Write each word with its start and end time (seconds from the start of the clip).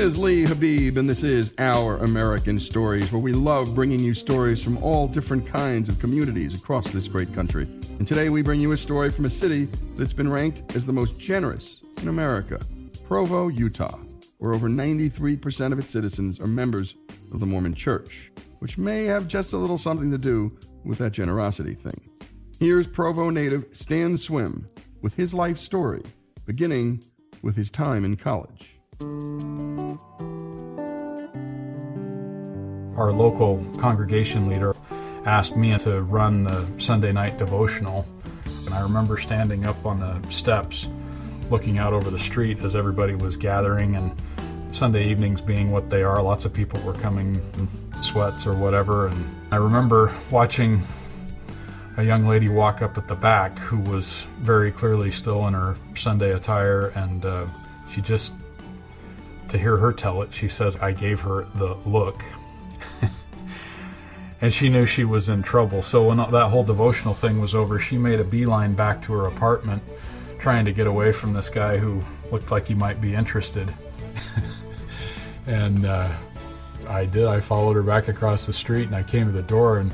is 0.00 0.16
Lee 0.16 0.44
Habib, 0.44 0.96
and 0.96 1.06
this 1.06 1.22
is 1.22 1.52
Our 1.58 1.98
American 1.98 2.58
Stories, 2.58 3.12
where 3.12 3.20
we 3.20 3.34
love 3.34 3.74
bringing 3.74 4.00
you 4.00 4.14
stories 4.14 4.64
from 4.64 4.82
all 4.82 5.06
different 5.06 5.46
kinds 5.46 5.90
of 5.90 5.98
communities 5.98 6.54
across 6.54 6.90
this 6.90 7.06
great 7.06 7.34
country. 7.34 7.64
And 7.98 8.08
today 8.08 8.30
we 8.30 8.40
bring 8.40 8.62
you 8.62 8.72
a 8.72 8.78
story 8.78 9.10
from 9.10 9.26
a 9.26 9.30
city 9.30 9.68
that's 9.96 10.14
been 10.14 10.30
ranked 10.30 10.74
as 10.74 10.86
the 10.86 10.92
most 10.92 11.20
generous 11.20 11.82
in 12.00 12.08
America 12.08 12.58
Provo, 13.04 13.48
Utah, 13.48 13.98
where 14.38 14.54
over 14.54 14.70
93% 14.70 15.70
of 15.70 15.78
its 15.78 15.92
citizens 15.92 16.40
are 16.40 16.46
members 16.46 16.96
of 17.30 17.40
the 17.40 17.46
Mormon 17.46 17.74
Church, 17.74 18.32
which 18.60 18.78
may 18.78 19.04
have 19.04 19.28
just 19.28 19.52
a 19.52 19.58
little 19.58 19.76
something 19.76 20.10
to 20.10 20.18
do 20.18 20.56
with 20.82 20.96
that 20.96 21.12
generosity 21.12 21.74
thing. 21.74 22.08
Here's 22.58 22.86
Provo 22.86 23.28
native 23.28 23.66
Stan 23.72 24.16
Swim 24.16 24.66
with 25.02 25.14
his 25.14 25.34
life 25.34 25.58
story, 25.58 26.02
beginning 26.46 27.04
with 27.42 27.54
his 27.54 27.70
time 27.70 28.06
in 28.06 28.16
college. 28.16 28.79
Our 32.96 33.12
local 33.12 33.64
congregation 33.78 34.48
leader 34.48 34.76
asked 35.24 35.56
me 35.56 35.76
to 35.78 36.02
run 36.02 36.44
the 36.44 36.66
Sunday 36.78 37.12
night 37.12 37.38
devotional. 37.38 38.06
And 38.66 38.74
I 38.74 38.82
remember 38.82 39.16
standing 39.16 39.66
up 39.66 39.86
on 39.86 40.00
the 40.00 40.20
steps 40.30 40.86
looking 41.50 41.78
out 41.78 41.92
over 41.92 42.10
the 42.10 42.18
street 42.18 42.58
as 42.58 42.76
everybody 42.76 43.14
was 43.14 43.36
gathering 43.36 43.96
and 43.96 44.12
Sunday 44.72 45.08
evenings 45.08 45.42
being 45.42 45.70
what 45.70 45.90
they 45.90 46.02
are, 46.02 46.22
lots 46.22 46.44
of 46.44 46.52
people 46.52 46.80
were 46.82 46.92
coming 46.92 47.42
in 47.54 48.02
sweats 48.02 48.46
or 48.46 48.54
whatever. 48.54 49.08
And 49.08 49.24
I 49.50 49.56
remember 49.56 50.14
watching 50.30 50.82
a 51.96 52.04
young 52.04 52.26
lady 52.26 52.48
walk 52.48 52.82
up 52.82 52.96
at 52.96 53.08
the 53.08 53.14
back 53.14 53.58
who 53.58 53.78
was 53.90 54.26
very 54.40 54.70
clearly 54.70 55.10
still 55.10 55.46
in 55.48 55.54
her 55.54 55.76
Sunday 55.96 56.32
attire, 56.32 56.88
and 56.88 57.24
uh, 57.24 57.46
she 57.88 58.00
just, 58.00 58.32
to 59.50 59.58
hear 59.58 59.76
her 59.76 59.92
tell 59.92 60.22
it, 60.22 60.32
she 60.32 60.48
says, 60.48 60.76
I 60.78 60.92
gave 60.92 61.20
her 61.20 61.44
the 61.54 61.74
look. 61.86 62.22
and 64.40 64.52
she 64.52 64.68
knew 64.68 64.86
she 64.86 65.04
was 65.04 65.28
in 65.28 65.42
trouble. 65.42 65.82
So 65.82 66.08
when 66.08 66.18
that 66.18 66.48
whole 66.48 66.62
devotional 66.62 67.14
thing 67.14 67.40
was 67.40 67.54
over, 67.54 67.78
she 67.78 67.98
made 67.98 68.20
a 68.20 68.24
beeline 68.24 68.74
back 68.74 69.02
to 69.02 69.12
her 69.12 69.26
apartment, 69.26 69.82
trying 70.38 70.64
to 70.64 70.72
get 70.72 70.86
away 70.86 71.12
from 71.12 71.34
this 71.34 71.50
guy 71.50 71.78
who 71.78 72.02
looked 72.32 72.50
like 72.50 72.66
he 72.68 72.74
might 72.74 73.00
be 73.00 73.14
interested. 73.14 73.72
and 75.46 75.84
uh, 75.84 76.10
I 76.88 77.04
did. 77.04 77.26
I 77.26 77.40
followed 77.40 77.74
her 77.74 77.82
back 77.82 78.08
across 78.08 78.46
the 78.46 78.52
street, 78.52 78.86
and 78.86 78.96
I 78.96 79.02
came 79.02 79.26
to 79.26 79.32
the 79.32 79.42
door 79.42 79.78
and 79.78 79.92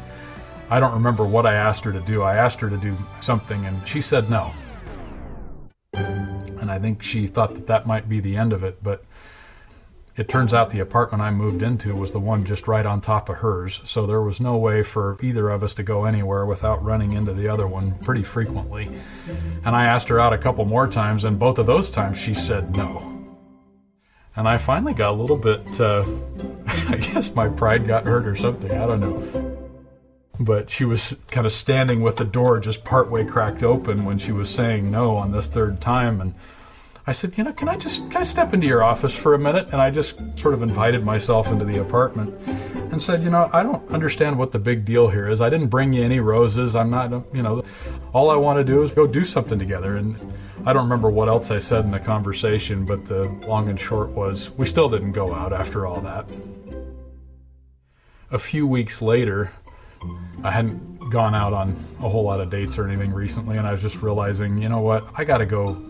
I 0.69 0.81
don't 0.81 0.95
remember 0.95 1.25
what 1.25 1.47
I 1.47 1.55
asked 1.55 1.85
her 1.85 1.93
to 1.93 2.01
do. 2.01 2.23
I 2.23 2.37
asked 2.37 2.61
her 2.61 2.69
to 2.69 2.77
do 2.77 2.97
something, 3.21 3.65
and 3.67 3.87
she 3.87 4.01
said 4.01 4.29
no. 4.29 4.53
And 5.93 6.71
I 6.71 6.79
think 6.81 7.03
she 7.03 7.29
thought 7.29 7.55
that 7.55 7.69
that 7.69 7.87
might 7.87 8.09
be 8.09 8.19
the 8.19 8.37
end 8.37 8.53
of 8.53 8.65
it, 8.65 8.83
but 8.83 9.05
it 10.17 10.29
turns 10.29 10.55
out 10.55 10.71
the 10.71 10.81
apartment 10.81 11.23
I 11.23 11.31
moved 11.31 11.63
into 11.63 11.95
was 11.95 12.13
the 12.13 12.21
one 12.21 12.45
just 12.45 12.67
right 12.67 12.87
on 12.87 13.01
top 13.01 13.29
of 13.29 13.39
hers, 13.39 13.83
so 13.85 14.07
there 14.07 14.23
was 14.23 14.41
no 14.41 14.57
way 14.57 14.83
for 14.83 15.19
either 15.21 15.51
of 15.51 15.63
us 15.63 15.75
to 15.75 15.83
go 15.83 16.07
anywhere 16.07 16.47
without 16.47 16.83
running 16.83 17.13
into 17.13 17.35
the 17.35 17.49
other 17.49 17.67
one 17.67 17.99
pretty 17.99 18.23
frequently. 18.23 18.91
And 19.65 19.77
I 19.77 19.85
asked 19.85 20.09
her 20.09 20.19
out 20.19 20.33
a 20.33 20.39
couple 20.39 20.65
more 20.65 20.89
times, 20.89 21.25
and 21.25 21.39
both 21.39 21.59
of 21.59 21.67
those 21.67 21.91
times 21.91 22.19
she 22.19 22.33
said 22.33 22.75
no. 22.77 23.13
And 24.35 24.49
I 24.49 24.59
finally 24.59 24.95
got 24.95 25.11
a 25.11 25.21
little 25.21 25.37
bit, 25.37 25.81
uh, 25.81 26.05
I 26.67 26.97
guess 26.97 27.35
my 27.35 27.49
pride 27.49 27.87
got 27.87 28.05
hurt 28.05 28.27
or 28.27 28.37
something, 28.37 28.73
I 28.73 28.87
don't 28.87 29.01
know 29.01 29.53
but 30.39 30.69
she 30.69 30.85
was 30.85 31.17
kind 31.29 31.47
of 31.47 31.53
standing 31.53 32.03
with 32.03 32.17
the 32.17 32.25
door 32.25 32.61
just 32.61 32.85
partway 32.85 33.25
cracked 33.25 33.63
open 33.63 34.05
when 34.05 34.19
she 34.19 34.33
was 34.33 34.51
saying 34.51 34.91
no 34.91 35.17
on 35.17 35.33
this 35.33 35.49
third 35.49 35.81
time 35.81 36.21
and 36.21 36.35
I 37.09 37.13
said, 37.13 37.39
you 37.39 37.45
know, 37.45 37.53
can 37.53 37.69
I 37.69 37.77
just 37.77 38.11
can 38.11 38.21
I 38.21 38.25
step 38.25 38.53
into 38.53 38.67
your 38.67 38.83
office 38.83 39.17
for 39.17 39.35
a 39.35 39.39
minute? 39.39 39.69
And 39.71 39.81
I 39.81 39.91
just 39.91 40.19
sort 40.37 40.55
of 40.55 40.63
invited 40.63 41.05
myself 41.05 41.53
into 41.53 41.65
the 41.65 41.81
apartment 41.81 42.35
and 42.91 43.01
said, 43.01 43.23
you 43.23 43.31
know, 43.31 43.49
I 43.53 43.63
don't 43.63 43.89
understand 43.93 44.37
what 44.37 44.51
the 44.51 44.59
big 44.59 44.85
deal 44.85 45.09
here 45.09 45.29
is. 45.29 45.41
I 45.41 45.49
didn't 45.49 45.69
bring 45.69 45.93
you 45.93 46.03
any 46.03 46.19
roses. 46.19 46.75
I'm 46.75 46.91
not, 46.91 47.13
you 47.33 47.43
know, 47.43 47.65
all 48.13 48.29
I 48.29 48.35
want 48.35 48.59
to 48.59 48.65
do 48.65 48.83
is 48.83 48.91
go 48.91 49.07
do 49.07 49.25
something 49.25 49.57
together. 49.57 49.97
And 49.97 50.17
I 50.65 50.73
don't 50.73 50.83
remember 50.83 51.09
what 51.09 51.29
else 51.29 51.53
I 51.53 51.61
said 51.61 51.85
in 51.85 51.93
the 51.93 52.01
conversation, 52.01 52.85
but 52.85 53.05
the 53.05 53.27
long 53.47 53.69
and 53.69 53.79
short 53.79 54.11
was 54.11 54.51
we 54.51 54.67
still 54.67 54.89
didn't 54.89 55.13
go 55.13 55.33
out 55.33 55.53
after 55.53 55.87
all 55.87 56.01
that. 56.01 56.27
A 58.33 58.39
few 58.39 58.67
weeks 58.67 59.01
later, 59.01 59.53
I 60.43 60.51
hadn't 60.51 61.11
gone 61.11 61.37
out 61.37 61.53
on 61.53 61.77
a 62.01 62.09
whole 62.09 62.25
lot 62.25 62.41
of 62.41 62.51
dates 62.51 62.79
or 62.79 62.89
anything 62.89 63.13
recently, 63.13 63.59
and 63.59 63.67
I 63.67 63.71
was 63.71 63.81
just 63.81 64.03
realizing, 64.03 64.59
you 64.59 64.69
know 64.69 64.81
what, 64.81 65.07
I 65.15 65.23
got 65.23 65.39
to 65.39 65.47
go. 65.47 65.81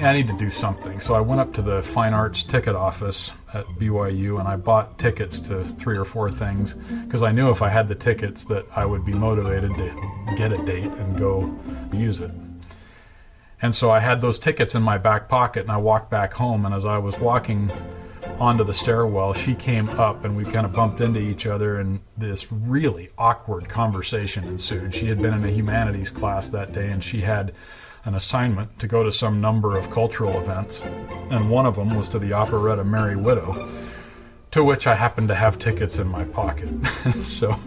I 0.00 0.12
need 0.12 0.26
to 0.28 0.36
do 0.36 0.50
something. 0.50 1.00
So 1.00 1.14
I 1.14 1.20
went 1.20 1.40
up 1.40 1.52
to 1.54 1.62
the 1.62 1.82
fine 1.82 2.14
arts 2.14 2.42
ticket 2.42 2.74
office 2.74 3.32
at 3.52 3.66
BYU 3.66 4.38
and 4.38 4.48
I 4.48 4.56
bought 4.56 4.98
tickets 4.98 5.38
to 5.40 5.64
three 5.64 5.96
or 5.96 6.04
four 6.04 6.30
things 6.30 6.74
because 7.04 7.22
I 7.22 7.32
knew 7.32 7.50
if 7.50 7.62
I 7.62 7.68
had 7.68 7.88
the 7.88 7.94
tickets 7.94 8.44
that 8.46 8.66
I 8.74 8.86
would 8.86 9.04
be 9.04 9.12
motivated 9.12 9.70
to 9.76 10.34
get 10.36 10.52
a 10.52 10.58
date 10.64 10.84
and 10.84 11.18
go 11.18 11.54
use 11.92 12.20
it. 12.20 12.30
And 13.60 13.74
so 13.74 13.90
I 13.90 14.00
had 14.00 14.20
those 14.20 14.38
tickets 14.38 14.74
in 14.74 14.82
my 14.82 14.98
back 14.98 15.28
pocket 15.28 15.62
and 15.62 15.70
I 15.70 15.76
walked 15.76 16.10
back 16.10 16.34
home. 16.34 16.66
And 16.66 16.74
as 16.74 16.84
I 16.84 16.98
was 16.98 17.18
walking 17.18 17.70
onto 18.40 18.64
the 18.64 18.74
stairwell, 18.74 19.34
she 19.34 19.54
came 19.54 19.88
up 19.90 20.24
and 20.24 20.36
we 20.36 20.44
kind 20.44 20.66
of 20.66 20.72
bumped 20.72 21.00
into 21.00 21.20
each 21.20 21.46
other, 21.46 21.78
and 21.78 22.00
this 22.16 22.50
really 22.50 23.10
awkward 23.16 23.68
conversation 23.68 24.44
ensued. 24.44 24.94
She 24.94 25.06
had 25.06 25.22
been 25.22 25.32
in 25.32 25.44
a 25.44 25.50
humanities 25.50 26.10
class 26.10 26.48
that 26.48 26.72
day 26.72 26.90
and 26.90 27.04
she 27.04 27.20
had 27.20 27.52
an 28.04 28.14
assignment 28.14 28.78
to 28.80 28.86
go 28.86 29.02
to 29.02 29.12
some 29.12 29.40
number 29.40 29.76
of 29.76 29.90
cultural 29.90 30.40
events, 30.40 30.82
and 31.30 31.50
one 31.50 31.66
of 31.66 31.76
them 31.76 31.94
was 31.96 32.08
to 32.10 32.18
the 32.18 32.32
operetta 32.32 32.84
Merry 32.84 33.16
Widow, 33.16 33.68
to 34.50 34.64
which 34.64 34.86
I 34.86 34.94
happened 34.94 35.28
to 35.28 35.34
have 35.34 35.58
tickets 35.58 35.98
in 35.98 36.08
my 36.08 36.24
pocket. 36.24 36.68
so 37.20 37.58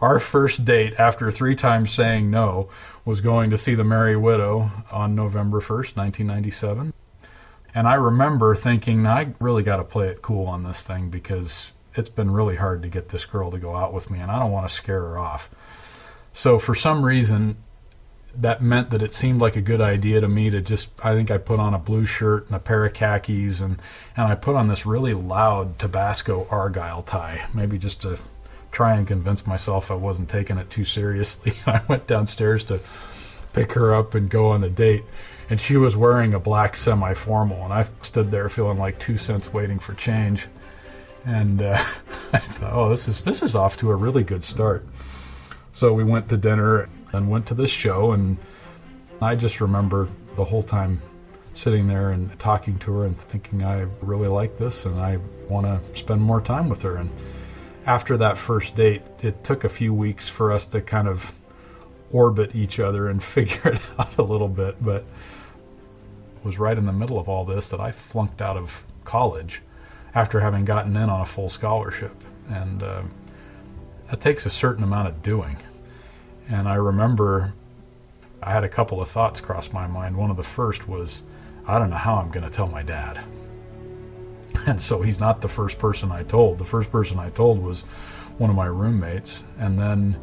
our 0.00 0.20
first 0.20 0.64
date, 0.64 0.94
after 0.98 1.30
three 1.30 1.54
times 1.54 1.90
saying 1.90 2.30
no, 2.30 2.68
was 3.04 3.20
going 3.20 3.50
to 3.50 3.58
see 3.58 3.74
the 3.74 3.84
Merry 3.84 4.16
Widow 4.16 4.70
on 4.92 5.14
November 5.14 5.60
1st, 5.60 5.96
1997. 5.96 6.92
And 7.74 7.88
I 7.88 7.94
remember 7.94 8.54
thinking, 8.54 9.06
I 9.06 9.34
really 9.40 9.62
got 9.62 9.76
to 9.76 9.84
play 9.84 10.08
it 10.08 10.22
cool 10.22 10.46
on 10.46 10.64
this 10.64 10.82
thing 10.82 11.10
because 11.10 11.72
it's 11.94 12.08
been 12.08 12.30
really 12.30 12.56
hard 12.56 12.82
to 12.82 12.88
get 12.88 13.08
this 13.08 13.24
girl 13.24 13.50
to 13.50 13.58
go 13.58 13.74
out 13.74 13.92
with 13.92 14.10
me, 14.10 14.20
and 14.20 14.30
I 14.30 14.38
don't 14.38 14.52
want 14.52 14.68
to 14.68 14.74
scare 14.74 15.00
her 15.00 15.18
off. 15.18 15.50
So 16.32 16.58
for 16.58 16.74
some 16.74 17.04
reason, 17.04 17.56
that 18.36 18.62
meant 18.62 18.90
that 18.90 19.02
it 19.02 19.14
seemed 19.14 19.40
like 19.40 19.56
a 19.56 19.60
good 19.60 19.80
idea 19.80 20.20
to 20.20 20.28
me 20.28 20.50
to 20.50 20.60
just 20.60 20.90
I 21.04 21.14
think 21.14 21.30
I 21.30 21.38
put 21.38 21.58
on 21.58 21.74
a 21.74 21.78
blue 21.78 22.06
shirt 22.06 22.46
and 22.46 22.56
a 22.56 22.60
pair 22.60 22.84
of 22.84 22.94
khakis 22.94 23.60
and 23.60 23.80
and 24.16 24.26
I 24.26 24.34
put 24.34 24.54
on 24.54 24.68
this 24.68 24.86
really 24.86 25.14
loud 25.14 25.78
Tabasco 25.78 26.46
Argyle 26.50 27.02
tie, 27.02 27.46
maybe 27.52 27.78
just 27.78 28.02
to 28.02 28.18
try 28.70 28.94
and 28.94 29.06
convince 29.06 29.46
myself 29.46 29.90
I 29.90 29.94
wasn't 29.94 30.28
taking 30.28 30.58
it 30.58 30.70
too 30.70 30.84
seriously. 30.84 31.54
I 31.66 31.82
went 31.88 32.06
downstairs 32.06 32.64
to 32.66 32.80
pick 33.52 33.72
her 33.72 33.94
up 33.94 34.14
and 34.14 34.28
go 34.28 34.50
on 34.50 34.62
a 34.62 34.68
date 34.68 35.04
and 35.50 35.58
she 35.58 35.76
was 35.76 35.96
wearing 35.96 36.34
a 36.34 36.38
black 36.38 36.76
semi-formal, 36.76 37.64
and 37.64 37.72
I 37.72 37.84
stood 38.02 38.30
there 38.30 38.48
feeling 38.48 38.78
like 38.78 38.98
two 38.98 39.16
cents 39.16 39.52
waiting 39.52 39.78
for 39.78 39.94
change. 39.94 40.46
And 41.24 41.62
uh, 41.62 41.72
I 42.32 42.38
thought, 42.38 42.72
oh, 42.72 42.88
this 42.88 43.08
is 43.08 43.24
this 43.24 43.42
is 43.42 43.54
off 43.54 43.76
to 43.78 43.90
a 43.90 43.96
really 43.96 44.22
good 44.22 44.44
start. 44.44 44.86
So 45.72 45.92
we 45.92 46.04
went 46.04 46.28
to 46.28 46.36
dinner 46.36 46.88
and 47.12 47.30
went 47.30 47.46
to 47.46 47.54
this 47.54 47.70
show, 47.70 48.12
and 48.12 48.36
I 49.20 49.34
just 49.34 49.60
remember 49.60 50.08
the 50.36 50.44
whole 50.44 50.62
time 50.62 51.00
sitting 51.54 51.88
there 51.88 52.10
and 52.10 52.38
talking 52.38 52.78
to 52.78 52.92
her 52.98 53.04
and 53.04 53.18
thinking, 53.18 53.64
I 53.64 53.86
really 54.00 54.28
like 54.28 54.56
this, 54.56 54.86
and 54.86 55.00
I 55.00 55.18
want 55.48 55.66
to 55.66 55.98
spend 55.98 56.20
more 56.20 56.40
time 56.40 56.68
with 56.68 56.82
her. 56.82 56.96
And 56.96 57.10
after 57.86 58.16
that 58.18 58.38
first 58.38 58.76
date, 58.76 59.02
it 59.20 59.42
took 59.42 59.64
a 59.64 59.68
few 59.68 59.92
weeks 59.92 60.28
for 60.28 60.52
us 60.52 60.66
to 60.66 60.80
kind 60.80 61.08
of 61.08 61.34
orbit 62.12 62.54
each 62.54 62.78
other 62.78 63.08
and 63.08 63.22
figure 63.36 63.72
it 63.72 63.80
out 63.98 64.16
a 64.18 64.22
little 64.22 64.48
bit, 64.48 64.82
but 64.82 65.04
was 66.44 66.58
right 66.58 66.78
in 66.78 66.86
the 66.86 66.92
middle 66.92 67.18
of 67.18 67.28
all 67.28 67.44
this 67.44 67.68
that 67.70 67.80
I 67.80 67.90
flunked 67.90 68.40
out 68.40 68.56
of 68.56 68.84
college 69.04 69.62
after 70.14 70.40
having 70.40 70.64
gotten 70.64 70.96
in 70.96 71.10
on 71.10 71.20
a 71.20 71.24
full 71.24 71.48
scholarship. 71.48 72.14
And 72.48 72.82
uh, 72.82 73.02
that 74.10 74.20
takes 74.20 74.46
a 74.46 74.50
certain 74.50 74.84
amount 74.84 75.08
of 75.08 75.22
doing. 75.22 75.56
And 76.48 76.68
I 76.68 76.74
remember 76.74 77.52
I 78.42 78.52
had 78.52 78.64
a 78.64 78.68
couple 78.68 79.02
of 79.02 79.08
thoughts 79.08 79.40
cross 79.40 79.72
my 79.72 79.86
mind. 79.86 80.16
One 80.16 80.30
of 80.30 80.36
the 80.36 80.42
first 80.42 80.88
was, 80.88 81.22
I 81.66 81.78
don't 81.78 81.90
know 81.90 81.96
how 81.96 82.16
I'm 82.16 82.30
going 82.30 82.44
to 82.44 82.50
tell 82.50 82.68
my 82.68 82.82
dad. 82.82 83.20
And 84.66 84.80
so 84.80 85.00
he's 85.00 85.18
not 85.18 85.40
the 85.40 85.48
first 85.48 85.78
person 85.78 86.12
I 86.12 86.24
told. 86.24 86.58
The 86.58 86.64
first 86.64 86.90
person 86.90 87.18
I 87.18 87.30
told 87.30 87.58
was 87.62 87.82
one 88.36 88.50
of 88.50 88.56
my 88.56 88.66
roommates. 88.66 89.42
And 89.58 89.78
then 89.78 90.16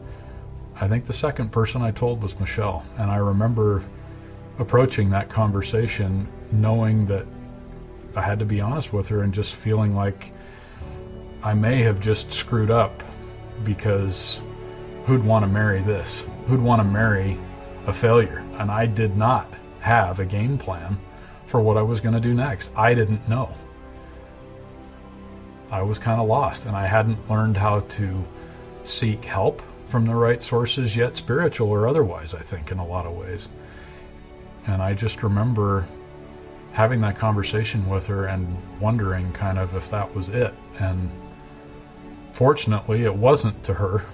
I 0.79 0.87
think 0.87 1.05
the 1.05 1.13
second 1.13 1.51
person 1.51 1.81
I 1.81 1.91
told 1.91 2.21
was 2.21 2.39
Michelle. 2.39 2.85
And 2.97 3.09
I 3.09 3.15
remember 3.15 3.83
approaching 4.59 5.09
that 5.11 5.29
conversation 5.29 6.27
knowing 6.51 7.05
that 7.07 7.25
I 8.15 8.21
had 8.21 8.39
to 8.39 8.45
be 8.45 8.61
honest 8.61 8.93
with 8.93 9.07
her 9.07 9.23
and 9.23 9.33
just 9.33 9.55
feeling 9.55 9.95
like 9.95 10.31
I 11.41 11.53
may 11.53 11.81
have 11.83 11.99
just 11.99 12.31
screwed 12.31 12.69
up 12.71 13.03
because 13.63 14.41
who'd 15.05 15.23
want 15.23 15.43
to 15.43 15.47
marry 15.47 15.81
this? 15.81 16.25
Who'd 16.47 16.61
want 16.61 16.79
to 16.79 16.83
marry 16.83 17.37
a 17.85 17.93
failure? 17.93 18.43
And 18.57 18.71
I 18.71 18.85
did 18.85 19.15
not 19.15 19.51
have 19.79 20.19
a 20.19 20.25
game 20.25 20.57
plan 20.57 20.99
for 21.45 21.61
what 21.61 21.77
I 21.77 21.81
was 21.81 22.01
going 22.01 22.15
to 22.15 22.21
do 22.21 22.33
next. 22.33 22.75
I 22.75 22.93
didn't 22.93 23.27
know. 23.29 23.53
I 25.71 25.81
was 25.81 25.99
kind 25.99 26.19
of 26.19 26.27
lost 26.27 26.65
and 26.65 26.75
I 26.75 26.87
hadn't 26.87 27.29
learned 27.29 27.57
how 27.57 27.81
to 27.81 28.25
seek 28.83 29.25
help 29.25 29.61
from 29.87 30.05
the 30.05 30.15
right 30.15 30.41
sources 30.41 30.95
yet, 30.95 31.15
spiritual 31.15 31.69
or 31.69 31.87
otherwise, 31.87 32.33
I 32.33 32.41
think, 32.41 32.71
in 32.71 32.79
a 32.79 32.85
lot 32.85 33.05
of 33.05 33.13
ways. 33.13 33.49
And 34.67 34.81
I 34.81 34.93
just 34.93 35.21
remember 35.21 35.87
having 36.71 37.01
that 37.01 37.17
conversation 37.17 37.87
with 37.87 38.07
her 38.07 38.25
and 38.25 38.57
wondering 38.79 39.31
kind 39.33 39.59
of 39.59 39.75
if 39.75 39.89
that 39.91 40.13
was 40.15 40.29
it. 40.29 40.53
And 40.79 41.09
fortunately, 42.31 43.03
it 43.03 43.15
wasn't 43.15 43.63
to 43.63 43.75
her. 43.75 44.05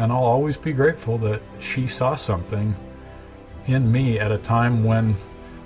And 0.00 0.10
I'll 0.10 0.24
always 0.24 0.56
be 0.56 0.72
grateful 0.72 1.18
that 1.18 1.42
she 1.58 1.86
saw 1.86 2.16
something 2.16 2.74
in 3.66 3.92
me 3.92 4.18
at 4.18 4.32
a 4.32 4.38
time 4.38 4.82
when 4.82 5.14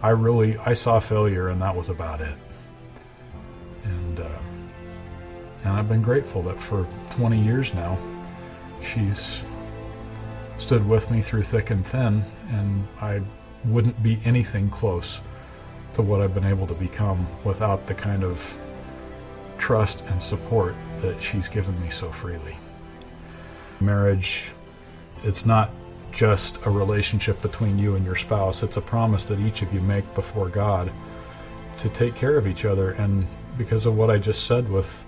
I 0.03 0.09
really 0.09 0.59
I 0.59 0.75
saw 0.75 0.99
failure 0.99 1.51
and 1.51 1.63
that 1.63 1.77
was 1.77 1.89
about 1.89 2.21
it. 2.21 2.37
And 3.85 4.19
uh, 4.19 4.39
and 5.63 5.73
I've 5.73 5.89
been 5.89 6.03
grateful 6.03 6.43
that 6.43 6.59
for 6.59 6.85
20 7.11 7.41
years 7.41 7.75
now 7.75 7.97
she's 8.83 9.45
stood 10.59 10.85
with 10.85 11.13
me 11.13 11.23
through 11.23 11.45
thick 11.45 11.71
and 11.71 11.87
thin 11.87 12.25
and 12.49 12.89
I 13.01 13.23
wouldn't 13.65 14.03
be 14.03 14.19
anything 14.25 14.69
close 14.69 15.21
to 15.93 16.03
what 16.03 16.21
I've 16.21 16.35
been 16.35 16.45
able 16.45 16.67
to 16.67 16.75
become 16.75 17.25
without 17.45 17.87
the 17.87 17.95
kind 17.95 18.25
of 18.25 18.59
trust 19.59 20.03
and 20.09 20.21
support 20.21 20.75
that 21.03 21.23
she's 21.23 21.47
given 21.47 21.81
me 21.81 21.89
so 21.89 22.11
freely. 22.11 22.57
Marriage, 23.85 24.51
it's 25.23 25.47
not 25.47 25.71
just 26.13 26.65
a 26.67 26.71
relationship 26.71 27.41
between 27.43 27.79
you 27.79 27.97
and 27.97 28.05
your 28.05 28.17
spouse, 28.17 28.63
it's 28.63 28.77
a 28.77 28.81
promise 28.81 29.27
that 29.27 29.41
each 29.41 29.63
of 29.63 29.75
you 29.75 29.81
make 29.81 30.15
before 30.15 30.49
God 30.49 30.91
to 31.79 31.89
take 31.89 32.15
care 32.15 32.37
of 32.37 32.47
each 32.47 32.65
other. 32.65 32.93
And 32.93 33.27
because 33.59 33.87
of 33.87 33.97
what 33.97 34.11
I 34.11 34.19
just 34.19 34.47
said 34.47 34.71
with 34.71 35.05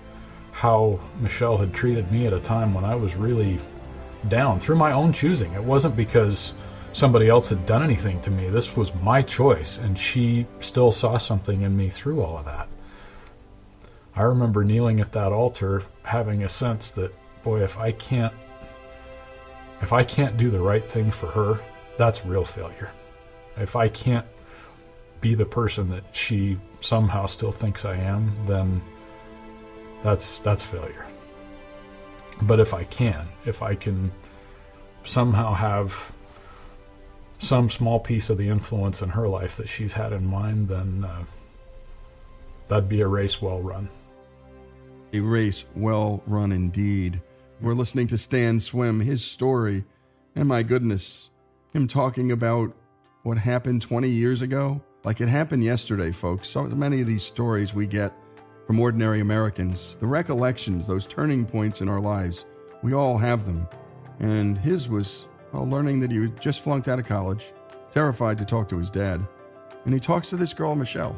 how 0.51 0.99
Michelle 1.19 1.57
had 1.57 1.73
treated 1.73 2.11
me 2.11 2.27
at 2.27 2.33
a 2.33 2.39
time 2.39 2.73
when 2.73 2.83
I 2.83 2.95
was 2.95 3.15
really 3.15 3.59
down 4.27 4.59
through 4.59 4.75
my 4.75 4.91
own 4.91 5.13
choosing, 5.13 5.53
it 5.53 5.63
wasn't 5.63 5.95
because 5.95 6.53
somebody 6.91 7.29
else 7.29 7.49
had 7.49 7.65
done 7.65 7.83
anything 7.83 8.19
to 8.21 8.31
me. 8.31 8.49
This 8.49 8.75
was 8.75 8.93
my 8.95 9.21
choice, 9.21 9.77
and 9.77 9.97
she 9.97 10.47
still 10.59 10.91
saw 10.91 11.17
something 11.17 11.61
in 11.61 11.77
me 11.77 11.89
through 11.89 12.21
all 12.21 12.37
of 12.37 12.45
that. 12.45 12.67
I 14.15 14.23
remember 14.23 14.63
kneeling 14.63 14.99
at 14.99 15.11
that 15.11 15.31
altar 15.31 15.83
having 16.03 16.43
a 16.43 16.49
sense 16.49 16.89
that, 16.91 17.13
boy, 17.43 17.61
if 17.61 17.77
I 17.77 17.91
can't 17.91 18.33
if 19.81 19.93
I 19.93 20.03
can't 20.03 20.37
do 20.37 20.49
the 20.49 20.59
right 20.59 20.87
thing 20.87 21.11
for 21.11 21.27
her, 21.27 21.59
that's 21.97 22.25
real 22.25 22.45
failure. 22.45 22.91
If 23.57 23.75
I 23.75 23.89
can't 23.89 24.25
be 25.21 25.33
the 25.33 25.45
person 25.45 25.89
that 25.89 26.03
she 26.15 26.57
somehow 26.79 27.25
still 27.25 27.51
thinks 27.51 27.85
I 27.85 27.95
am, 27.95 28.33
then 28.45 28.81
that's 30.03 30.37
that's 30.37 30.63
failure. 30.63 31.05
But 32.41 32.59
if 32.59 32.73
I 32.73 32.83
can, 32.83 33.27
if 33.45 33.63
I 33.63 33.75
can 33.75 34.11
somehow 35.03 35.53
have 35.53 36.11
some 37.39 37.69
small 37.69 37.99
piece 37.99 38.29
of 38.29 38.37
the 38.37 38.49
influence 38.49 39.01
in 39.01 39.09
her 39.09 39.27
life 39.27 39.57
that 39.57 39.69
she's 39.69 39.93
had 39.93 40.11
in 40.11 40.25
mind, 40.25 40.67
then 40.67 41.03
uh, 41.03 41.23
that'd 42.67 42.89
be 42.89 43.01
a 43.01 43.07
race 43.07 43.41
well 43.41 43.61
run. 43.61 43.89
A 45.13 45.19
race 45.19 45.65
well 45.75 46.21
run 46.27 46.51
indeed. 46.51 47.21
We're 47.59 47.73
listening 47.73 48.05
to 48.07 48.19
Stan 48.19 48.59
Swim, 48.59 48.99
his 48.99 49.25
story, 49.25 49.83
and 50.35 50.47
my 50.47 50.61
goodness, 50.61 51.31
him 51.73 51.87
talking 51.87 52.31
about 52.31 52.71
what 53.23 53.39
happened 53.39 53.81
20 53.81 54.07
years 54.09 54.43
ago. 54.43 54.79
Like 55.03 55.21
it 55.21 55.27
happened 55.27 55.63
yesterday, 55.63 56.11
folks. 56.11 56.49
So 56.49 56.65
many 56.65 57.01
of 57.01 57.07
these 57.07 57.23
stories 57.23 57.73
we 57.73 57.87
get 57.87 58.13
from 58.67 58.79
ordinary 58.79 59.21
Americans, 59.21 59.95
the 59.99 60.05
recollections, 60.05 60.85
those 60.85 61.07
turning 61.07 61.47
points 61.47 61.81
in 61.81 61.89
our 61.89 61.99
lives, 61.99 62.45
we 62.83 62.93
all 62.93 63.17
have 63.17 63.47
them. 63.47 63.67
And 64.19 64.55
his 64.55 64.87
was 64.87 65.25
while 65.49 65.67
learning 65.67 65.99
that 66.01 66.11
he 66.11 66.21
had 66.21 66.39
just 66.39 66.61
flunked 66.61 66.87
out 66.87 66.99
of 66.99 67.05
college, 67.07 67.53
terrified 67.91 68.37
to 68.37 68.45
talk 68.45 68.69
to 68.69 68.77
his 68.77 68.91
dad. 68.91 69.25
And 69.85 69.95
he 69.95 69.99
talks 69.99 70.29
to 70.29 70.37
this 70.37 70.53
girl, 70.53 70.75
Michelle. 70.75 71.15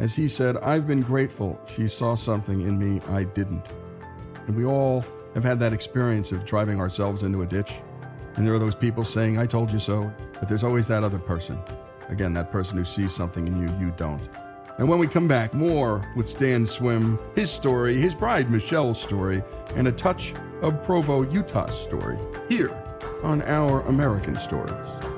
As 0.00 0.14
he 0.14 0.26
said, 0.26 0.56
I've 0.56 0.88
been 0.88 1.02
grateful 1.02 1.60
she 1.76 1.86
saw 1.86 2.16
something 2.16 2.62
in 2.62 2.76
me 2.76 3.00
I 3.08 3.22
didn't. 3.22 3.66
And 4.48 4.56
we 4.56 4.64
all 4.64 5.04
have 5.34 5.44
had 5.44 5.60
that 5.60 5.72
experience 5.72 6.32
of 6.32 6.44
driving 6.44 6.80
ourselves 6.80 7.22
into 7.22 7.42
a 7.42 7.46
ditch. 7.46 7.74
And 8.36 8.46
there 8.46 8.54
are 8.54 8.58
those 8.58 8.74
people 8.74 9.04
saying, 9.04 9.38
I 9.38 9.46
told 9.46 9.70
you 9.70 9.78
so. 9.78 10.12
But 10.40 10.48
there's 10.48 10.64
always 10.64 10.88
that 10.88 11.04
other 11.04 11.18
person. 11.18 11.58
Again, 12.08 12.32
that 12.34 12.50
person 12.50 12.78
who 12.78 12.84
sees 12.84 13.14
something 13.14 13.46
in 13.46 13.60
you 13.60 13.74
you 13.78 13.92
don't. 13.96 14.28
And 14.78 14.88
when 14.88 14.98
we 14.98 15.06
come 15.06 15.28
back, 15.28 15.54
more 15.54 16.04
with 16.16 16.28
Stan 16.28 16.66
Swim, 16.66 17.18
his 17.36 17.50
story, 17.50 17.94
his 18.00 18.14
bride 18.14 18.50
Michelle's 18.50 19.00
story, 19.00 19.42
and 19.76 19.86
a 19.86 19.92
touch 19.92 20.34
of 20.62 20.82
Provo, 20.82 21.22
Utah's 21.22 21.78
story, 21.78 22.18
here 22.48 22.76
on 23.22 23.42
Our 23.42 23.82
American 23.82 24.36
Stories. 24.36 25.13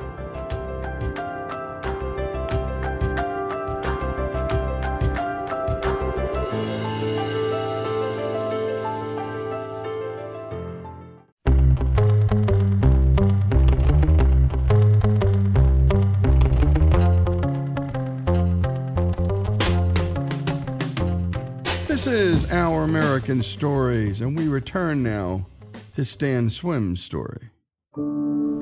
American 23.26 23.42
Stories, 23.42 24.20
and 24.20 24.38
we 24.38 24.46
return 24.46 25.02
now 25.02 25.46
to 25.94 26.04
Stan 26.04 26.48
Swim's 26.48 27.02
story 27.02 27.50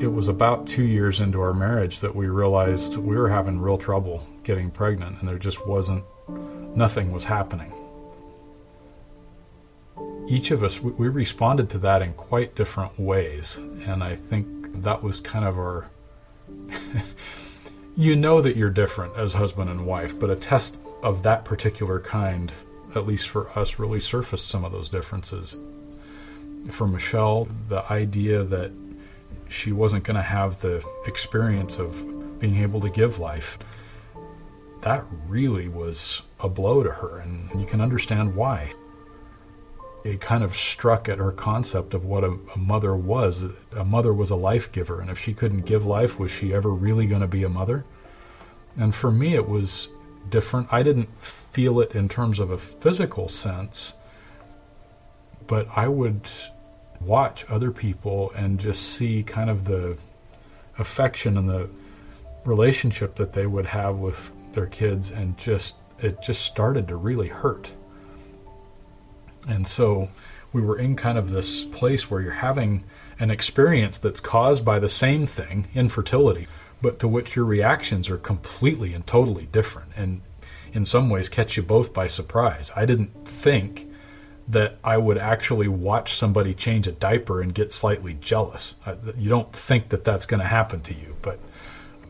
it 0.01 0.13
was 0.13 0.29
about 0.29 0.67
two 0.67 0.85
years 0.85 1.21
into 1.21 1.41
our 1.41 1.53
marriage 1.53 2.01
that 2.01 2.15
we 2.15 2.27
realized 2.29 2.97
we 2.97 3.17
were 3.17 3.29
having 3.29 3.61
real 3.61 3.79
trouble 3.79 4.27
getting 4.43 4.71
pregnant, 4.71 5.19
and 5.21 5.29
there 5.29 5.39
just 5.39 5.67
wasn't, 5.67 6.05
nothing 6.77 7.13
was 7.13 7.25
happening. 7.25 7.73
Each 10.29 10.51
of 10.51 10.63
us, 10.63 10.81
we 10.81 11.09
responded 11.09 11.71
to 11.71 11.79
that 11.79 12.03
in 12.03 12.15
quite 12.15 12.55
different 12.55 12.99
ways, 12.99 13.57
and 13.87 14.03
I 14.03 14.17
think 14.17 14.83
that 14.83 15.03
was 15.03 15.21
kind 15.21 15.45
of 15.45 15.59
our. 15.59 15.91
you 17.97 18.17
know 18.17 18.41
that 18.41 18.57
you're 18.57 18.71
different 18.71 19.17
as 19.17 19.35
husband 19.35 19.71
and 19.71 19.87
wife, 19.87 20.19
but 20.19 20.31
a 20.31 20.37
test 20.37 20.77
of 21.03 21.23
that 21.23 21.45
particular 21.45 22.01
kind, 22.01 22.51
at 22.97 23.07
least 23.07 23.29
for 23.29 23.51
us, 23.59 23.79
really 23.79 24.01
surfaced 24.01 24.49
some 24.49 24.65
of 24.65 24.73
those 24.73 24.89
differences. 24.89 25.57
For 26.71 26.87
Michelle, 26.87 27.47
the 27.69 27.91
idea 27.93 28.43
that 28.45 28.73
she 29.49 29.73
wasn't 29.73 30.05
going 30.05 30.17
to 30.17 30.23
have 30.23 30.61
the 30.61 30.85
experience 31.07 31.79
of 31.79 32.39
being 32.39 32.57
able 32.57 32.81
to 32.81 32.91
give 32.91 33.19
life. 33.19 33.59
That 34.81 35.05
really 35.29 35.69
was 35.69 36.23
a 36.41 36.49
blow 36.49 36.83
to 36.83 36.91
her, 36.91 37.19
and 37.19 37.49
you 37.59 37.67
can 37.67 37.81
understand 37.81 38.35
why. 38.35 38.73
It 40.05 40.21
kind 40.21 40.45
of 40.45 40.55
struck 40.55 41.09
at 41.09 41.19
her 41.19 41.33
concept 41.33 41.95
of 41.95 42.05
what 42.05 42.25
a, 42.25 42.37
a 42.55 42.59
mother 42.59 42.95
was. 42.95 43.47
A 43.73 43.85
mother 43.85 44.13
was 44.13 44.31
a 44.31 44.37
life 44.37 44.71
giver, 44.73 45.01
and 45.01 45.09
if 45.09 45.19
she 45.19 45.33
couldn't 45.33 45.63
give 45.63 45.87
life, 45.87 46.19
was 46.19 46.31
she 46.31 46.53
ever 46.53 46.69
really 46.71 47.07
going 47.07 47.23
to 47.23 47.27
be 47.27 47.45
a 47.45 47.49
mother? 47.49 47.85
And 48.77 48.95
for 48.95 49.11
me, 49.11 49.35
it 49.35 49.49
was 49.49 49.89
different. 50.29 50.73
I 50.73 50.83
didn't 50.83 51.21
feel 51.21 51.81
it 51.81 51.95
in 51.95 52.09
terms 52.09 52.39
of 52.39 52.51
a 52.51 52.59
physical 52.59 53.29
sense, 53.29 53.95
but 55.47 55.69
I 55.77 55.89
would 55.89 56.29
watch 57.01 57.45
other 57.49 57.71
people 57.71 58.33
and 58.37 58.59
just 58.59 58.83
see 58.83 59.23
kind 59.23 59.51
of 59.51 59.65
the 59.65 59.99
affection 60.79 61.37
and 61.37 61.49
the 61.49 61.69
relationship 62.45 63.17
that 63.17 63.33
they 63.33 63.47
would 63.47 63.67
have 63.67 63.97
with 63.97 64.33
their 64.53 64.67
kids 64.67 65.11
and 65.11 65.37
just 65.39 65.77
it 66.01 66.23
just 66.23 66.43
started 66.45 66.89
to 66.89 66.97
really 66.97 67.29
hurt 67.29 67.71
and 69.49 69.67
so 69.67 70.09
we 70.53 70.61
were 70.61 70.79
in 70.79 70.97
kind 70.97 71.19
of 71.19 71.31
this 71.31 71.65
place 71.65 72.11
where 72.11 72.21
you're 72.21 72.33
having 72.33 72.85
an 73.19 73.31
experience 73.31 73.99
that's 73.99 74.21
caused 74.21 74.65
by 74.65 74.79
the 74.79 74.89
same 74.89 75.27
thing 75.27 75.67
infertility 75.75 76.47
but 76.85 76.99
to 77.01 77.09
which 77.09 77.35
your 77.35 77.45
reactions 77.45 78.09
are 78.11 78.19
completely 78.19 78.95
and 78.95 79.07
totally 79.07 79.47
different 79.47 79.91
and 79.97 80.21
in 80.73 80.85
some 80.85 81.09
ways 81.09 81.29
catch 81.29 81.57
you 81.57 81.63
both 81.63 81.93
by 81.93 82.07
surprise 82.07 82.71
i 82.77 82.85
didn't 82.85 83.27
think 83.27 83.89
that 84.49 84.77
I 84.85 84.99
would 84.99 85.19
actually 85.19 85.69
watch 85.69 86.15
somebody 86.15 86.55
change 86.55 86.87
a 86.87 86.93
diaper 86.93 87.41
and 87.41 87.55
get 87.55 87.73
slightly 87.73 88.15
jealous. 88.15 88.77
You 89.17 89.31
don't 89.31 89.53
think 89.53 89.89
that 89.89 90.05
that's 90.05 90.27
going 90.27 90.41
to 90.41 90.47
happen 90.47 90.81
to 90.83 90.95
you, 90.95 91.17
but 91.23 91.39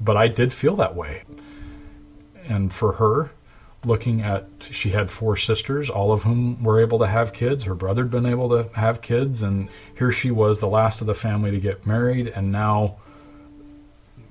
but 0.01 0.17
I 0.17 0.29
did 0.29 0.53
feel 0.53 0.75
that 0.77 0.97
way. 0.97 1.23
And 2.47 2.73
for 2.73 2.95
her, 2.95 3.31
looking 3.85 4.21
at 4.23 4.49
she 4.61 4.91
had 4.91 5.11
four 5.11 5.37
sisters, 5.37 5.89
all 5.89 6.13
of 6.13 6.25
whom 6.25 6.63
were 6.63 6.81
able 6.81 6.99
to 6.99 7.07
have 7.07 7.33
kids. 7.33 7.65
Her 7.65 7.75
brother 7.75 8.03
had 8.03 8.11
been 8.11 8.27
able 8.27 8.49
to 8.51 8.77
have 8.79 9.01
kids, 9.01 9.43
and 9.43 9.69
here 9.97 10.11
she 10.11 10.31
was, 10.31 10.59
the 10.59 10.67
last 10.67 11.01
of 11.01 11.07
the 11.07 11.15
family 11.15 11.53
to 11.53 11.61
get 11.61 11.87
married, 11.87 12.27
and 12.29 12.51
now 12.51 12.97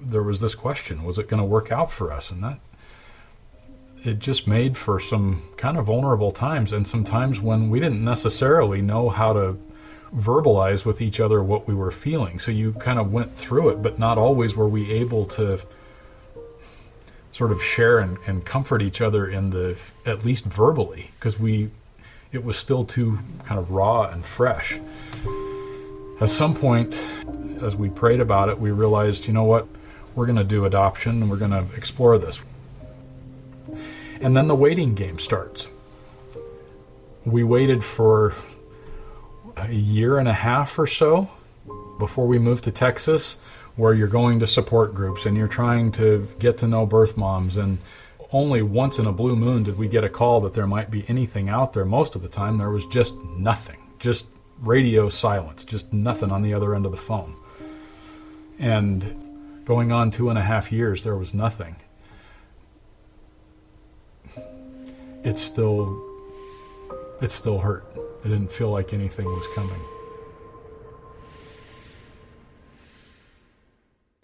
there 0.06 0.24
was 0.24 0.40
this 0.42 0.56
question: 0.56 1.04
Was 1.04 1.18
it 1.18 1.28
going 1.28 1.42
to 1.42 1.46
work 1.46 1.72
out 1.72 1.92
for 1.92 2.12
us? 2.12 2.32
And 2.32 2.44
that 2.44 2.60
it 4.04 4.20
just 4.20 4.48
made 4.48 4.78
for 4.78 5.00
some 5.00 5.42
kind 5.56 5.78
of 5.78 5.86
vulnerable 5.86 6.32
times 6.32 6.74
and 6.74 6.86
some 6.86 7.04
times 7.04 7.40
when 7.40 7.70
we 7.70 7.80
didn't 7.80 8.04
necessarily 8.04 8.82
know 8.82 9.10
how 9.10 9.32
to 9.34 9.58
verbalize 10.14 10.86
with 10.86 11.02
each 11.02 11.20
other 11.20 11.42
what 11.42 11.68
we 11.68 11.74
were 11.74 11.90
feeling. 11.90 12.40
So 12.40 12.52
you 12.52 12.74
kind 12.74 13.00
of 13.00 13.12
went 13.12 13.34
through 13.34 13.70
it, 13.70 13.82
but 13.82 13.98
not 13.98 14.18
always 14.18 14.56
were 14.56 14.68
we 14.68 14.92
able 14.92 15.26
to 15.26 15.60
sort 17.32 17.52
of 17.52 17.64
share 17.64 17.98
and, 17.98 18.18
and 18.28 18.46
comfort 18.46 18.82
each 18.82 19.02
other 19.02 19.28
in 19.28 19.50
the 19.50 19.76
at 20.06 20.24
least 20.24 20.46
verbally 20.46 21.12
because 21.16 21.40
we 21.40 21.72
it 22.32 22.44
was 22.44 22.58
still 22.58 22.84
too 22.84 23.20
kind 23.46 23.60
of 23.60 23.72
raw 23.72 24.04
and 24.04 24.26
fresh. 24.26 24.80
At 26.20 26.30
some 26.30 26.54
point, 26.54 26.96
as 27.62 27.76
we 27.76 27.90
prayed 27.90 28.20
about 28.20 28.50
it, 28.50 28.60
we 28.60 28.72
realized, 28.72 29.28
you 29.28 29.34
know 29.34 29.44
what, 29.44 29.68
we're 30.16 30.26
going 30.26 30.38
to 30.38 30.44
do 30.44 30.66
adoption 30.66 31.22
and 31.22 31.30
we're 31.30 31.38
going 31.38 31.52
to 31.52 31.66
explore 31.76 32.18
this. 32.18 32.42
And 34.22 34.38
then 34.38 34.48
the 34.48 34.56
waiting 34.56 34.96
game 34.96 35.20
starts. 35.20 35.68
We 37.26 37.44
waited 37.44 37.84
for 37.84 38.34
a 39.56 39.72
year 39.72 40.18
and 40.18 40.28
a 40.28 40.34
half 40.34 40.78
or 40.78 40.88
so 40.88 41.30
before 42.00 42.28
we 42.28 42.40
moved 42.40 42.64
to 42.66 42.72
Texas, 42.72 43.38
where 43.76 43.94
you're 43.94 44.08
going 44.08 44.40
to 44.40 44.48
support 44.48 44.94
groups 44.94 45.26
and 45.26 45.36
you're 45.36 45.48
trying 45.48 45.92
to 45.94 46.28
get 46.40 46.58
to 46.60 46.68
know 46.68 46.86
birth 46.86 47.18
moms. 47.18 47.58
And 47.58 47.80
only 48.32 48.62
once 48.62 49.00
in 49.00 49.06
a 49.06 49.12
blue 49.12 49.36
moon 49.36 49.64
did 49.64 49.78
we 49.78 49.88
get 49.88 50.04
a 50.04 50.10
call 50.10 50.42
that 50.42 50.54
there 50.54 50.68
might 50.68 50.92
be 50.92 51.06
anything 51.08 51.50
out 51.50 51.74
there. 51.74 51.86
Most 51.86 52.16
of 52.16 52.22
the 52.22 52.30
time, 52.30 52.58
there 52.58 52.70
was 52.70 52.86
just 52.88 53.16
nothing, 53.24 53.78
just 54.00 54.28
radio 54.60 55.10
silence, 55.10 55.64
just 55.64 55.94
nothing 55.94 56.32
on 56.32 56.42
the 56.42 56.54
other 56.54 56.76
end 56.76 56.86
of 56.86 56.92
the 56.92 56.98
phone. 56.98 57.36
And 58.60 59.23
going 59.66 59.92
on 59.92 60.12
two 60.12 60.30
and 60.30 60.38
a 60.38 60.42
half 60.42 60.72
years, 60.72 61.04
there 61.04 61.16
was 61.16 61.34
nothing. 61.34 61.76
It 65.24 65.38
still, 65.38 66.02
it 67.22 67.32
still 67.32 67.60
hurt. 67.60 67.86
It 68.26 68.30
didn't 68.30 68.52
feel 68.52 68.72
like 68.72 68.94
anything 68.94 69.26
was 69.26 69.48
coming. 69.56 69.80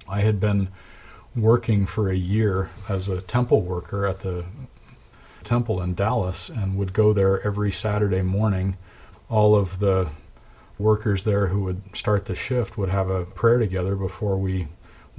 I 0.07 0.21
had 0.21 0.39
been 0.39 0.69
working 1.35 1.85
for 1.85 2.09
a 2.09 2.15
year 2.15 2.69
as 2.89 3.07
a 3.07 3.21
temple 3.21 3.61
worker 3.61 4.05
at 4.05 4.21
the 4.21 4.45
temple 5.43 5.81
in 5.81 5.93
Dallas 5.93 6.49
and 6.49 6.77
would 6.77 6.93
go 6.93 7.13
there 7.13 7.45
every 7.45 7.71
Saturday 7.71 8.21
morning. 8.21 8.77
All 9.29 9.55
of 9.55 9.79
the 9.79 10.09
workers 10.77 11.23
there 11.23 11.47
who 11.47 11.63
would 11.63 11.95
start 11.95 12.25
the 12.25 12.35
shift 12.35 12.77
would 12.77 12.89
have 12.89 13.09
a 13.09 13.25
prayer 13.25 13.59
together 13.59 13.95
before 13.95 14.37
we 14.37 14.67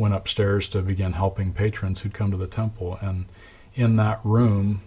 went 0.00 0.14
upstairs 0.14 0.66
to 0.68 0.82
begin 0.82 1.12
helping 1.12 1.52
patrons 1.52 2.00
who'd 2.00 2.14
come 2.14 2.30
to 2.30 2.36
the 2.36 2.46
temple. 2.46 2.98
And 3.00 3.26
in 3.74 3.96
that 3.96 4.18
room, 4.24 4.80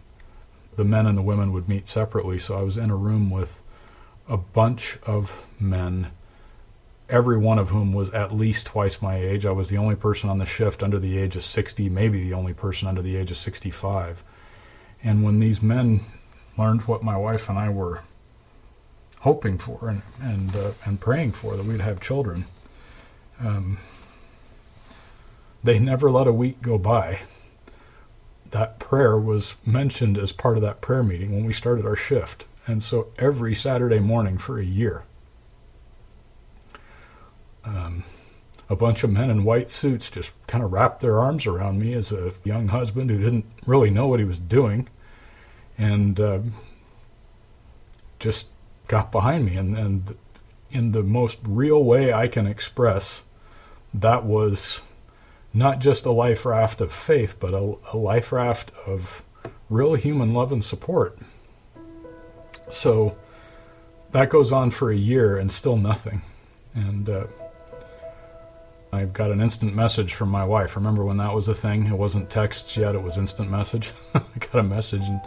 the 0.75 0.83
men 0.83 1.05
and 1.05 1.17
the 1.17 1.21
women 1.21 1.53
would 1.53 1.69
meet 1.69 1.87
separately. 1.87 2.39
So 2.39 2.57
I 2.57 2.63
was 2.63 2.77
in 2.77 2.89
a 2.89 2.95
room 2.95 3.29
with 3.29 3.63
a 4.27 4.37
bunch 4.37 4.97
of 5.03 5.45
men, 5.59 6.07
every 7.07 7.37
one 7.37 7.59
of 7.59 7.69
whom 7.69 7.93
was 7.93 8.09
at 8.09 8.33
least 8.33 8.65
twice 8.65 9.01
my 9.01 9.15
age. 9.15 9.45
I 9.45 9.51
was 9.51 9.69
the 9.69 9.77
only 9.77 9.95
person 9.95 10.29
on 10.29 10.37
the 10.37 10.45
shift 10.45 10.81
under 10.81 10.97
the 10.97 11.17
age 11.17 11.35
of 11.35 11.43
60, 11.43 11.89
maybe 11.89 12.23
the 12.23 12.33
only 12.33 12.53
person 12.53 12.87
under 12.87 13.01
the 13.01 13.15
age 13.15 13.29
of 13.29 13.37
65. 13.37 14.23
And 15.03 15.23
when 15.23 15.39
these 15.39 15.61
men 15.61 16.01
learned 16.57 16.81
what 16.81 17.03
my 17.03 17.17
wife 17.17 17.49
and 17.49 17.59
I 17.59 17.69
were 17.69 18.01
hoping 19.21 19.57
for 19.57 19.89
and 19.89 20.01
and 20.21 20.55
uh, 20.55 20.71
and 20.85 20.99
praying 20.99 21.31
for 21.31 21.55
that 21.55 21.65
we'd 21.65 21.79
have 21.79 21.99
children. 22.01 22.45
Um, 23.39 23.77
they 25.63 25.79
never 25.79 26.11
let 26.11 26.27
a 26.27 26.33
week 26.33 26.61
go 26.61 26.77
by. 26.77 27.19
That 28.51 28.79
prayer 28.79 29.17
was 29.17 29.55
mentioned 29.65 30.17
as 30.17 30.31
part 30.31 30.57
of 30.57 30.61
that 30.63 30.81
prayer 30.81 31.03
meeting 31.03 31.31
when 31.31 31.45
we 31.45 31.53
started 31.53 31.85
our 31.85 31.95
shift, 31.95 32.45
and 32.67 32.83
so 32.83 33.07
every 33.17 33.55
Saturday 33.55 33.99
morning 33.99 34.37
for 34.37 34.59
a 34.59 34.65
year, 34.65 35.03
um, 37.63 38.03
a 38.69 38.75
bunch 38.75 39.03
of 39.03 39.09
men 39.09 39.29
in 39.29 39.43
white 39.43 39.69
suits 39.71 40.11
just 40.11 40.33
kind 40.47 40.63
of 40.63 40.71
wrapped 40.71 41.01
their 41.01 41.19
arms 41.19 41.45
around 41.45 41.79
me 41.79 41.93
as 41.93 42.11
a 42.11 42.33
young 42.43 42.67
husband 42.67 43.09
who 43.09 43.17
didn't 43.17 43.45
really 43.65 43.89
know 43.89 44.07
what 44.07 44.19
he 44.19 44.25
was 44.25 44.39
doing, 44.39 44.87
and 45.77 46.19
uh, 46.19 46.39
just 48.19 48.49
got 48.87 49.11
behind 49.11 49.45
me. 49.45 49.57
And, 49.57 49.77
and 49.77 50.15
in 50.71 50.91
the 50.91 51.03
most 51.03 51.39
real 51.43 51.83
way 51.83 52.13
I 52.13 52.27
can 52.27 52.47
express, 52.47 53.23
that 53.93 54.23
was 54.25 54.81
not 55.53 55.79
just 55.79 56.05
a 56.05 56.11
life 56.11 56.45
raft 56.45 56.81
of 56.81 56.91
faith, 56.91 57.37
but 57.39 57.53
a, 57.53 57.75
a 57.91 57.97
life 57.97 58.31
raft 58.31 58.71
of 58.87 59.23
real 59.69 59.93
human 59.93 60.33
love 60.33 60.51
and 60.51 60.63
support. 60.63 61.17
So 62.69 63.17
that 64.11 64.29
goes 64.29 64.51
on 64.51 64.71
for 64.71 64.91
a 64.91 64.95
year 64.95 65.37
and 65.37 65.51
still 65.51 65.77
nothing. 65.77 66.21
And 66.73 67.09
uh, 67.09 67.27
I've 68.91 69.13
got 69.13 69.31
an 69.31 69.41
instant 69.41 69.75
message 69.75 70.13
from 70.13 70.29
my 70.29 70.43
wife. 70.43 70.75
Remember 70.75 71.03
when 71.03 71.17
that 71.17 71.33
was 71.33 71.47
a 71.47 71.55
thing? 71.55 71.87
It 71.87 71.97
wasn't 71.97 72.29
texts 72.29 72.75
yet, 72.77 72.95
it 72.95 73.03
was 73.03 73.17
instant 73.17 73.51
message. 73.51 73.91
I 74.13 74.21
got 74.39 74.55
a 74.55 74.63
message 74.63 75.03
and 75.03 75.21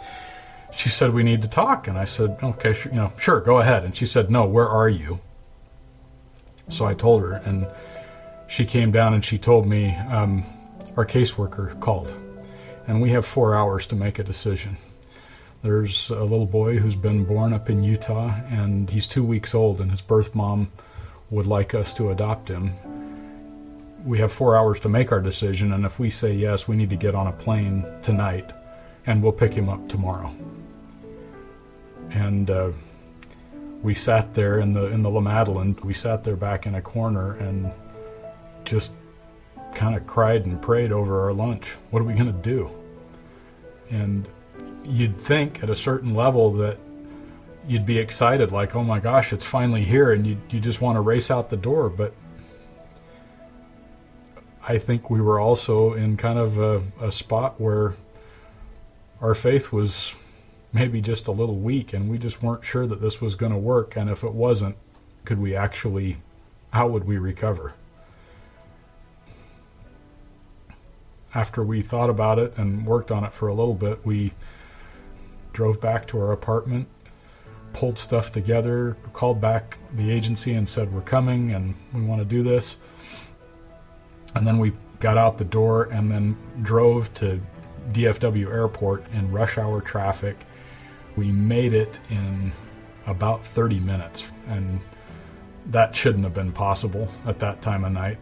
she 0.77 0.89
said 0.89 1.13
we 1.13 1.23
need 1.23 1.41
to 1.41 1.47
talk 1.47 1.87
and 1.87 1.97
i 1.97 2.05
said 2.05 2.37
okay 2.43 2.73
you 2.85 2.91
know 2.91 3.11
sure 3.17 3.39
go 3.39 3.59
ahead 3.59 3.83
and 3.83 3.95
she 3.95 4.05
said 4.05 4.29
no 4.29 4.45
where 4.45 4.67
are 4.67 4.89
you 4.89 5.19
so 6.69 6.85
i 6.85 6.93
told 6.93 7.21
her 7.21 7.33
and 7.33 7.67
she 8.47 8.65
came 8.65 8.91
down 8.91 9.13
and 9.13 9.23
she 9.23 9.37
told 9.37 9.67
me 9.67 9.95
um, 9.95 10.43
our 10.95 11.05
caseworker 11.05 11.79
called. 11.79 12.13
And 12.87 13.01
we 13.01 13.11
have 13.11 13.25
four 13.25 13.53
hours 13.53 13.85
to 13.87 13.95
make 13.95 14.17
a 14.17 14.23
decision. 14.23 14.77
There's 15.61 16.09
a 16.09 16.23
little 16.23 16.45
boy 16.45 16.77
who's 16.77 16.95
been 16.95 17.25
born 17.25 17.51
up 17.51 17.69
in 17.69 17.83
utah 17.83 18.33
and 18.49 18.89
he's 18.89 19.07
two 19.07 19.23
weeks 19.23 19.53
old 19.53 19.81
and 19.81 19.91
his 19.91 20.01
birth 20.01 20.33
mom 20.33 20.71
would 21.29 21.45
like 21.45 21.73
us 21.73 21.93
to 21.95 22.11
adopt 22.11 22.47
him. 22.47 22.73
We 24.05 24.19
have 24.19 24.31
four 24.31 24.55
hours 24.55 24.79
to 24.81 24.89
make 24.89 25.11
our 25.11 25.19
decision 25.19 25.73
and 25.73 25.83
if 25.83 25.99
we 25.99 26.09
say 26.09 26.33
yes 26.33 26.67
we 26.67 26.77
need 26.77 26.89
to 26.91 26.95
get 26.95 27.15
on 27.15 27.27
a 27.27 27.33
plane 27.33 27.85
tonight 28.01 28.51
and 29.05 29.21
we'll 29.21 29.33
pick 29.33 29.53
him 29.53 29.67
up 29.67 29.89
tomorrow. 29.89 30.33
And 32.11 32.49
uh, 32.49 32.71
we 33.81 33.93
sat 33.93 34.33
there 34.33 34.59
in 34.59 34.73
the 34.73 34.85
in 34.85 35.01
the 35.01 35.09
La 35.09 35.19
Madeleine. 35.19 35.77
We 35.83 35.93
sat 35.93 36.23
there 36.23 36.35
back 36.35 36.65
in 36.65 36.75
a 36.75 36.81
corner 36.81 37.33
and 37.33 37.71
just 38.67 38.93
kind 39.73 39.95
of 39.95 40.05
cried 40.05 40.45
and 40.45 40.61
prayed 40.61 40.91
over 40.91 41.23
our 41.23 41.33
lunch. 41.33 41.77
What 41.89 42.01
are 42.01 42.05
we 42.05 42.13
going 42.13 42.27
to 42.27 42.41
do? 42.41 42.69
And 43.89 44.27
you'd 44.83 45.17
think 45.17 45.63
at 45.63 45.69
a 45.69 45.75
certain 45.75 46.13
level 46.13 46.51
that 46.53 46.77
you'd 47.67 47.85
be 47.85 47.97
excited, 47.97 48.51
like, 48.51 48.75
oh 48.75 48.83
my 48.83 48.99
gosh, 48.99 49.33
it's 49.33 49.45
finally 49.45 49.83
here, 49.83 50.11
and 50.11 50.25
you 50.25 50.37
you 50.49 50.59
just 50.59 50.81
want 50.81 50.95
to 50.95 51.01
race 51.01 51.31
out 51.31 51.49
the 51.49 51.57
door. 51.57 51.89
But 51.89 52.13
I 54.67 54.77
think 54.77 55.09
we 55.09 55.21
were 55.21 55.39
also 55.39 55.93
in 55.93 56.17
kind 56.17 56.37
of 56.37 56.57
a, 56.57 56.83
a 57.01 57.11
spot 57.11 57.59
where 57.59 57.95
our 59.21 59.33
faith 59.35 59.71
was 59.71 60.15
maybe 60.73 61.01
just 61.01 61.27
a 61.27 61.31
little 61.31 61.55
weak, 61.55 61.93
and 61.93 62.09
we 62.09 62.17
just 62.17 62.43
weren't 62.43 62.65
sure 62.65 62.85
that 62.85 63.01
this 63.01 63.21
was 63.21 63.35
going 63.35 63.53
to 63.53 63.57
work. 63.57 63.95
And 63.95 64.09
if 64.09 64.23
it 64.23 64.33
wasn't, 64.33 64.75
could 65.25 65.39
we 65.39 65.55
actually, 65.55 66.17
how 66.71 66.87
would 66.87 67.05
we 67.05 67.17
recover? 67.17 67.73
After 71.35 71.63
we 71.63 71.81
thought 71.81 72.09
about 72.09 72.39
it 72.39 72.53
and 72.57 72.85
worked 72.85 73.11
on 73.11 73.23
it 73.23 73.33
for 73.33 73.47
a 73.47 73.53
little 73.53 73.73
bit, 73.73 74.05
we 74.05 74.33
drove 75.53 75.81
back 75.81 76.07
to 76.07 76.19
our 76.19 76.31
apartment, 76.31 76.87
pulled 77.73 77.97
stuff 77.97 78.31
together, 78.31 78.97
called 79.13 79.41
back 79.41 79.77
the 79.93 80.11
agency 80.11 80.53
and 80.53 80.67
said, 80.67 80.93
We're 80.93 81.01
coming 81.01 81.51
and 81.51 81.75
we 81.93 82.01
want 82.01 82.21
to 82.21 82.25
do 82.25 82.43
this. 82.43 82.77
And 84.35 84.47
then 84.47 84.57
we 84.59 84.73
got 84.99 85.17
out 85.17 85.37
the 85.37 85.45
door 85.45 85.83
and 85.85 86.11
then 86.11 86.37
drove 86.61 87.13
to 87.15 87.41
DFW 87.91 88.47
Airport 88.51 89.05
in 89.13 89.31
rush 89.31 89.57
hour 89.57 89.81
traffic 89.81 90.37
we 91.17 91.31
made 91.31 91.73
it 91.73 91.99
in 92.09 92.53
about 93.07 93.45
30 93.45 93.79
minutes, 93.79 94.31
and 94.47 94.79
that 95.65 95.93
shouldn't 95.95 96.23
have 96.23 96.33
been 96.33 96.53
possible 96.53 97.09
at 97.25 97.39
that 97.39 97.61
time 97.61 97.83
of 97.83 97.91
night. 97.91 98.19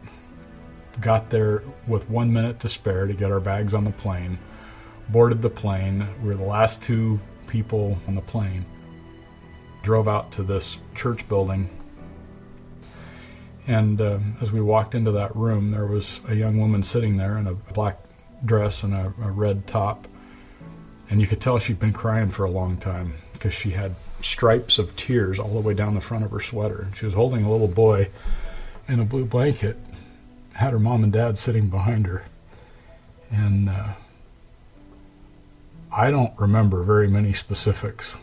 Got 1.02 1.30
there 1.30 1.64
with 1.88 2.10
one 2.10 2.32
minute 2.32 2.60
to 2.62 2.70
spare 2.70 3.08
to 3.08 3.14
get 3.14 3.32
our 3.32 3.40
bags 3.40 3.74
on 3.74 3.84
the 3.84 3.92
plane, 3.92 4.40
boarded 5.10 5.42
the 5.42 5.50
plane. 5.50 6.08
We 6.22 6.30
were 6.30 6.36
the 6.36 6.44
last 6.44 6.82
two 6.82 7.20
people 7.48 7.98
on 8.08 8.16
the 8.16 8.22
plane. 8.22 8.66
Drove 9.84 10.08
out 10.08 10.32
to 10.34 10.44
this 10.44 10.80
church 10.96 11.28
building. 11.28 11.70
And 13.68 14.00
uh, 14.00 14.20
as 14.42 14.52
we 14.52 14.62
walked 14.62 14.96
into 14.96 15.12
that 15.12 15.36
room, 15.36 15.72
there 15.72 15.86
was 15.86 16.22
a 16.28 16.36
young 16.36 16.60
woman 16.60 16.84
sitting 16.84 17.18
there 17.18 17.38
in 17.38 17.48
a 17.48 17.54
black 17.54 18.00
dress 18.44 18.84
and 18.84 18.94
a, 18.94 19.14
a 19.22 19.32
red 19.32 19.68
top 19.68 20.08
and 21.10 21.22
you 21.22 21.28
could 21.28 21.42
tell 21.42 21.60
she'd 21.60 21.80
been 21.80 21.94
crying 21.94 22.30
for 22.30 22.46
a 22.46 22.50
long 22.50 22.78
time 22.78 23.16
because 23.34 23.54
she 23.54 23.72
had 23.72 23.96
stripes 24.22 24.80
of 24.80 24.96
tears 24.96 25.40
all 25.40 25.54
the 25.54 25.68
way 25.68 25.74
down 25.74 25.94
the 25.94 26.02
front 26.02 26.26
of 26.26 26.32
her 26.32 26.40
sweater. 26.40 26.88
She 26.96 27.06
was 27.06 27.14
holding 27.14 27.44
a 27.44 27.52
little 27.52 27.68
boy 27.68 28.10
in 28.88 29.00
a 29.00 29.06
blue 29.06 29.26
blanket, 29.26 29.78
had 30.56 30.72
her 30.72 30.80
mom 30.80 31.04
and 31.04 31.12
dad 31.12 31.38
sitting 31.38 31.68
behind 31.68 32.08
her. 32.08 32.24
And 33.30 33.70
uh, 33.70 33.94
I 35.92 36.10
don't 36.12 36.38
remember 36.40 36.84
very 36.84 37.08
many 37.08 37.34
specifics, 37.34 38.18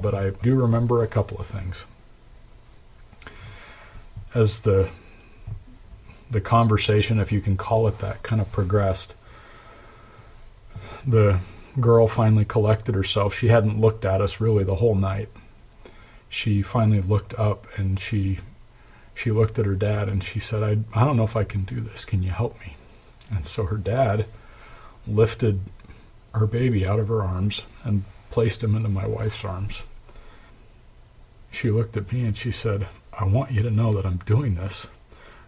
but 0.00 0.14
I 0.14 0.30
do 0.30 0.54
remember 0.54 1.02
a 1.02 1.06
couple 1.06 1.38
of 1.38 1.46
things. 1.46 1.86
As 4.34 4.60
the 4.60 4.88
the 6.28 6.40
conversation, 6.40 7.20
if 7.20 7.30
you 7.30 7.40
can 7.40 7.56
call 7.56 7.86
it 7.86 7.98
that, 7.98 8.22
kind 8.24 8.40
of 8.40 8.50
progressed, 8.50 9.14
the 11.06 11.38
girl 11.80 12.08
finally 12.08 12.44
collected 12.44 12.94
herself. 12.94 13.32
She 13.32 13.48
hadn't 13.48 13.80
looked 13.80 14.04
at 14.04 14.20
us 14.20 14.40
really 14.40 14.64
the 14.64 14.74
whole 14.76 14.96
night. 14.96 15.28
She 16.28 16.62
finally 16.62 17.00
looked 17.00 17.34
up 17.34 17.66
and 17.76 18.00
she 18.00 18.38
she 19.16 19.30
looked 19.30 19.58
at 19.58 19.64
her 19.64 19.74
dad 19.74 20.10
and 20.10 20.22
she 20.22 20.38
said, 20.38 20.62
I, 20.62 20.78
I 20.94 21.04
don't 21.04 21.16
know 21.16 21.24
if 21.24 21.36
I 21.36 21.42
can 21.42 21.64
do 21.64 21.80
this. 21.80 22.04
Can 22.04 22.22
you 22.22 22.30
help 22.30 22.60
me? 22.60 22.76
And 23.30 23.46
so 23.46 23.64
her 23.64 23.78
dad 23.78 24.26
lifted 25.06 25.60
her 26.34 26.46
baby 26.46 26.86
out 26.86 27.00
of 27.00 27.08
her 27.08 27.22
arms 27.22 27.62
and 27.82 28.04
placed 28.30 28.62
him 28.62 28.76
into 28.76 28.90
my 28.90 29.06
wife's 29.06 29.42
arms. 29.42 29.84
She 31.50 31.70
looked 31.70 31.96
at 31.96 32.12
me 32.12 32.26
and 32.26 32.36
she 32.36 32.52
said, 32.52 32.88
I 33.18 33.24
want 33.24 33.52
you 33.52 33.62
to 33.62 33.70
know 33.70 33.94
that 33.94 34.04
I'm 34.04 34.18
doing 34.18 34.56
this 34.56 34.86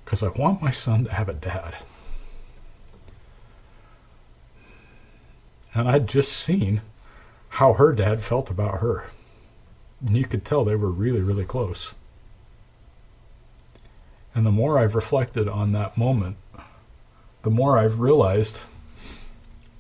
because 0.02 0.22
I 0.22 0.28
want 0.28 0.62
my 0.62 0.70
son 0.70 1.04
to 1.04 1.12
have 1.12 1.28
a 1.28 1.34
dad. 1.34 1.76
And 5.74 5.86
I'd 5.86 6.08
just 6.08 6.32
seen 6.32 6.80
how 7.50 7.74
her 7.74 7.92
dad 7.92 8.22
felt 8.22 8.50
about 8.50 8.80
her. 8.80 9.10
And 10.00 10.16
you 10.16 10.24
could 10.24 10.46
tell 10.46 10.64
they 10.64 10.74
were 10.74 10.90
really, 10.90 11.20
really 11.20 11.44
close. 11.44 11.92
And 14.38 14.46
the 14.46 14.52
more 14.52 14.78
I've 14.78 14.94
reflected 14.94 15.48
on 15.48 15.72
that 15.72 15.98
moment, 15.98 16.36
the 17.42 17.50
more 17.50 17.76
I've 17.76 17.98
realized 17.98 18.60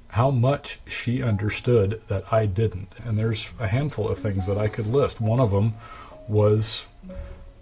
how 0.08 0.32
much 0.32 0.80
she 0.84 1.22
understood 1.22 2.02
that 2.08 2.32
I 2.32 2.46
didn't. 2.46 2.92
And 3.04 3.16
there's 3.16 3.52
a 3.60 3.68
handful 3.68 4.08
of 4.08 4.18
things 4.18 4.48
that 4.48 4.58
I 4.58 4.66
could 4.66 4.88
list. 4.88 5.20
One 5.20 5.38
of 5.38 5.52
them 5.52 5.74
was 6.26 6.88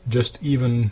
just 0.09 0.43
even 0.43 0.91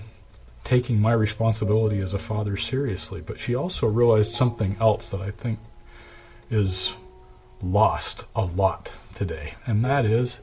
taking 0.62 1.00
my 1.00 1.14
responsibility 1.14 2.00
as 2.00 2.12
a 2.12 2.18
father 2.18 2.58
seriously. 2.58 3.22
But 3.22 3.40
she 3.40 3.54
also 3.54 3.86
realized 3.86 4.34
something 4.34 4.76
else 4.78 5.08
that 5.08 5.22
I 5.22 5.30
think 5.30 5.58
is 6.50 6.92
lost 7.62 8.26
a 8.36 8.44
lot 8.44 8.92
today, 9.14 9.54
and 9.64 9.82
that 9.86 10.04
is 10.04 10.42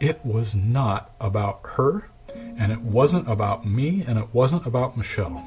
it 0.00 0.24
was 0.24 0.54
not 0.54 1.10
about 1.20 1.60
her, 1.76 2.08
and 2.58 2.72
it 2.72 2.80
wasn't 2.80 3.28
about 3.28 3.66
me, 3.66 4.02
and 4.06 4.18
it 4.18 4.28
wasn't 4.32 4.66
about 4.66 4.96
Michelle. 4.96 5.44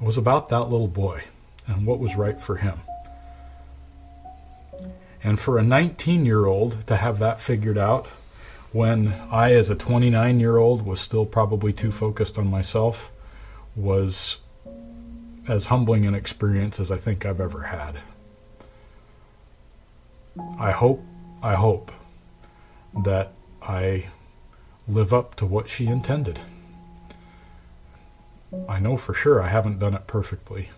It 0.00 0.04
was 0.04 0.18
about 0.18 0.48
that 0.48 0.64
little 0.64 0.88
boy 0.88 1.22
and 1.66 1.86
what 1.86 1.98
was 1.98 2.16
right 2.16 2.40
for 2.40 2.56
him. 2.56 2.80
And 5.22 5.40
for 5.40 5.58
a 5.58 5.62
19 5.62 6.26
year 6.26 6.44
old 6.44 6.86
to 6.86 6.96
have 6.96 7.18
that 7.18 7.40
figured 7.40 7.78
out 7.78 8.06
when 8.72 9.14
I, 9.30 9.52
as 9.52 9.70
a 9.70 9.74
29 9.74 10.40
year 10.40 10.58
old, 10.58 10.84
was 10.84 11.00
still 11.00 11.24
probably 11.24 11.72
too 11.72 11.92
focused 11.92 12.36
on 12.36 12.48
myself 12.48 13.10
was 13.76 14.38
as 15.48 15.66
humbling 15.66 16.06
an 16.06 16.14
experience 16.14 16.80
as 16.80 16.90
I 16.90 16.96
think 16.96 17.24
I've 17.24 17.40
ever 17.40 17.62
had. 17.62 17.98
I 20.58 20.72
hope, 20.72 21.02
I 21.42 21.54
hope 21.54 21.92
that 23.04 23.32
I 23.62 24.06
live 24.86 25.12
up 25.12 25.34
to 25.36 25.46
what 25.46 25.68
she 25.68 25.86
intended. 25.86 26.40
I 28.68 28.78
know 28.78 28.96
for 28.96 29.14
sure 29.14 29.42
I 29.42 29.48
haven't 29.48 29.78
done 29.78 29.94
it 29.94 30.06
perfectly. 30.06 30.70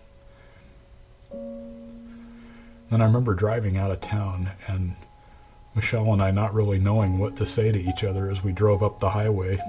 Then 1.31 3.01
I 3.01 3.05
remember 3.05 3.33
driving 3.33 3.77
out 3.77 3.91
of 3.91 4.01
town 4.01 4.51
and 4.67 4.95
Michelle 5.75 6.11
and 6.13 6.21
I 6.21 6.31
not 6.31 6.53
really 6.53 6.79
knowing 6.79 7.19
what 7.19 7.35
to 7.35 7.45
say 7.45 7.71
to 7.71 7.79
each 7.79 8.03
other 8.03 8.29
as 8.31 8.43
we 8.43 8.51
drove 8.51 8.81
up 8.81 8.99
the 8.99 9.11
highway. 9.11 9.59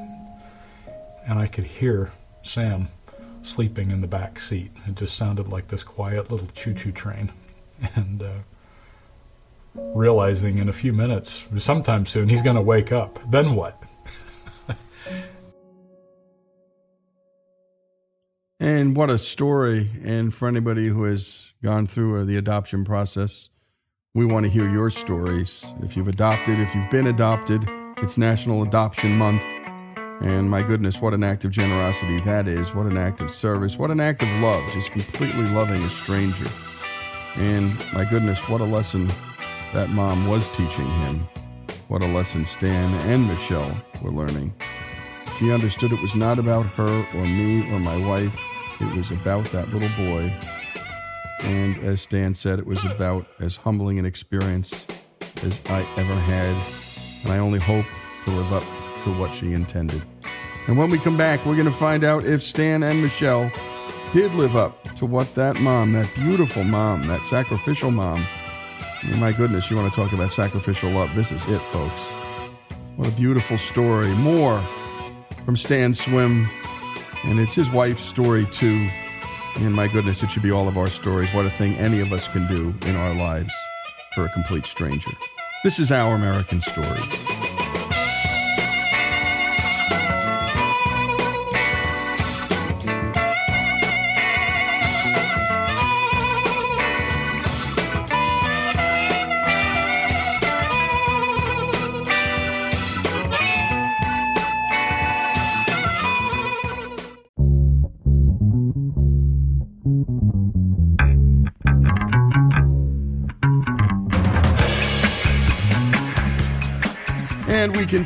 And 1.26 1.38
I 1.38 1.46
could 1.46 1.64
hear 1.64 2.12
Sam 2.42 2.88
sleeping 3.42 3.90
in 3.90 4.00
the 4.00 4.06
back 4.06 4.38
seat. 4.38 4.70
It 4.86 4.94
just 4.94 5.16
sounded 5.16 5.48
like 5.48 5.68
this 5.68 5.82
quiet 5.82 6.30
little 6.30 6.48
choo 6.48 6.74
choo 6.74 6.92
train. 6.92 7.32
And 7.94 8.24
uh, 8.24 8.32
realizing 9.76 10.58
in 10.58 10.68
a 10.68 10.72
few 10.72 10.92
minutes, 10.92 11.46
sometime 11.58 12.06
soon, 12.06 12.28
he's 12.28 12.42
going 12.42 12.56
to 12.56 12.62
wake 12.62 12.90
up. 12.90 13.20
Then 13.30 13.54
what? 13.54 13.80
And 18.60 18.96
what 18.96 19.10
a 19.10 19.18
story. 19.18 19.90
And 20.04 20.34
for 20.34 20.48
anybody 20.48 20.88
who 20.88 21.04
has 21.04 21.52
gone 21.62 21.86
through 21.86 22.20
uh, 22.20 22.24
the 22.24 22.36
adoption 22.36 22.84
process, 22.84 23.50
we 24.14 24.24
want 24.26 24.44
to 24.44 24.50
hear 24.50 24.68
your 24.68 24.90
stories. 24.90 25.64
If 25.82 25.96
you've 25.96 26.08
adopted, 26.08 26.58
if 26.58 26.74
you've 26.74 26.90
been 26.90 27.06
adopted, 27.06 27.68
it's 27.98 28.18
National 28.18 28.62
Adoption 28.62 29.16
Month. 29.16 29.42
And 30.20 30.50
my 30.50 30.62
goodness, 30.62 31.00
what 31.00 31.14
an 31.14 31.22
act 31.22 31.44
of 31.44 31.52
generosity 31.52 32.20
that 32.22 32.48
is. 32.48 32.74
What 32.74 32.86
an 32.86 32.96
act 32.96 33.20
of 33.20 33.30
service. 33.30 33.78
What 33.78 33.90
an 33.90 34.00
act 34.00 34.22
of 34.22 34.28
love, 34.40 34.68
just 34.72 34.90
completely 34.90 35.44
loving 35.50 35.82
a 35.82 35.90
stranger. 35.90 36.48
And 37.36 37.78
my 37.92 38.04
goodness, 38.04 38.40
what 38.48 38.60
a 38.60 38.64
lesson 38.64 39.06
that 39.72 39.90
mom 39.90 40.26
was 40.26 40.48
teaching 40.48 40.90
him. 40.90 41.28
What 41.86 42.02
a 42.02 42.06
lesson 42.06 42.44
Stan 42.44 42.94
and 43.08 43.28
Michelle 43.28 43.76
were 44.02 44.10
learning. 44.10 44.52
She 45.38 45.52
understood 45.52 45.92
it 45.92 46.02
was 46.02 46.16
not 46.16 46.40
about 46.40 46.66
her 46.66 47.06
or 47.14 47.24
me 47.24 47.70
or 47.70 47.78
my 47.78 48.04
wife, 48.04 48.36
it 48.80 48.96
was 48.96 49.10
about 49.10 49.44
that 49.52 49.68
little 49.72 49.88
boy. 49.96 50.32
And 51.40 51.78
as 51.78 52.02
Stan 52.02 52.34
said, 52.34 52.58
it 52.58 52.66
was 52.66 52.84
about 52.84 53.26
as 53.40 53.56
humbling 53.56 53.98
an 53.98 54.06
experience 54.06 54.86
as 55.42 55.60
I 55.66 55.80
ever 55.96 56.14
had. 56.14 56.56
And 57.22 57.32
I 57.32 57.38
only 57.38 57.58
hope 57.58 57.86
to 58.24 58.30
live 58.30 58.52
up 58.52 58.64
to 59.04 59.18
what 59.18 59.34
she 59.34 59.52
intended. 59.52 60.02
And 60.66 60.76
when 60.76 60.90
we 60.90 60.98
come 60.98 61.16
back, 61.16 61.44
we're 61.46 61.54
going 61.54 61.66
to 61.66 61.72
find 61.72 62.04
out 62.04 62.24
if 62.24 62.42
Stan 62.42 62.82
and 62.82 63.02
Michelle 63.02 63.50
did 64.12 64.34
live 64.34 64.56
up 64.56 64.82
to 64.96 65.06
what 65.06 65.34
that 65.34 65.60
mom, 65.60 65.92
that 65.92 66.12
beautiful 66.14 66.64
mom, 66.64 67.06
that 67.08 67.24
sacrificial 67.24 67.90
mom, 67.90 68.26
my 69.16 69.32
goodness, 69.32 69.70
you 69.70 69.76
want 69.76 69.92
to 69.92 69.96
talk 69.96 70.12
about 70.12 70.32
sacrificial 70.32 70.90
love? 70.90 71.14
This 71.14 71.30
is 71.30 71.46
it, 71.48 71.60
folks. 71.60 72.08
What 72.96 73.08
a 73.08 73.12
beautiful 73.12 73.56
story. 73.56 74.08
More 74.08 74.62
from 75.44 75.56
Stan 75.56 75.94
Swim, 75.94 76.50
and 77.24 77.38
it's 77.38 77.54
his 77.54 77.70
wife's 77.70 78.04
story, 78.04 78.46
too. 78.46 78.88
And 79.56 79.74
my 79.74 79.88
goodness, 79.88 80.22
it 80.22 80.30
should 80.30 80.42
be 80.42 80.52
all 80.52 80.68
of 80.68 80.78
our 80.78 80.88
stories. 80.88 81.32
What 81.34 81.46
a 81.46 81.50
thing 81.50 81.74
any 81.74 82.00
of 82.00 82.12
us 82.12 82.28
can 82.28 82.46
do 82.46 82.74
in 82.88 82.96
our 82.96 83.14
lives 83.14 83.52
for 84.14 84.24
a 84.24 84.28
complete 84.30 84.66
stranger. 84.66 85.10
This 85.64 85.78
is 85.78 85.90
Our 85.90 86.14
American 86.14 86.62
Stories. 86.62 87.47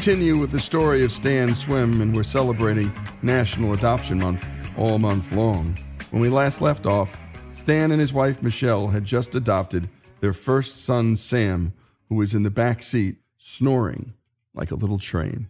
Continue 0.03 0.37
with 0.37 0.51
the 0.51 0.59
story 0.59 1.05
of 1.05 1.13
Stan 1.13 1.55
Swim, 1.55 2.01
and 2.01 2.13
we're 2.13 2.25
celebrating 2.25 2.91
National 3.23 3.73
Adoption 3.73 4.19
Month 4.19 4.45
all 4.77 4.99
month 4.99 5.31
long. 5.31 5.79
When 6.11 6.21
we 6.21 6.29
last 6.29 6.61
left 6.61 6.87
off, 6.87 7.23
Stan 7.55 7.93
and 7.93 8.01
his 8.01 8.13
wife 8.13 8.43
Michelle 8.43 8.89
had 8.89 9.05
just 9.05 9.37
adopted 9.37 9.89
their 10.19 10.33
first 10.33 10.85
son, 10.85 11.17
Sam, 11.17 11.73
who 12.09 12.17
was 12.17 12.35
in 12.35 12.43
the 12.43 12.51
back 12.51 12.83
seat, 12.83 13.19
snoring 13.39 14.15
like 14.55 14.73
a 14.73 14.75
little 14.75 14.99
train. 14.99 15.47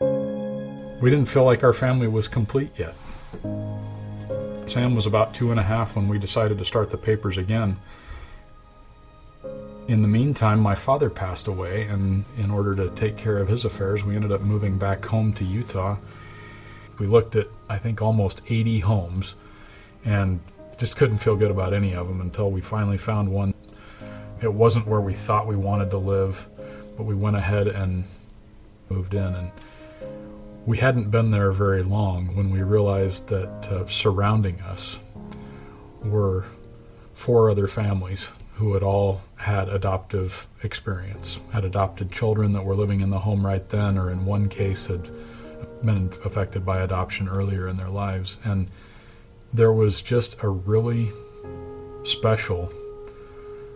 We 0.00 1.10
didn't 1.10 1.26
feel 1.26 1.44
like 1.44 1.64
our 1.64 1.72
family 1.72 2.06
was 2.06 2.28
complete 2.28 2.70
yet. 2.78 2.94
Sam 4.68 4.94
was 4.94 5.06
about 5.06 5.34
two 5.34 5.50
and 5.50 5.58
a 5.58 5.64
half 5.64 5.96
when 5.96 6.06
we 6.06 6.20
decided 6.20 6.58
to 6.58 6.64
start 6.64 6.90
the 6.90 6.98
papers 6.98 7.36
again 7.36 7.78
in 9.88 10.02
the 10.02 10.08
meantime, 10.08 10.60
my 10.60 10.74
father 10.74 11.08
passed 11.08 11.48
away, 11.48 11.84
and 11.84 12.26
in 12.36 12.50
order 12.50 12.74
to 12.74 12.90
take 12.90 13.16
care 13.16 13.38
of 13.38 13.48
his 13.48 13.64
affairs, 13.64 14.04
we 14.04 14.14
ended 14.14 14.30
up 14.30 14.42
moving 14.42 14.76
back 14.76 15.04
home 15.06 15.32
to 15.32 15.44
Utah. 15.44 15.96
We 16.98 17.06
looked 17.06 17.34
at, 17.36 17.48
I 17.70 17.78
think, 17.78 18.02
almost 18.02 18.42
80 18.46 18.80
homes 18.80 19.34
and 20.04 20.40
just 20.78 20.96
couldn't 20.96 21.18
feel 21.18 21.36
good 21.36 21.50
about 21.50 21.72
any 21.72 21.94
of 21.94 22.06
them 22.06 22.20
until 22.20 22.50
we 22.50 22.60
finally 22.60 22.98
found 22.98 23.30
one. 23.30 23.54
It 24.42 24.52
wasn't 24.52 24.86
where 24.86 25.00
we 25.00 25.14
thought 25.14 25.46
we 25.46 25.56
wanted 25.56 25.90
to 25.92 25.98
live, 25.98 26.46
but 26.96 27.04
we 27.04 27.14
went 27.14 27.36
ahead 27.36 27.66
and 27.66 28.04
moved 28.90 29.14
in. 29.14 29.34
And 29.34 29.50
we 30.66 30.76
hadn't 30.76 31.10
been 31.10 31.30
there 31.30 31.50
very 31.50 31.82
long 31.82 32.36
when 32.36 32.50
we 32.50 32.62
realized 32.62 33.28
that 33.28 33.72
uh, 33.72 33.86
surrounding 33.86 34.60
us 34.60 35.00
were 36.04 36.44
four 37.14 37.50
other 37.50 37.66
families 37.66 38.30
who 38.58 38.74
had 38.74 38.82
all 38.82 39.20
had 39.36 39.68
adoptive 39.68 40.48
experience, 40.64 41.40
had 41.52 41.64
adopted 41.64 42.10
children 42.10 42.52
that 42.52 42.64
were 42.64 42.74
living 42.74 43.00
in 43.00 43.10
the 43.10 43.20
home 43.20 43.46
right 43.46 43.68
then, 43.68 43.96
or 43.96 44.10
in 44.10 44.24
one 44.24 44.48
case 44.48 44.86
had 44.86 45.08
been 45.84 46.10
affected 46.24 46.66
by 46.66 46.76
adoption 46.80 47.28
earlier 47.28 47.68
in 47.68 47.76
their 47.76 47.88
lives. 47.88 48.36
And 48.42 48.68
there 49.54 49.72
was 49.72 50.02
just 50.02 50.42
a 50.42 50.48
really 50.48 51.12
special 52.02 52.72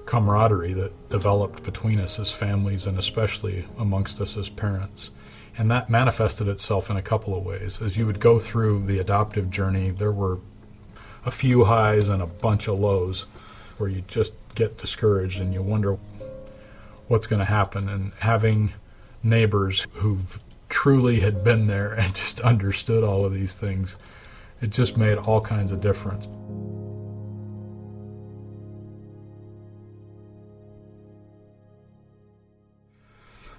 camaraderie 0.04 0.72
that 0.72 1.10
developed 1.10 1.62
between 1.62 2.00
us 2.00 2.18
as 2.18 2.32
families 2.32 2.84
and 2.84 2.98
especially 2.98 3.66
amongst 3.78 4.20
us 4.20 4.36
as 4.36 4.48
parents. 4.48 5.12
And 5.56 5.70
that 5.70 5.90
manifested 5.90 6.48
itself 6.48 6.90
in 6.90 6.96
a 6.96 7.02
couple 7.02 7.36
of 7.36 7.44
ways. 7.44 7.80
As 7.80 7.96
you 7.96 8.04
would 8.06 8.18
go 8.18 8.40
through 8.40 8.86
the 8.86 8.98
adoptive 8.98 9.48
journey, 9.48 9.90
there 9.90 10.10
were 10.10 10.40
a 11.24 11.30
few 11.30 11.66
highs 11.66 12.08
and 12.08 12.20
a 12.20 12.26
bunch 12.26 12.66
of 12.66 12.80
lows 12.80 13.26
where 13.82 13.90
you 13.90 14.04
just 14.06 14.34
get 14.54 14.78
discouraged 14.78 15.40
and 15.40 15.52
you 15.52 15.60
wonder 15.60 15.98
what's 17.08 17.26
going 17.26 17.40
to 17.40 17.44
happen. 17.44 17.88
And 17.88 18.12
having 18.20 18.74
neighbors 19.24 19.88
who 19.94 20.20
truly 20.68 21.18
had 21.18 21.42
been 21.42 21.66
there 21.66 21.92
and 21.98 22.14
just 22.14 22.38
understood 22.42 23.02
all 23.02 23.24
of 23.24 23.34
these 23.34 23.56
things, 23.56 23.98
it 24.60 24.70
just 24.70 24.96
made 24.96 25.18
all 25.18 25.40
kinds 25.40 25.72
of 25.72 25.80
difference. 25.80 26.28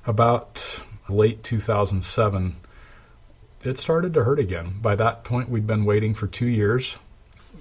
About 0.06 0.82
late 1.10 1.44
2007, 1.44 2.56
it 3.66 3.78
started 3.78 4.14
to 4.14 4.24
hurt 4.24 4.40
again. 4.40 4.76
By 4.82 4.96
that 4.96 5.26
point, 5.26 5.50
we'd 5.50 5.68
been 5.68 5.84
waiting 5.84 6.14
for 6.14 6.28
two 6.28 6.48
years 6.48 6.96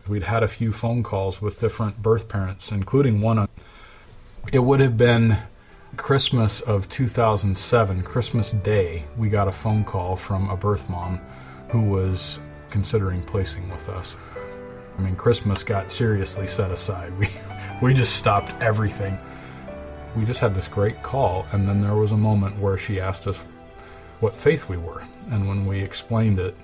We'd 0.09 0.25
had 0.25 0.43
a 0.43 0.49
few 0.49 0.73
phone 0.73 1.03
calls 1.03 1.41
with 1.41 1.61
different 1.61 2.03
birth 2.03 2.29
parents, 2.29 2.73
including 2.73 3.21
one. 3.21 3.39
On, 3.39 3.49
it 4.53 4.59
would 4.59 4.81
have 4.81 4.97
been 4.97 5.39
Christmas 5.97 6.63
of 6.63 6.89
2007, 6.89 8.03
Christmas 8.03 8.53
Day, 8.53 9.05
we 9.19 9.29
got 9.29 9.47
a 9.47 9.53
phone 9.53 9.85
call 9.85 10.17
from 10.17 10.49
a 10.49 10.57
birth 10.57 10.89
mom 10.89 11.21
who 11.69 11.83
was 11.83 12.41
considering 12.71 13.23
placing 13.23 13.69
with 13.71 13.89
us. 13.91 14.17
I 14.99 15.03
mean, 15.03 15.17
Christmas 15.17 15.63
got 15.63 15.91
seriously 15.91 16.47
set 16.47 16.71
aside. 16.71 17.13
We, 17.19 17.29
we 17.89 17.95
just 17.95 18.17
stopped 18.17 18.61
everything. 18.63 19.19
We 20.17 20.25
just 20.25 20.41
had 20.41 20.55
this 20.55 20.69
great 20.69 21.03
call, 21.03 21.47
and 21.53 21.69
then 21.69 21.81
there 21.81 21.97
was 21.97 22.13
a 22.13 22.17
moment 22.17 22.59
where 22.59 22.79
she 22.79 23.01
asked 23.01 23.27
us 23.27 23.39
what 24.21 24.35
faith 24.35 24.69
we 24.69 24.77
were. 24.77 25.03
And 25.31 25.49
when 25.49 25.67
we 25.67 25.81
explained 25.81 26.39
it, 26.39 26.57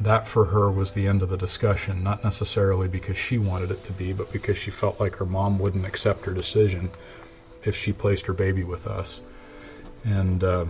that 0.00 0.26
for 0.26 0.46
her 0.46 0.70
was 0.70 0.92
the 0.92 1.06
end 1.06 1.22
of 1.22 1.28
the 1.28 1.36
discussion, 1.36 2.02
not 2.02 2.24
necessarily 2.24 2.88
because 2.88 3.16
she 3.16 3.38
wanted 3.38 3.70
it 3.70 3.84
to 3.84 3.92
be, 3.92 4.12
but 4.12 4.32
because 4.32 4.56
she 4.56 4.70
felt 4.70 4.98
like 4.98 5.16
her 5.16 5.26
mom 5.26 5.58
wouldn't 5.58 5.86
accept 5.86 6.24
her 6.24 6.34
decision 6.34 6.90
if 7.64 7.76
she 7.76 7.92
placed 7.92 8.26
her 8.26 8.32
baby 8.32 8.64
with 8.64 8.86
us. 8.86 9.20
And, 10.04 10.42
uh, 10.42 10.64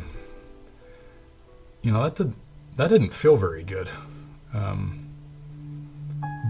you 1.81 1.91
know, 1.91 2.03
that, 2.03 2.17
did, 2.17 2.35
that 2.77 2.89
didn't 2.89 3.15
feel 3.15 3.37
very 3.37 3.65
good. 3.65 3.89
Um, 4.53 5.09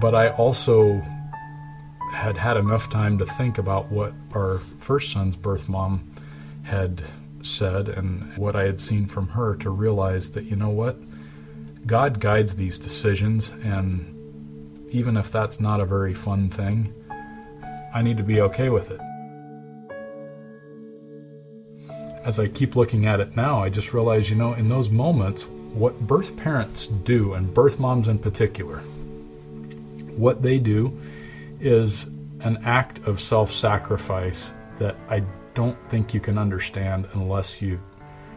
but 0.00 0.14
I 0.14 0.30
also 0.30 1.00
had 2.12 2.36
had 2.36 2.56
enough 2.56 2.90
time 2.90 3.18
to 3.18 3.26
think 3.26 3.58
about 3.58 3.90
what 3.90 4.12
our 4.34 4.58
first 4.78 5.12
son's 5.12 5.36
birth 5.36 5.68
mom 5.68 6.10
had 6.64 7.02
said 7.42 7.88
and 7.88 8.36
what 8.36 8.54
I 8.54 8.64
had 8.64 8.80
seen 8.80 9.06
from 9.06 9.28
her 9.28 9.56
to 9.56 9.70
realize 9.70 10.32
that, 10.32 10.44
you 10.44 10.56
know 10.56 10.68
what? 10.68 10.96
God 11.86 12.20
guides 12.20 12.56
these 12.56 12.78
decisions, 12.78 13.50
and 13.64 14.88
even 14.90 15.16
if 15.16 15.32
that's 15.32 15.60
not 15.60 15.80
a 15.80 15.84
very 15.84 16.14
fun 16.14 16.48
thing, 16.48 16.94
I 17.94 18.02
need 18.02 18.16
to 18.18 18.22
be 18.22 18.40
okay 18.40 18.68
with 18.68 18.90
it. 18.90 19.00
As 22.24 22.38
I 22.38 22.46
keep 22.46 22.76
looking 22.76 23.06
at 23.06 23.20
it 23.20 23.36
now, 23.36 23.62
I 23.62 23.68
just 23.68 23.92
realize, 23.92 24.30
you 24.30 24.36
know, 24.36 24.52
in 24.54 24.68
those 24.68 24.90
moments, 24.90 25.46
what 25.74 25.98
birth 26.00 26.36
parents 26.36 26.86
do, 26.86 27.34
and 27.34 27.52
birth 27.52 27.80
moms 27.80 28.06
in 28.06 28.18
particular, 28.18 28.78
what 30.16 30.42
they 30.42 30.58
do 30.58 30.96
is 31.58 32.06
an 32.40 32.58
act 32.64 33.00
of 33.06 33.20
self 33.20 33.50
sacrifice 33.50 34.52
that 34.78 34.96
I 35.08 35.24
don't 35.54 35.78
think 35.90 36.14
you 36.14 36.20
can 36.20 36.38
understand 36.38 37.08
unless 37.14 37.60
you 37.60 37.80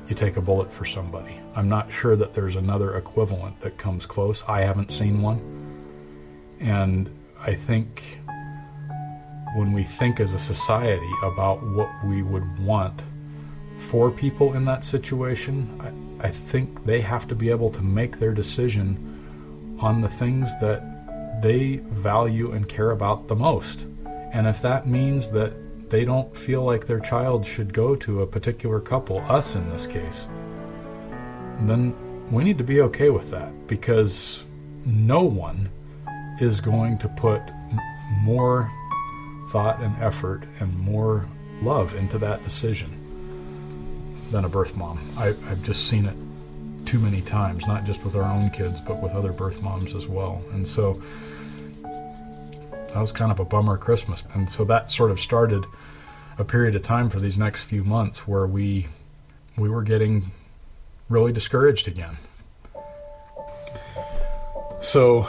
you 0.07 0.15
take 0.15 0.37
a 0.37 0.41
bullet 0.41 0.71
for 0.71 0.85
somebody. 0.85 1.39
I'm 1.55 1.69
not 1.69 1.91
sure 1.91 2.15
that 2.17 2.33
there's 2.33 2.57
another 2.57 2.95
equivalent 2.95 3.61
that 3.61 3.77
comes 3.77 4.05
close. 4.05 4.43
I 4.43 4.61
haven't 4.61 4.91
seen 4.91 5.21
one. 5.21 5.39
And 6.59 7.09
I 7.39 7.53
think 7.53 8.19
when 9.55 9.71
we 9.71 9.83
think 9.83 10.19
as 10.19 10.33
a 10.33 10.39
society 10.39 11.09
about 11.23 11.63
what 11.63 11.89
we 12.03 12.21
would 12.21 12.59
want 12.59 13.01
for 13.77 14.11
people 14.11 14.53
in 14.53 14.65
that 14.65 14.83
situation, 14.83 15.79
I, 16.21 16.27
I 16.27 16.29
think 16.29 16.85
they 16.85 16.99
have 17.01 17.27
to 17.29 17.35
be 17.35 17.49
able 17.49 17.69
to 17.71 17.81
make 17.81 18.19
their 18.19 18.33
decision 18.33 19.77
on 19.79 20.01
the 20.01 20.09
things 20.09 20.59
that 20.59 21.41
they 21.41 21.77
value 21.77 22.51
and 22.51 22.67
care 22.67 22.91
about 22.91 23.27
the 23.27 23.35
most. 23.35 23.87
And 24.33 24.45
if 24.47 24.61
that 24.61 24.87
means 24.87 25.29
that 25.31 25.53
they 25.89 26.03
don't 26.03 26.35
feel 26.35 26.63
like 26.63 26.85
their 26.85 26.99
child 26.99 27.45
should 27.45 27.73
go 27.73 27.95
to 27.95 28.21
a 28.21 28.27
particular 28.27 28.81
couple, 28.81 29.19
us 29.29 29.55
in 29.55 29.69
this 29.69 29.87
case, 29.87 30.27
then 31.61 31.95
we 32.31 32.43
need 32.43 32.57
to 32.57 32.63
be 32.63 32.81
okay 32.81 33.09
with 33.09 33.31
that 33.31 33.67
because 33.67 34.45
no 34.85 35.23
one 35.23 35.69
is 36.39 36.59
going 36.59 36.97
to 36.99 37.07
put 37.09 37.41
more 38.21 38.71
thought 39.49 39.81
and 39.81 39.95
effort 40.01 40.43
and 40.59 40.77
more 40.79 41.27
love 41.61 41.95
into 41.95 42.17
that 42.17 42.43
decision 42.43 42.89
than 44.31 44.45
a 44.45 44.49
birth 44.49 44.75
mom. 44.75 44.99
I, 45.17 45.27
have 45.27 45.63
just 45.63 45.87
seen 45.87 46.05
it 46.05 46.15
too 46.85 46.99
many 46.99 47.21
times, 47.21 47.65
not 47.67 47.83
just 47.83 48.03
with 48.03 48.15
our 48.15 48.23
own 48.23 48.49
kids, 48.49 48.79
but 48.79 49.01
with 49.01 49.13
other 49.13 49.31
birth 49.31 49.61
moms 49.61 49.95
as 49.95 50.07
well. 50.07 50.43
And 50.51 50.67
so 50.67 51.01
that 51.83 52.97
was 52.97 53.11
kind 53.11 53.31
of 53.31 53.39
a 53.39 53.45
bummer 53.45 53.77
Christmas. 53.77 54.23
And 54.33 54.49
so 54.49 54.65
that 54.65 54.91
sort 54.91 55.11
of 55.11 55.19
started 55.19 55.65
a 56.37 56.43
period 56.43 56.75
of 56.75 56.81
time 56.81 57.09
for 57.09 57.19
these 57.19 57.37
next 57.37 57.63
few 57.63 57.83
months 57.83 58.27
where 58.27 58.45
we 58.45 58.87
we 59.57 59.69
were 59.69 59.83
getting 59.83 60.31
really 61.09 61.31
discouraged 61.31 61.87
again. 61.87 62.17
So 64.81 65.27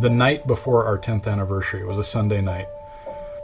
the 0.00 0.10
night 0.10 0.46
before 0.46 0.84
our 0.86 0.98
10th 0.98 1.26
anniversary, 1.26 1.80
it 1.80 1.86
was 1.86 1.98
a 1.98 2.04
Sunday 2.04 2.40
night. 2.40 2.66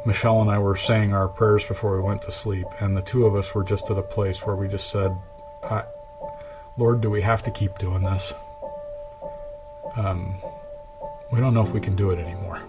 Michelle 0.04 0.40
and 0.40 0.50
I 0.50 0.58
were 0.58 0.76
saying 0.76 1.12
our 1.12 1.28
prayers 1.28 1.64
before 1.64 1.96
we 1.96 2.02
went 2.02 2.22
to 2.22 2.32
sleep, 2.32 2.66
and 2.80 2.96
the 2.96 3.02
two 3.02 3.24
of 3.24 3.36
us 3.36 3.54
were 3.54 3.62
just 3.62 3.90
at 3.90 3.98
a 3.98 4.02
place 4.02 4.44
where 4.44 4.56
we 4.56 4.68
just 4.68 4.90
said, 4.90 5.16
Lord, 6.76 7.00
do 7.00 7.10
we 7.10 7.22
have 7.22 7.42
to 7.44 7.50
keep 7.50 7.78
doing 7.78 8.02
this? 8.02 8.34
Um, 9.96 10.36
we 11.30 11.40
don't 11.40 11.54
know 11.54 11.62
if 11.62 11.72
we 11.72 11.80
can 11.80 11.94
do 11.94 12.10
it 12.10 12.18
anymore 12.18 12.62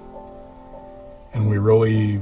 and 1.33 1.49
we 1.49 1.57
really 1.57 2.21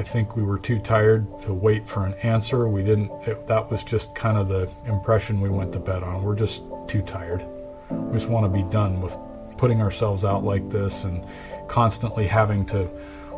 I 0.00 0.02
think 0.02 0.34
we 0.34 0.42
were 0.42 0.58
too 0.58 0.78
tired 0.78 1.26
to 1.42 1.52
wait 1.52 1.86
for 1.86 2.06
an 2.06 2.14
answer. 2.22 2.66
We 2.66 2.82
didn't, 2.82 3.10
it, 3.28 3.46
that 3.48 3.70
was 3.70 3.84
just 3.84 4.14
kind 4.14 4.38
of 4.38 4.48
the 4.48 4.66
impression 4.86 5.42
we 5.42 5.50
went 5.50 5.74
to 5.74 5.78
bed 5.78 6.02
on. 6.02 6.22
We're 6.22 6.36
just 6.36 6.62
too 6.88 7.02
tired. 7.02 7.44
We 7.90 8.14
just 8.14 8.30
want 8.30 8.46
to 8.46 8.48
be 8.48 8.62
done 8.70 9.02
with 9.02 9.14
putting 9.58 9.82
ourselves 9.82 10.24
out 10.24 10.42
like 10.42 10.70
this 10.70 11.04
and 11.04 11.22
constantly 11.68 12.26
having 12.26 12.64
to 12.66 12.88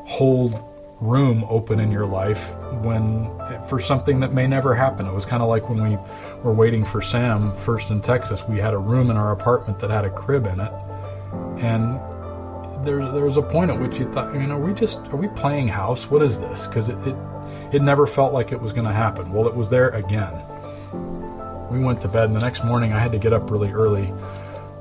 hold 0.07 0.63
room 1.01 1.45
open 1.49 1.81
in 1.81 1.91
your 1.91 2.07
life 2.07 2.57
when 2.85 3.29
for 3.67 3.81
something 3.81 4.21
that 4.21 4.33
may 4.33 4.47
never 4.47 4.73
happen. 4.73 5.05
It 5.05 5.13
was 5.13 5.27
kind 5.27 5.43
of 5.43 5.49
like 5.49 5.69
when 5.69 5.83
we 5.83 5.99
were 6.45 6.55
waiting 6.55 6.85
for 6.85 7.03
Sam 7.03 7.57
first 7.57 7.91
in 7.91 8.01
Texas. 8.01 8.45
We 8.47 8.61
had 8.61 8.73
a 8.73 8.79
room 8.79 9.11
in 9.11 9.17
our 9.17 9.33
apartment 9.33 9.81
that 9.81 9.91
had 9.91 10.05
a 10.05 10.11
crib 10.11 10.47
in 10.47 10.61
it. 10.61 10.73
And 11.59 11.99
there, 12.85 13.11
there 13.11 13.25
was 13.25 13.37
a 13.37 13.43
point 13.43 13.71
at 13.71 13.81
which 13.81 13.99
you 13.99 14.05
thought, 14.07 14.35
mean, 14.35 14.51
are 14.51 14.59
we 14.59 14.75
just 14.75 15.01
are 15.09 15.17
we 15.17 15.29
playing 15.29 15.69
house? 15.69 16.11
What 16.11 16.23
is 16.23 16.39
this? 16.39 16.67
Because 16.67 16.89
it, 16.89 16.99
it 17.07 17.17
it 17.73 17.83
never 17.83 18.07
felt 18.07 18.33
like 18.33 18.53
it 18.53 18.61
was 18.61 18.73
going 18.73 18.87
to 18.87 18.93
happen. 18.93 19.33
Well, 19.33 19.47
it 19.47 19.55
was 19.55 19.69
there 19.69 19.91
again. 19.91 20.33
We 21.71 21.81
went 21.81 22.01
to 22.03 22.09
bed, 22.09 22.25
and 22.25 22.37
the 22.37 22.41
next 22.41 22.65
morning 22.65 22.93
I 22.93 22.99
had 22.99 23.13
to 23.13 23.19
get 23.19 23.33
up 23.33 23.51
really 23.51 23.71
early 23.71 24.13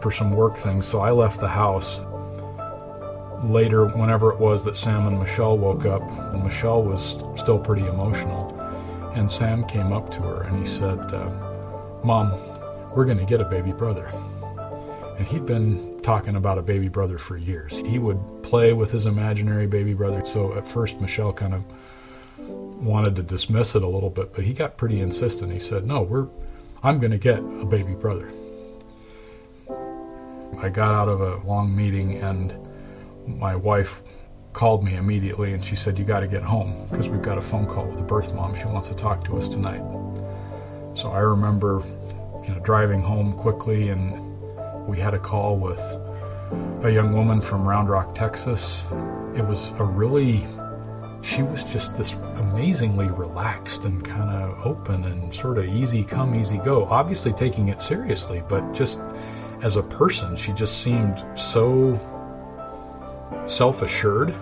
for 0.01 0.11
some 0.11 0.31
work 0.31 0.57
things, 0.57 0.87
so 0.87 0.99
I 0.99 1.11
left 1.11 1.39
the 1.39 1.47
house. 1.47 1.99
Later, 3.43 3.87
whenever 3.87 4.31
it 4.31 4.39
was 4.39 4.63
that 4.65 4.77
Sam 4.77 5.07
and 5.07 5.17
Michelle 5.17 5.57
woke 5.57 5.85
up, 5.85 6.03
and 6.33 6.43
Michelle 6.43 6.83
was 6.83 7.19
still 7.35 7.57
pretty 7.57 7.87
emotional, 7.87 8.53
and 9.15 9.31
Sam 9.31 9.63
came 9.65 9.91
up 9.91 10.11
to 10.11 10.21
her 10.21 10.43
and 10.43 10.59
he 10.59 10.65
said, 10.65 10.99
uh, 11.13 11.29
"Mom, 12.03 12.33
we're 12.95 13.05
going 13.05 13.17
to 13.17 13.25
get 13.25 13.41
a 13.41 13.45
baby 13.45 13.71
brother." 13.71 14.11
And 15.17 15.27
he'd 15.27 15.45
been 15.45 15.90
talking 16.03 16.35
about 16.35 16.57
a 16.57 16.61
baby 16.61 16.89
brother 16.89 17.17
for 17.17 17.37
years. 17.37 17.77
He 17.79 17.99
would 17.99 18.19
play 18.43 18.73
with 18.73 18.91
his 18.91 19.05
imaginary 19.05 19.67
baby 19.67 19.93
brother. 19.93 20.23
So 20.23 20.53
at 20.55 20.65
first, 20.65 20.99
Michelle 20.99 21.31
kind 21.31 21.53
of 21.53 21.63
wanted 22.39 23.15
to 23.15 23.23
dismiss 23.23 23.75
it 23.75 23.83
a 23.83 23.87
little 23.87 24.09
bit, 24.09 24.33
but 24.33 24.43
he 24.43 24.53
got 24.53 24.77
pretty 24.77 24.99
insistent. 24.99 25.51
He 25.51 25.59
said, 25.59 25.85
"No, 25.85 26.01
we're 26.01 26.27
I'm 26.83 26.99
going 26.99 27.11
to 27.11 27.17
get 27.17 27.39
a 27.39 27.65
baby 27.65 27.93
brother." 27.93 28.31
I 30.61 30.69
got 30.69 30.93
out 30.93 31.07
of 31.07 31.21
a 31.21 31.37
long 31.47 31.75
meeting 31.75 32.17
and 32.17 32.53
my 33.25 33.55
wife 33.55 34.03
called 34.53 34.83
me 34.83 34.95
immediately 34.95 35.53
and 35.53 35.63
she 35.63 35.75
said, 35.75 35.97
You 35.97 36.05
got 36.05 36.19
to 36.19 36.27
get 36.27 36.43
home 36.43 36.87
because 36.89 37.09
we've 37.09 37.21
got 37.21 37.37
a 37.37 37.41
phone 37.41 37.65
call 37.65 37.85
with 37.85 37.97
the 37.97 38.03
birth 38.03 38.33
mom. 38.33 38.53
She 38.53 38.65
wants 38.65 38.89
to 38.89 38.93
talk 38.93 39.23
to 39.25 39.37
us 39.37 39.49
tonight. 39.49 39.81
So 40.93 41.11
I 41.11 41.19
remember, 41.19 41.81
you 42.43 42.49
know, 42.49 42.59
driving 42.63 43.01
home 43.01 43.33
quickly 43.33 43.89
and 43.89 44.30
we 44.87 44.99
had 44.99 45.13
a 45.13 45.19
call 45.19 45.57
with 45.57 45.81
a 46.83 46.91
young 46.91 47.13
woman 47.13 47.41
from 47.41 47.67
Round 47.67 47.89
Rock, 47.89 48.15
Texas. 48.15 48.85
It 49.35 49.45
was 49.45 49.71
a 49.77 49.83
really, 49.83 50.43
she 51.21 51.43
was 51.43 51.63
just 51.63 51.97
this 51.97 52.13
amazingly 52.35 53.07
relaxed 53.07 53.85
and 53.85 54.03
kind 54.03 54.29
of 54.29 54.65
open 54.65 55.05
and 55.05 55.33
sort 55.33 55.57
of 55.57 55.65
easy 55.65 56.03
come, 56.03 56.35
easy 56.35 56.57
go. 56.57 56.85
Obviously 56.85 57.31
taking 57.31 57.69
it 57.69 57.79
seriously, 57.79 58.43
but 58.49 58.73
just 58.73 58.99
as 59.61 59.75
a 59.75 59.83
person, 59.83 60.35
she 60.35 60.51
just 60.53 60.81
seemed 60.81 61.23
so 61.35 61.99
self 63.45 63.81
assured 63.81 64.33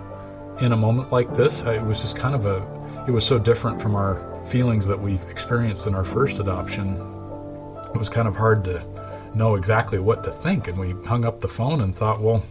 in 0.61 0.71
a 0.71 0.77
moment 0.77 1.11
like 1.11 1.33
this. 1.35 1.63
It 1.63 1.83
was 1.83 2.01
just 2.01 2.15
kind 2.15 2.35
of 2.35 2.45
a, 2.45 3.05
it 3.07 3.11
was 3.11 3.25
so 3.25 3.37
different 3.37 3.81
from 3.81 3.95
our 3.95 4.43
feelings 4.45 4.87
that 4.87 4.99
we've 4.99 5.23
experienced 5.29 5.87
in 5.87 5.95
our 5.95 6.05
first 6.05 6.39
adoption. 6.39 6.95
It 7.93 7.97
was 7.97 8.09
kind 8.09 8.27
of 8.27 8.35
hard 8.35 8.63
to 8.65 8.81
know 9.35 9.55
exactly 9.55 9.99
what 9.99 10.23
to 10.23 10.31
think. 10.31 10.67
And 10.67 10.77
we 10.77 10.91
hung 11.07 11.25
up 11.25 11.41
the 11.41 11.47
phone 11.47 11.81
and 11.81 11.95
thought, 11.95 12.21
well, 12.21 12.43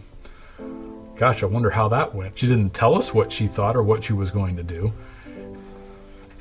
gosh, 1.15 1.43
I 1.43 1.47
wonder 1.47 1.71
how 1.71 1.87
that 1.89 2.15
went. 2.15 2.39
She 2.39 2.47
didn't 2.47 2.73
tell 2.73 2.95
us 2.95 3.13
what 3.13 3.31
she 3.31 3.47
thought 3.47 3.75
or 3.75 3.83
what 3.83 4.03
she 4.03 4.13
was 4.13 4.31
going 4.31 4.55
to 4.55 4.63
do. 4.63 4.93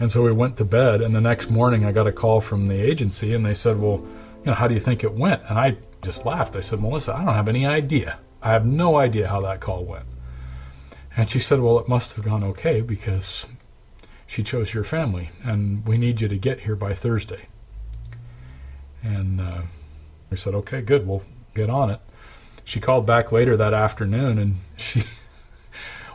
And 0.00 0.10
so 0.10 0.22
we 0.22 0.32
went 0.32 0.56
to 0.58 0.64
bed, 0.64 1.00
and 1.02 1.12
the 1.12 1.20
next 1.20 1.50
morning 1.50 1.84
I 1.84 1.90
got 1.90 2.06
a 2.06 2.12
call 2.12 2.40
from 2.40 2.68
the 2.68 2.80
agency, 2.80 3.34
and 3.34 3.44
they 3.44 3.54
said, 3.54 3.80
Well, 3.80 3.96
you 4.40 4.46
know, 4.46 4.54
how 4.54 4.68
do 4.68 4.74
you 4.74 4.80
think 4.80 5.02
it 5.02 5.12
went? 5.12 5.42
And 5.48 5.58
I 5.58 5.76
just 6.02 6.24
laughed. 6.24 6.54
I 6.54 6.60
said, 6.60 6.80
Melissa, 6.80 7.16
I 7.16 7.24
don't 7.24 7.34
have 7.34 7.48
any 7.48 7.66
idea. 7.66 8.20
I 8.40 8.52
have 8.52 8.64
no 8.64 8.96
idea 8.96 9.26
how 9.26 9.40
that 9.40 9.58
call 9.58 9.84
went. 9.84 10.04
And 11.16 11.28
she 11.28 11.40
said, 11.40 11.58
Well, 11.58 11.80
it 11.80 11.88
must 11.88 12.12
have 12.12 12.24
gone 12.24 12.44
okay 12.44 12.80
because 12.80 13.46
she 14.28 14.44
chose 14.44 14.72
your 14.72 14.84
family, 14.84 15.30
and 15.42 15.84
we 15.84 15.98
need 15.98 16.20
you 16.20 16.28
to 16.28 16.38
get 16.38 16.60
here 16.60 16.76
by 16.76 16.94
Thursday. 16.94 17.46
And 19.02 19.40
uh, 19.40 19.62
we 20.30 20.36
said, 20.36 20.54
Okay, 20.54 20.80
good, 20.80 21.06
we'll 21.06 21.22
get 21.54 21.70
on 21.70 21.90
it. 21.90 22.00
She 22.64 22.80
called 22.80 23.06
back 23.06 23.32
later 23.32 23.56
that 23.56 23.74
afternoon 23.74 24.38
and 24.38 24.56
she 24.76 25.04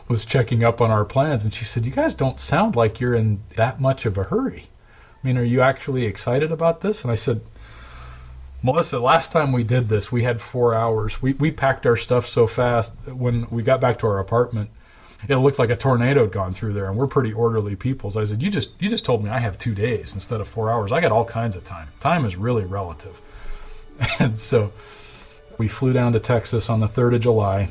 was 0.08 0.24
checking 0.24 0.62
up 0.62 0.80
on 0.80 0.90
our 0.90 1.04
plans, 1.04 1.44
and 1.44 1.54
she 1.54 1.64
said, 1.64 1.86
You 1.86 1.92
guys 1.92 2.14
don't 2.14 2.40
sound 2.40 2.76
like 2.76 3.00
you're 3.00 3.14
in 3.14 3.40
that 3.56 3.80
much 3.80 4.04
of 4.06 4.18
a 4.18 4.24
hurry. 4.24 4.66
I 5.22 5.26
mean, 5.26 5.38
are 5.38 5.44
you 5.44 5.60
actually 5.60 6.04
excited 6.04 6.52
about 6.52 6.82
this? 6.82 7.02
And 7.02 7.10
I 7.10 7.14
said, 7.14 7.40
Melissa, 8.62 8.98
last 8.98 9.32
time 9.32 9.52
we 9.52 9.62
did 9.62 9.88
this, 9.88 10.12
we 10.12 10.22
had 10.22 10.40
four 10.40 10.74
hours. 10.74 11.20
We, 11.22 11.34
we 11.34 11.50
packed 11.50 11.86
our 11.86 11.96
stuff 11.96 12.26
so 12.26 12.46
fast. 12.46 12.94
When 13.06 13.46
we 13.50 13.62
got 13.62 13.80
back 13.80 13.98
to 14.00 14.06
our 14.06 14.18
apartment, 14.18 14.70
it 15.28 15.36
looked 15.36 15.58
like 15.58 15.70
a 15.70 15.76
tornado 15.76 16.22
had 16.22 16.32
gone 16.32 16.52
through 16.52 16.74
there, 16.74 16.86
and 16.86 16.96
we're 16.96 17.06
pretty 17.06 17.32
orderly 17.32 17.76
people. 17.76 18.10
So 18.10 18.20
I 18.20 18.24
said, 18.26 18.42
"You 18.42 18.50
just 18.50 18.80
you 18.80 18.90
just 18.90 19.04
told 19.06 19.24
me 19.24 19.30
I 19.30 19.38
have 19.38 19.58
two 19.58 19.74
days 19.74 20.14
instead 20.14 20.40
of 20.40 20.48
four 20.48 20.70
hours. 20.70 20.92
I 20.92 21.00
got 21.00 21.12
all 21.12 21.24
kinds 21.24 21.56
of 21.56 21.64
time. 21.64 21.88
Time 22.00 22.26
is 22.26 22.36
really 22.36 22.64
relative." 22.64 23.20
And 24.18 24.38
so 24.38 24.72
we 25.58 25.68
flew 25.68 25.92
down 25.92 26.12
to 26.12 26.20
Texas 26.20 26.70
on 26.70 26.80
the 26.80 26.88
third 26.88 27.14
of 27.14 27.20
July. 27.20 27.68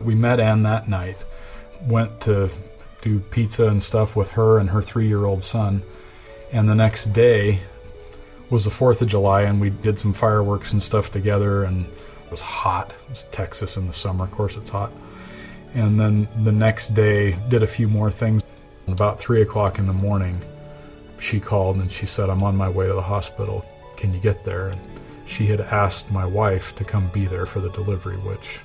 We 0.00 0.14
met 0.14 0.40
Ann 0.40 0.62
that 0.64 0.88
night. 0.88 1.16
Went 1.86 2.20
to 2.22 2.50
do 3.02 3.18
pizza 3.18 3.68
and 3.68 3.82
stuff 3.82 4.16
with 4.16 4.32
her 4.32 4.58
and 4.58 4.70
her 4.70 4.80
three-year-old 4.80 5.42
son, 5.42 5.82
and 6.52 6.68
the 6.68 6.74
next 6.74 7.06
day 7.12 7.60
was 8.48 8.64
the 8.64 8.70
4th 8.70 9.02
of 9.02 9.08
July, 9.08 9.42
and 9.42 9.60
we 9.60 9.70
did 9.70 9.98
some 9.98 10.12
fireworks 10.12 10.72
and 10.72 10.82
stuff 10.82 11.10
together, 11.10 11.64
and 11.64 11.86
it 11.86 12.30
was 12.30 12.40
hot. 12.40 12.90
It 12.90 13.10
was 13.10 13.24
Texas 13.24 13.76
in 13.76 13.86
the 13.86 13.92
summer, 13.92 14.24
of 14.24 14.30
course, 14.30 14.56
it's 14.56 14.70
hot. 14.70 14.92
And 15.74 15.98
then 15.98 16.28
the 16.44 16.52
next 16.52 16.90
day, 16.90 17.36
did 17.48 17.62
a 17.62 17.66
few 17.66 17.88
more 17.88 18.10
things. 18.10 18.42
About 18.88 19.18
3 19.18 19.42
o'clock 19.42 19.78
in 19.78 19.84
the 19.84 19.92
morning, 19.92 20.36
she 21.18 21.40
called 21.40 21.76
and 21.76 21.90
she 21.90 22.04
said, 22.04 22.28
I'm 22.28 22.42
on 22.42 22.56
my 22.56 22.68
way 22.68 22.86
to 22.86 22.92
the 22.92 23.02
hospital. 23.02 23.64
Can 24.02 24.12
you 24.12 24.18
get 24.18 24.42
there? 24.42 24.66
And 24.66 24.80
she 25.26 25.46
had 25.46 25.60
asked 25.60 26.10
my 26.10 26.26
wife 26.26 26.74
to 26.74 26.82
come 26.82 27.08
be 27.10 27.24
there 27.24 27.46
for 27.46 27.60
the 27.60 27.70
delivery, 27.70 28.16
which 28.16 28.58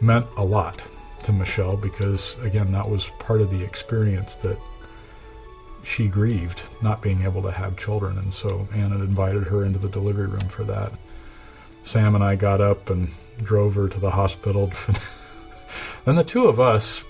meant 0.00 0.26
a 0.36 0.44
lot 0.44 0.82
to 1.22 1.32
Michelle 1.32 1.76
because, 1.76 2.36
again, 2.40 2.72
that 2.72 2.90
was 2.90 3.06
part 3.20 3.40
of 3.40 3.52
the 3.52 3.62
experience 3.62 4.34
that 4.34 4.58
she 5.84 6.08
grieved 6.08 6.68
not 6.82 7.00
being 7.00 7.22
able 7.22 7.42
to 7.42 7.52
have 7.52 7.76
children, 7.76 8.18
and 8.18 8.34
so 8.34 8.66
Anna 8.74 8.96
invited 8.96 9.46
her 9.46 9.64
into 9.64 9.78
the 9.78 9.88
delivery 9.88 10.26
room 10.26 10.48
for 10.48 10.64
that. 10.64 10.92
Sam 11.84 12.16
and 12.16 12.24
I 12.24 12.34
got 12.34 12.60
up 12.60 12.90
and 12.90 13.12
drove 13.40 13.76
her 13.76 13.88
to 13.88 14.00
the 14.00 14.10
hospital. 14.10 14.72
then 16.04 16.16
the 16.16 16.24
two 16.24 16.48
of 16.48 16.58
us, 16.58 17.04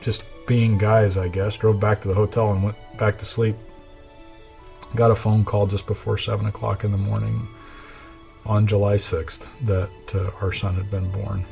just 0.00 0.24
being 0.46 0.78
guys, 0.78 1.18
I 1.18 1.28
guess, 1.28 1.58
drove 1.58 1.78
back 1.78 2.00
to 2.00 2.08
the 2.08 2.14
hotel 2.14 2.50
and 2.50 2.62
went 2.62 2.76
back 2.96 3.18
to 3.18 3.26
sleep. 3.26 3.56
Got 4.94 5.10
a 5.10 5.14
phone 5.14 5.44
call 5.44 5.66
just 5.66 5.86
before 5.86 6.18
7 6.18 6.44
o'clock 6.46 6.84
in 6.84 6.92
the 6.92 6.98
morning 6.98 7.48
on 8.44 8.66
July 8.66 8.96
6th 8.96 9.46
that 9.62 9.90
uh, 10.14 10.30
our 10.42 10.52
son 10.52 10.74
had 10.74 10.90
been 10.90 11.10
born. 11.10 11.46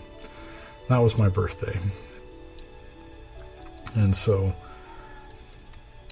That 0.88 0.98
was 0.98 1.16
my 1.16 1.29
birthday. 1.29 1.79
And 3.94 4.14
so 4.14 4.53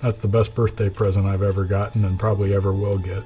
that's 0.01 0.21
the 0.21 0.29
best 0.29 0.55
birthday 0.55 0.89
present 0.89 1.27
I've 1.27 1.43
ever 1.43 1.65
gotten 1.65 2.05
and 2.05 2.19
probably 2.19 2.55
ever 2.55 2.73
will 2.73 2.99
get. 2.99 3.25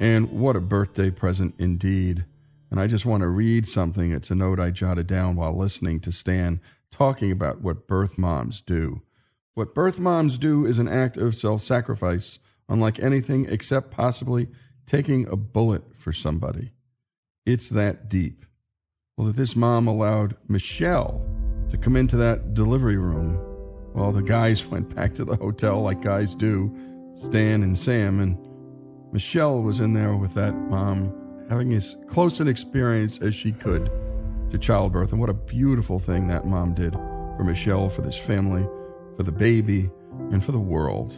And 0.00 0.32
what 0.32 0.56
a 0.56 0.60
birthday 0.60 1.10
present 1.10 1.54
indeed. 1.58 2.24
And 2.70 2.80
I 2.80 2.88
just 2.88 3.04
want 3.04 3.20
to 3.20 3.28
read 3.28 3.68
something. 3.68 4.10
It's 4.10 4.30
a 4.30 4.34
note 4.34 4.58
I 4.58 4.70
jotted 4.70 5.06
down 5.06 5.36
while 5.36 5.56
listening 5.56 6.00
to 6.00 6.10
Stan 6.10 6.60
talking 6.90 7.30
about 7.30 7.60
what 7.60 7.86
birth 7.86 8.18
moms 8.18 8.60
do. 8.62 9.02
What 9.54 9.74
birth 9.74 10.00
moms 10.00 10.38
do 10.38 10.64
is 10.64 10.78
an 10.78 10.88
act 10.88 11.16
of 11.16 11.34
self 11.34 11.62
sacrifice, 11.62 12.38
unlike 12.68 13.00
anything 13.00 13.46
except 13.48 13.90
possibly 13.90 14.48
taking 14.86 15.26
a 15.28 15.36
bullet 15.36 15.96
for 15.96 16.12
somebody. 16.12 16.72
It's 17.44 17.68
that 17.70 18.08
deep. 18.08 18.46
Well, 19.16 19.26
that 19.26 19.36
this 19.36 19.54
mom 19.54 19.86
allowed 19.86 20.36
Michelle 20.48 21.26
to 21.70 21.76
come 21.76 21.96
into 21.96 22.16
that 22.16 22.54
delivery 22.54 22.96
room 22.96 23.38
well, 23.94 24.10
the 24.10 24.22
guys 24.22 24.66
went 24.70 24.94
back 24.94 25.14
to 25.16 25.24
the 25.24 25.36
hotel 25.36 25.80
like 25.80 26.00
guys 26.02 26.34
do, 26.34 26.74
Stan 27.24 27.62
and 27.62 27.76
Sam, 27.76 28.20
and 28.20 28.38
Michelle 29.12 29.62
was 29.62 29.80
in 29.80 29.92
there 29.92 30.16
with 30.16 30.34
that 30.34 30.52
mom, 30.52 31.12
having 31.48 31.72
as 31.74 31.96
close 32.08 32.40
an 32.40 32.48
experience 32.48 33.18
as 33.18 33.34
she 33.34 33.52
could 33.52 33.90
to 34.50 34.58
childbirth. 34.58 35.12
And 35.12 35.20
what 35.20 35.30
a 35.30 35.34
beautiful 35.34 35.98
thing 35.98 36.28
that 36.28 36.46
mom 36.46 36.74
did 36.74 36.94
for 36.94 37.44
Michelle, 37.44 37.88
for 37.88 38.02
this 38.02 38.18
family, 38.18 38.66
for 39.16 39.22
the 39.22 39.32
baby, 39.32 39.90
and 40.30 40.44
for 40.44 40.52
the 40.52 40.58
world. 40.58 41.14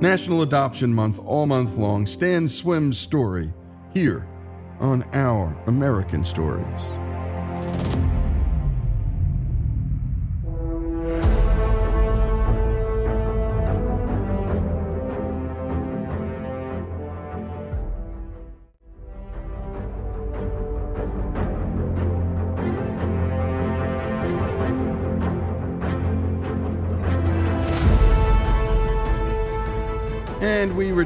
National 0.00 0.42
Adoption 0.42 0.92
Month, 0.92 1.20
all 1.24 1.46
month 1.46 1.76
long, 1.76 2.06
Stan 2.06 2.48
Swim's 2.48 2.98
story 2.98 3.52
here 3.92 4.28
on 4.80 5.04
Our 5.12 5.56
American 5.66 6.24
Stories. 6.24 6.82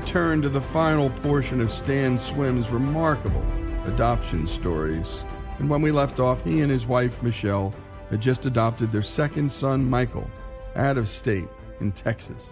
Return 0.06 0.40
to 0.40 0.48
the 0.48 0.60
final 0.60 1.10
portion 1.10 1.60
of 1.60 1.68
Stan 1.68 2.16
Swim's 2.16 2.70
remarkable 2.70 3.44
adoption 3.86 4.46
stories. 4.46 5.24
And 5.58 5.68
when 5.68 5.82
we 5.82 5.90
left 5.90 6.20
off, 6.20 6.44
he 6.44 6.60
and 6.60 6.70
his 6.70 6.86
wife, 6.86 7.20
Michelle, 7.24 7.74
had 8.08 8.20
just 8.20 8.46
adopted 8.46 8.92
their 8.92 9.02
second 9.02 9.50
son, 9.50 9.90
Michael, 9.90 10.30
out 10.76 10.96
of 10.96 11.08
state 11.08 11.48
in 11.80 11.90
Texas. 11.90 12.48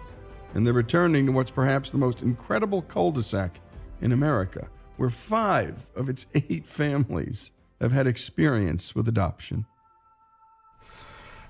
And 0.53 0.67
they're 0.67 0.73
returning 0.73 1.27
to 1.27 1.31
what's 1.31 1.49
perhaps 1.49 1.91
the 1.91 1.97
most 1.97 2.21
incredible 2.21 2.81
cul 2.81 3.11
de 3.13 3.23
sac 3.23 3.61
in 4.01 4.11
America, 4.11 4.67
where 4.97 5.09
five 5.09 5.87
of 5.95 6.09
its 6.09 6.25
eight 6.35 6.65
families 6.65 7.51
have 7.79 7.93
had 7.93 8.05
experience 8.05 8.93
with 8.93 9.07
adoption. 9.07 9.65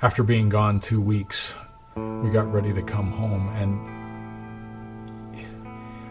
After 0.04 0.22
being 0.22 0.50
gone 0.50 0.80
two 0.80 1.02
weeks, 1.02 1.56
we 1.96 2.30
got 2.30 2.54
ready 2.54 2.74
to 2.74 2.84
come 2.84 3.12
home, 3.12 3.50
and 3.56 4.05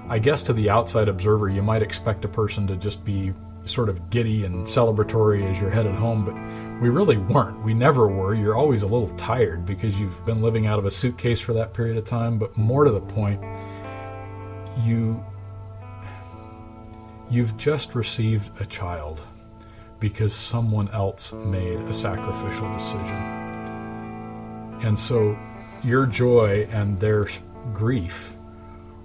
I 0.08 0.18
guess 0.18 0.42
to 0.44 0.52
the 0.52 0.68
outside 0.68 1.08
observer, 1.08 1.48
you 1.48 1.62
might 1.62 1.82
expect 1.82 2.24
a 2.24 2.28
person 2.28 2.66
to 2.66 2.76
just 2.76 3.04
be 3.04 3.32
sort 3.64 3.88
of 3.88 4.10
giddy 4.10 4.44
and 4.44 4.66
celebratory 4.66 5.48
as 5.50 5.58
you're 5.58 5.70
headed 5.70 5.94
home, 5.94 6.24
but 6.24 6.34
we 6.82 6.90
really 6.90 7.16
weren't. 7.16 7.62
We 7.64 7.72
never 7.72 8.06
were. 8.06 8.34
You're 8.34 8.56
always 8.56 8.82
a 8.82 8.86
little 8.86 9.08
tired 9.16 9.64
because 9.64 9.98
you've 9.98 10.24
been 10.26 10.42
living 10.42 10.66
out 10.66 10.78
of 10.78 10.84
a 10.84 10.90
suitcase 10.90 11.40
for 11.40 11.54
that 11.54 11.72
period 11.72 11.96
of 11.96 12.04
time, 12.04 12.38
but 12.38 12.56
more 12.58 12.84
to 12.84 12.90
the 12.90 13.00
point, 13.00 13.42
you 14.82 15.24
you've 17.30 17.56
just 17.56 17.94
received 17.94 18.50
a 18.60 18.66
child 18.66 19.22
because 19.98 20.34
someone 20.34 20.88
else 20.90 21.32
made 21.32 21.78
a 21.78 21.94
sacrificial 21.94 22.70
decision. 22.70 23.16
And 24.82 24.98
so 24.98 25.36
your 25.82 26.04
joy 26.04 26.68
and 26.70 27.00
their 27.00 27.28
grief 27.72 28.34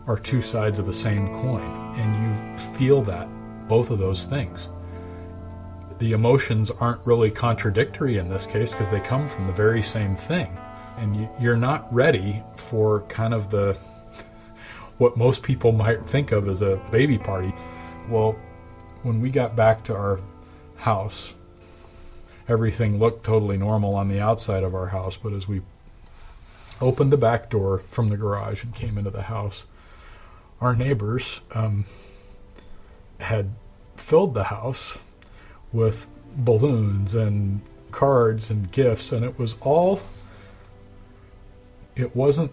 are 0.10 0.18
two 0.18 0.42
sides 0.42 0.80
of 0.80 0.88
the 0.88 0.94
same 0.94 1.28
coin, 1.28 1.62
and 1.96 2.16
you 2.16 2.58
feel 2.76 3.04
that, 3.04 3.30
both 3.68 3.92
of 3.92 4.00
those 4.00 4.26
things. 4.26 4.70
The 6.00 6.14
emotions 6.14 6.72
aren't 6.72 7.06
really 7.06 7.30
contradictory 7.30 8.18
in 8.18 8.28
this 8.28 8.48
case 8.48 8.72
because 8.72 8.90
they 8.90 9.02
come 9.02 9.28
from 9.28 9.46
the 9.46 9.54
very 9.54 9.84
same 9.84 10.16
thing. 10.16 10.58
And 10.98 11.16
you, 11.16 11.30
you're 11.40 11.56
not 11.56 11.94
ready 11.94 12.42
for 12.56 13.02
kind 13.02 13.36
of 13.36 13.52
the 13.52 13.74
what 14.98 15.16
most 15.16 15.44
people 15.44 15.72
might 15.72 16.04
think 16.08 16.32
of 16.32 16.50
as 16.50 16.64
a 16.64 16.78
baby 16.90 17.20
party. 17.20 17.54
Well, 18.10 18.32
when 19.04 19.22
we 19.22 19.30
got 19.30 19.56
back 19.56 19.84
to 19.84 19.96
our 19.96 20.20
house, 20.78 21.36
everything 22.48 22.98
looked 22.98 23.24
totally 23.24 23.58
normal 23.58 23.94
on 23.94 24.08
the 24.08 24.20
outside 24.20 24.64
of 24.64 24.74
our 24.74 24.88
house, 24.88 25.18
but 25.18 25.34
as 25.34 25.48
we 25.48 25.62
opened 26.82 27.12
the 27.12 27.18
back 27.18 27.52
door 27.52 27.84
from 27.92 28.10
the 28.10 28.18
garage 28.18 28.64
and 28.64 28.74
came 28.74 28.98
into 28.98 29.12
the 29.12 29.24
house, 29.24 29.66
our 30.62 30.76
neighbors 30.76 31.42
um, 31.54 31.86
had 33.20 33.52
filled 33.96 34.34
the 34.34 34.46
house 34.46 34.98
with 35.72 36.08
balloons 36.36 37.16
and 37.16 37.62
cards 37.92 38.50
and 38.50 38.72
gifts, 38.72 39.12
and 39.12 39.24
it 39.26 39.38
was 39.38 39.56
all. 39.62 40.02
It 41.96 42.16
wasn't 42.16 42.52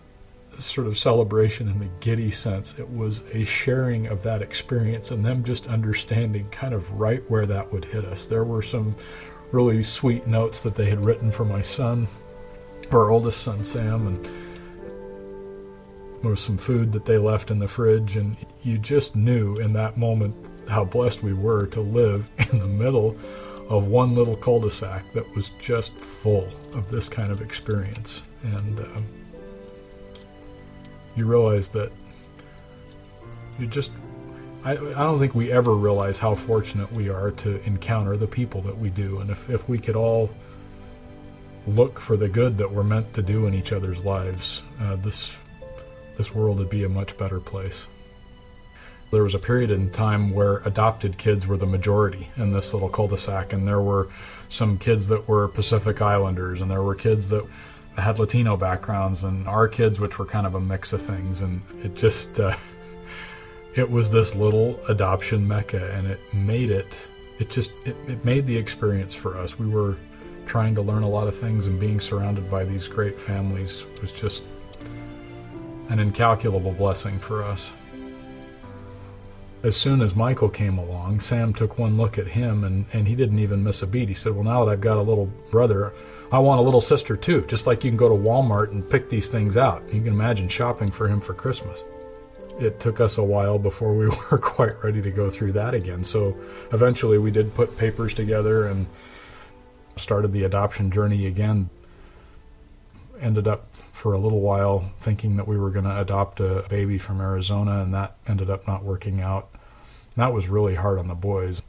sort 0.58 0.86
of 0.86 0.98
celebration 0.98 1.68
in 1.68 1.78
the 1.78 1.88
giddy 2.00 2.30
sense. 2.30 2.78
It 2.78 2.88
was 2.88 3.22
a 3.32 3.44
sharing 3.44 4.06
of 4.06 4.22
that 4.22 4.42
experience 4.42 5.10
and 5.10 5.24
them 5.24 5.44
just 5.44 5.68
understanding 5.68 6.48
kind 6.50 6.74
of 6.74 6.90
right 6.92 7.22
where 7.30 7.46
that 7.46 7.72
would 7.72 7.84
hit 7.84 8.04
us. 8.04 8.26
There 8.26 8.44
were 8.44 8.62
some 8.62 8.96
really 9.52 9.82
sweet 9.82 10.26
notes 10.26 10.60
that 10.62 10.74
they 10.74 10.86
had 10.86 11.04
written 11.04 11.30
for 11.30 11.44
my 11.44 11.62
son, 11.62 12.08
our 12.90 13.10
oldest 13.10 13.42
son 13.42 13.64
Sam, 13.64 14.06
and 14.06 14.45
was 16.22 16.40
some 16.40 16.56
food 16.56 16.92
that 16.92 17.04
they 17.04 17.18
left 17.18 17.50
in 17.50 17.58
the 17.58 17.68
fridge, 17.68 18.16
and 18.16 18.36
you 18.62 18.78
just 18.78 19.16
knew 19.16 19.56
in 19.56 19.72
that 19.74 19.96
moment 19.96 20.34
how 20.68 20.84
blessed 20.84 21.22
we 21.22 21.32
were 21.32 21.66
to 21.66 21.80
live 21.80 22.30
in 22.52 22.58
the 22.58 22.66
middle 22.66 23.16
of 23.68 23.88
one 23.88 24.14
little 24.14 24.36
cul-de-sac 24.36 25.12
that 25.12 25.34
was 25.34 25.50
just 25.60 25.92
full 25.98 26.48
of 26.74 26.88
this 26.88 27.08
kind 27.08 27.30
of 27.30 27.40
experience. 27.40 28.22
And 28.42 28.80
uh, 28.80 29.00
you 31.16 31.26
realize 31.26 31.68
that 31.68 31.90
you 33.58 33.66
just 33.66 33.90
I, 34.64 34.72
I 34.72 34.74
don't 34.74 35.18
think 35.18 35.34
we 35.34 35.52
ever 35.52 35.74
realize 35.74 36.18
how 36.18 36.34
fortunate 36.34 36.90
we 36.92 37.08
are 37.08 37.30
to 37.30 37.60
encounter 37.64 38.16
the 38.16 38.26
people 38.26 38.60
that 38.62 38.76
we 38.76 38.90
do 38.90 39.20
and 39.20 39.30
if, 39.30 39.48
if 39.48 39.68
we 39.68 39.78
could 39.78 39.96
all 39.96 40.28
look 41.66 41.98
for 41.98 42.16
the 42.16 42.28
good 42.28 42.58
that 42.58 42.70
we're 42.70 42.84
meant 42.84 43.12
to 43.14 43.22
do 43.22 43.46
in 43.46 43.54
each 43.54 43.72
other's 43.72 44.04
lives 44.04 44.62
uh, 44.80 44.96
this 44.96 45.36
this 46.16 46.34
world 46.34 46.58
would 46.58 46.70
be 46.70 46.84
a 46.84 46.88
much 46.88 47.16
better 47.16 47.40
place 47.40 47.86
there 49.12 49.22
was 49.22 49.34
a 49.34 49.38
period 49.38 49.70
in 49.70 49.88
time 49.90 50.32
where 50.32 50.58
adopted 50.58 51.16
kids 51.16 51.46
were 51.46 51.56
the 51.56 51.66
majority 51.66 52.28
in 52.36 52.52
this 52.52 52.74
little 52.74 52.88
cul-de-sac 52.88 53.52
and 53.52 53.66
there 53.66 53.80
were 53.80 54.08
some 54.48 54.78
kids 54.78 55.06
that 55.08 55.28
were 55.28 55.46
pacific 55.48 56.02
islanders 56.02 56.60
and 56.60 56.70
there 56.70 56.82
were 56.82 56.94
kids 56.94 57.28
that 57.28 57.46
had 57.98 58.18
Latino 58.18 58.56
backgrounds 58.56 59.24
and 59.24 59.46
our 59.48 59.68
kids, 59.68 59.98
which 59.98 60.18
were 60.18 60.26
kind 60.26 60.46
of 60.46 60.54
a 60.54 60.60
mix 60.60 60.92
of 60.92 61.00
things, 61.00 61.40
and 61.40 61.62
it 61.82 61.94
just 61.94 62.38
uh, 62.38 62.56
it 63.74 63.90
was 63.90 64.10
this 64.10 64.34
little 64.34 64.78
adoption 64.86 65.46
mecca, 65.46 65.92
and 65.92 66.06
it 66.06 66.20
made 66.34 66.70
it. 66.70 67.08
It 67.38 67.50
just 67.50 67.72
it, 67.84 67.96
it 68.06 68.24
made 68.24 68.46
the 68.46 68.56
experience 68.56 69.14
for 69.14 69.36
us. 69.36 69.58
We 69.58 69.68
were 69.68 69.96
trying 70.46 70.74
to 70.76 70.82
learn 70.82 71.02
a 71.02 71.08
lot 71.08 71.28
of 71.28 71.34
things, 71.34 71.66
and 71.66 71.80
being 71.80 72.00
surrounded 72.00 72.50
by 72.50 72.64
these 72.64 72.86
great 72.88 73.18
families 73.18 73.84
was 74.00 74.12
just 74.12 74.42
an 75.88 75.98
incalculable 75.98 76.72
blessing 76.72 77.18
for 77.18 77.42
us. 77.42 77.72
As 79.62 79.76
soon 79.76 80.00
as 80.00 80.14
Michael 80.14 80.48
came 80.48 80.78
along, 80.78 81.20
Sam 81.20 81.52
took 81.52 81.78
one 81.78 81.96
look 81.96 82.18
at 82.18 82.28
him 82.28 82.62
and, 82.64 82.86
and 82.92 83.08
he 83.08 83.14
didn't 83.14 83.38
even 83.38 83.64
miss 83.64 83.82
a 83.82 83.86
beat. 83.86 84.08
He 84.08 84.14
said, 84.14 84.32
Well, 84.32 84.44
now 84.44 84.64
that 84.64 84.70
I've 84.70 84.80
got 84.80 84.98
a 84.98 85.02
little 85.02 85.26
brother, 85.50 85.92
I 86.30 86.38
want 86.38 86.60
a 86.60 86.62
little 86.62 86.80
sister 86.80 87.16
too, 87.16 87.44
just 87.48 87.66
like 87.66 87.82
you 87.82 87.90
can 87.90 87.96
go 87.96 88.08
to 88.08 88.14
Walmart 88.14 88.70
and 88.70 88.88
pick 88.88 89.08
these 89.10 89.28
things 89.28 89.56
out. 89.56 89.82
You 89.92 90.00
can 90.02 90.12
imagine 90.12 90.48
shopping 90.48 90.90
for 90.90 91.08
him 91.08 91.20
for 91.20 91.34
Christmas. 91.34 91.82
It 92.60 92.80
took 92.80 93.00
us 93.00 93.18
a 93.18 93.24
while 93.24 93.58
before 93.58 93.94
we 93.94 94.06
were 94.30 94.38
quite 94.38 94.82
ready 94.84 95.02
to 95.02 95.10
go 95.10 95.30
through 95.30 95.52
that 95.52 95.74
again. 95.74 96.04
So 96.04 96.36
eventually 96.72 97.18
we 97.18 97.30
did 97.30 97.54
put 97.54 97.76
papers 97.76 98.14
together 98.14 98.66
and 98.68 98.86
started 99.96 100.32
the 100.32 100.44
adoption 100.44 100.90
journey 100.90 101.26
again. 101.26 101.70
Ended 103.20 103.48
up 103.48 103.66
for 103.96 104.12
a 104.12 104.18
little 104.18 104.42
while 104.42 104.92
thinking 104.98 105.36
that 105.36 105.48
we 105.48 105.56
were 105.56 105.70
going 105.70 105.86
to 105.86 105.98
adopt 105.98 106.38
a 106.38 106.62
baby 106.68 106.98
from 106.98 107.18
Arizona, 107.18 107.80
and 107.80 107.94
that 107.94 108.14
ended 108.28 108.50
up 108.50 108.68
not 108.68 108.84
working 108.84 109.22
out. 109.22 109.48
And 109.54 110.22
that 110.22 110.34
was 110.34 110.48
really 110.48 110.74
hard 110.74 110.98
on 110.98 111.08
the 111.08 111.14
boys, 111.14 111.62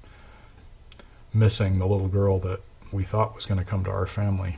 missing 1.34 1.80
the 1.80 1.88
little 1.88 2.10
girl 2.10 2.38
that 2.40 2.60
we 2.92 3.06
thought 3.06 3.34
was 3.34 3.46
going 3.46 3.60
to 3.60 3.64
come 3.64 3.86
to 3.86 3.92
our 3.92 4.06
family. 4.06 4.58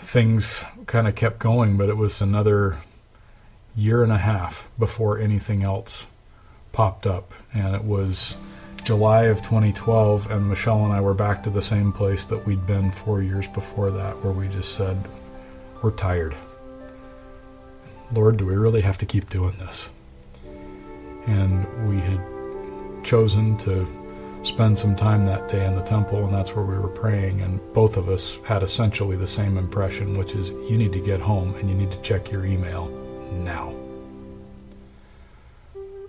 Things 0.00 0.64
kind 0.86 1.06
of 1.06 1.14
kept 1.14 1.38
going, 1.38 1.76
but 1.76 1.88
it 1.88 1.96
was 1.96 2.20
another 2.20 2.78
year 3.76 4.02
and 4.02 4.10
a 4.10 4.18
half 4.18 4.68
before 4.80 5.20
anything 5.20 5.62
else 5.62 6.08
popped 6.72 7.06
up. 7.06 7.32
And 7.52 7.76
it 7.76 7.84
was 7.84 8.36
July 8.84 9.24
of 9.24 9.38
2012, 9.38 10.30
and 10.30 10.48
Michelle 10.48 10.84
and 10.84 10.92
I 10.92 11.00
were 11.00 11.14
back 11.14 11.42
to 11.44 11.50
the 11.50 11.62
same 11.62 11.90
place 11.90 12.26
that 12.26 12.46
we'd 12.46 12.66
been 12.66 12.90
four 12.90 13.22
years 13.22 13.48
before 13.48 13.90
that, 13.90 14.22
where 14.22 14.32
we 14.32 14.46
just 14.48 14.74
said, 14.74 14.98
We're 15.82 15.90
tired. 15.92 16.36
Lord, 18.12 18.36
do 18.36 18.44
we 18.44 18.54
really 18.54 18.82
have 18.82 18.98
to 18.98 19.06
keep 19.06 19.30
doing 19.30 19.56
this? 19.58 19.88
And 21.26 21.66
we 21.88 21.98
had 21.98 22.20
chosen 23.02 23.56
to 23.58 23.88
spend 24.42 24.76
some 24.76 24.94
time 24.94 25.24
that 25.24 25.48
day 25.48 25.66
in 25.66 25.74
the 25.74 25.82
temple, 25.82 26.22
and 26.22 26.34
that's 26.34 26.54
where 26.54 26.64
we 26.66 26.78
were 26.78 26.88
praying. 26.88 27.40
And 27.40 27.60
both 27.72 27.96
of 27.96 28.10
us 28.10 28.38
had 28.44 28.62
essentially 28.62 29.16
the 29.16 29.26
same 29.26 29.56
impression, 29.56 30.18
which 30.18 30.34
is 30.34 30.50
you 30.70 30.76
need 30.76 30.92
to 30.92 31.00
get 31.00 31.20
home 31.20 31.54
and 31.54 31.70
you 31.70 31.74
need 31.74 31.90
to 31.90 32.02
check 32.02 32.30
your 32.30 32.44
email 32.44 32.88
now. 33.32 33.74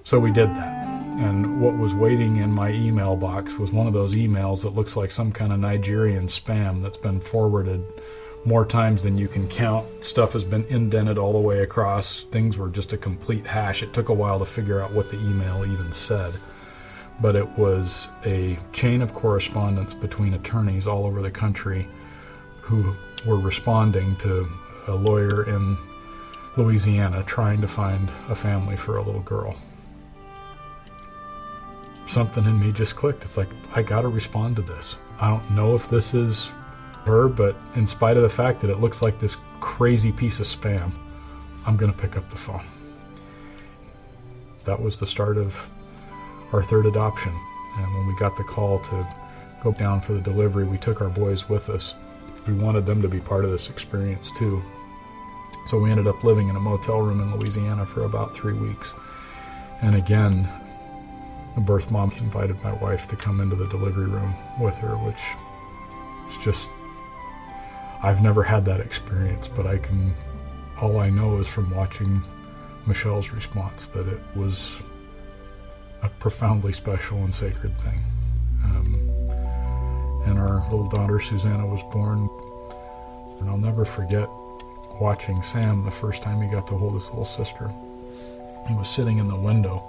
So 0.03 0.19
we 0.19 0.31
did 0.31 0.49
that. 0.49 0.74
And 1.17 1.61
what 1.61 1.77
was 1.77 1.93
waiting 1.93 2.37
in 2.37 2.51
my 2.51 2.71
email 2.71 3.15
box 3.15 3.57
was 3.57 3.71
one 3.71 3.87
of 3.87 3.93
those 3.93 4.15
emails 4.15 4.63
that 4.63 4.75
looks 4.75 4.95
like 4.95 5.11
some 5.11 5.31
kind 5.31 5.53
of 5.53 5.59
Nigerian 5.59 6.27
spam 6.27 6.81
that's 6.81 6.97
been 6.97 7.19
forwarded 7.19 7.83
more 8.43 8.65
times 8.65 9.03
than 9.03 9.17
you 9.17 9.27
can 9.27 9.47
count. 9.47 10.03
Stuff 10.03 10.33
has 10.33 10.43
been 10.43 10.65
indented 10.65 11.17
all 11.17 11.33
the 11.33 11.39
way 11.39 11.59
across. 11.59 12.23
Things 12.25 12.57
were 12.57 12.69
just 12.69 12.93
a 12.93 12.97
complete 12.97 13.47
hash. 13.47 13.81
It 13.81 13.93
took 13.93 14.09
a 14.09 14.13
while 14.13 14.39
to 14.39 14.45
figure 14.45 14.81
out 14.81 14.91
what 14.91 15.09
the 15.09 15.17
email 15.17 15.65
even 15.65 15.91
said 15.91 16.33
but 17.21 17.35
it 17.35 17.47
was 17.57 18.09
a 18.25 18.57
chain 18.73 19.01
of 19.01 19.13
correspondence 19.13 19.93
between 19.93 20.33
attorneys 20.33 20.87
all 20.87 21.05
over 21.05 21.21
the 21.21 21.31
country 21.31 21.87
who 22.61 22.95
were 23.25 23.39
responding 23.39 24.15
to 24.17 24.47
a 24.87 24.91
lawyer 24.91 25.47
in 25.47 25.77
Louisiana 26.57 27.23
trying 27.23 27.61
to 27.61 27.67
find 27.67 28.09
a 28.29 28.35
family 28.35 28.75
for 28.75 28.97
a 28.97 29.01
little 29.01 29.21
girl. 29.21 29.55
Something 32.05 32.45
in 32.45 32.59
me 32.59 32.71
just 32.71 32.95
clicked. 32.95 33.23
It's 33.23 33.37
like, 33.37 33.49
I 33.75 33.81
got 33.81 34.01
to 34.01 34.07
respond 34.07 34.55
to 34.57 34.61
this. 34.61 34.97
I 35.19 35.29
don't 35.29 35.51
know 35.51 35.75
if 35.75 35.89
this 35.89 36.13
is 36.13 36.51
her, 37.05 37.27
but 37.27 37.55
in 37.75 37.87
spite 37.87 38.17
of 38.17 38.23
the 38.23 38.29
fact 38.29 38.61
that 38.61 38.69
it 38.69 38.79
looks 38.79 39.01
like 39.01 39.19
this 39.19 39.37
crazy 39.59 40.11
piece 40.11 40.39
of 40.39 40.45
spam, 40.45 40.91
I'm 41.65 41.77
going 41.77 41.91
to 41.91 41.97
pick 41.97 42.17
up 42.17 42.29
the 42.29 42.37
phone. 42.37 42.63
That 44.65 44.81
was 44.81 44.99
the 44.99 45.07
start 45.07 45.37
of 45.37 45.69
our 46.51 46.63
third 46.63 46.85
adoption. 46.85 47.33
And 47.77 47.93
when 47.93 48.07
we 48.07 48.15
got 48.15 48.37
the 48.37 48.43
call 48.43 48.79
to 48.79 49.07
go 49.63 49.71
down 49.71 50.01
for 50.01 50.13
the 50.13 50.21
delivery, 50.21 50.63
we 50.63 50.77
took 50.77 51.01
our 51.01 51.09
boys 51.09 51.49
with 51.49 51.69
us. 51.69 51.95
We 52.47 52.53
wanted 52.53 52.85
them 52.85 53.01
to 53.01 53.07
be 53.07 53.19
part 53.19 53.45
of 53.45 53.51
this 53.51 53.69
experience 53.69 54.31
too. 54.31 54.61
So 55.65 55.79
we 55.79 55.89
ended 55.89 56.07
up 56.07 56.23
living 56.23 56.47
in 56.49 56.55
a 56.55 56.59
motel 56.59 57.01
room 57.01 57.19
in 57.19 57.35
Louisiana 57.35 57.85
for 57.85 58.03
about 58.03 58.35
three 58.35 58.53
weeks. 58.53 58.93
And 59.81 59.95
again, 59.95 60.47
the 61.55 61.61
birth 61.61 61.89
mom 61.89 62.11
invited 62.19 62.61
my 62.63 62.73
wife 62.73 63.07
to 63.07 63.15
come 63.15 63.39
into 63.39 63.55
the 63.55 63.67
delivery 63.67 64.07
room 64.07 64.35
with 64.59 64.77
her, 64.79 64.95
which 64.97 65.21
is 66.27 66.43
just, 66.43 66.69
I've 68.03 68.21
never 68.21 68.43
had 68.43 68.65
that 68.65 68.79
experience, 68.79 69.47
but 69.47 69.65
I 69.65 69.77
can, 69.77 70.13
all 70.81 70.99
I 70.99 71.09
know 71.09 71.37
is 71.39 71.47
from 71.47 71.73
watching 71.73 72.21
Michelle's 72.85 73.31
response 73.31 73.87
that 73.87 74.07
it 74.07 74.19
was 74.35 74.83
a 76.03 76.09
profoundly 76.09 76.73
special 76.73 77.17
and 77.19 77.33
sacred 77.33 77.75
thing. 77.79 78.03
Um, 78.63 79.09
and 80.25 80.39
our 80.39 80.63
little 80.69 80.89
daughter 80.89 81.19
Susanna 81.19 81.65
was 81.65 81.81
born. 81.83 82.29
And 83.39 83.49
I'll 83.49 83.57
never 83.57 83.85
forget 83.85 84.29
watching 84.99 85.41
Sam 85.41 85.83
the 85.83 85.91
first 85.91 86.23
time 86.23 86.41
he 86.41 86.49
got 86.49 86.67
to 86.67 86.75
hold 86.75 86.93
his 86.93 87.09
little 87.09 87.25
sister. 87.25 87.71
He 88.67 88.73
was 88.73 88.89
sitting 88.89 89.19
in 89.19 89.27
the 89.27 89.35
window 89.35 89.83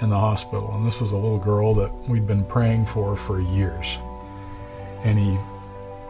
in 0.00 0.10
the 0.10 0.18
hospital. 0.18 0.72
And 0.74 0.86
this 0.86 1.00
was 1.00 1.12
a 1.12 1.16
little 1.16 1.38
girl 1.38 1.74
that 1.74 1.92
we'd 2.08 2.26
been 2.26 2.44
praying 2.44 2.86
for 2.86 3.16
for 3.16 3.40
years. 3.40 3.98
And 5.04 5.18
he 5.18 5.38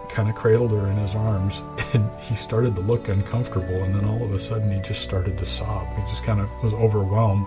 kind 0.08 0.28
of 0.28 0.34
cradled 0.34 0.72
her 0.72 0.86
in 0.88 0.96
his 0.96 1.14
arms 1.14 1.62
and 1.92 2.08
he 2.20 2.34
started 2.34 2.74
to 2.76 2.82
look 2.82 3.08
uncomfortable. 3.08 3.82
And 3.82 3.94
then 3.94 4.04
all 4.04 4.22
of 4.22 4.32
a 4.32 4.40
sudden, 4.40 4.72
he 4.72 4.80
just 4.80 5.02
started 5.02 5.38
to 5.38 5.44
sob. 5.44 5.86
He 5.96 6.02
just 6.02 6.24
kind 6.24 6.40
of 6.40 6.48
was 6.62 6.74
overwhelmed 6.74 7.46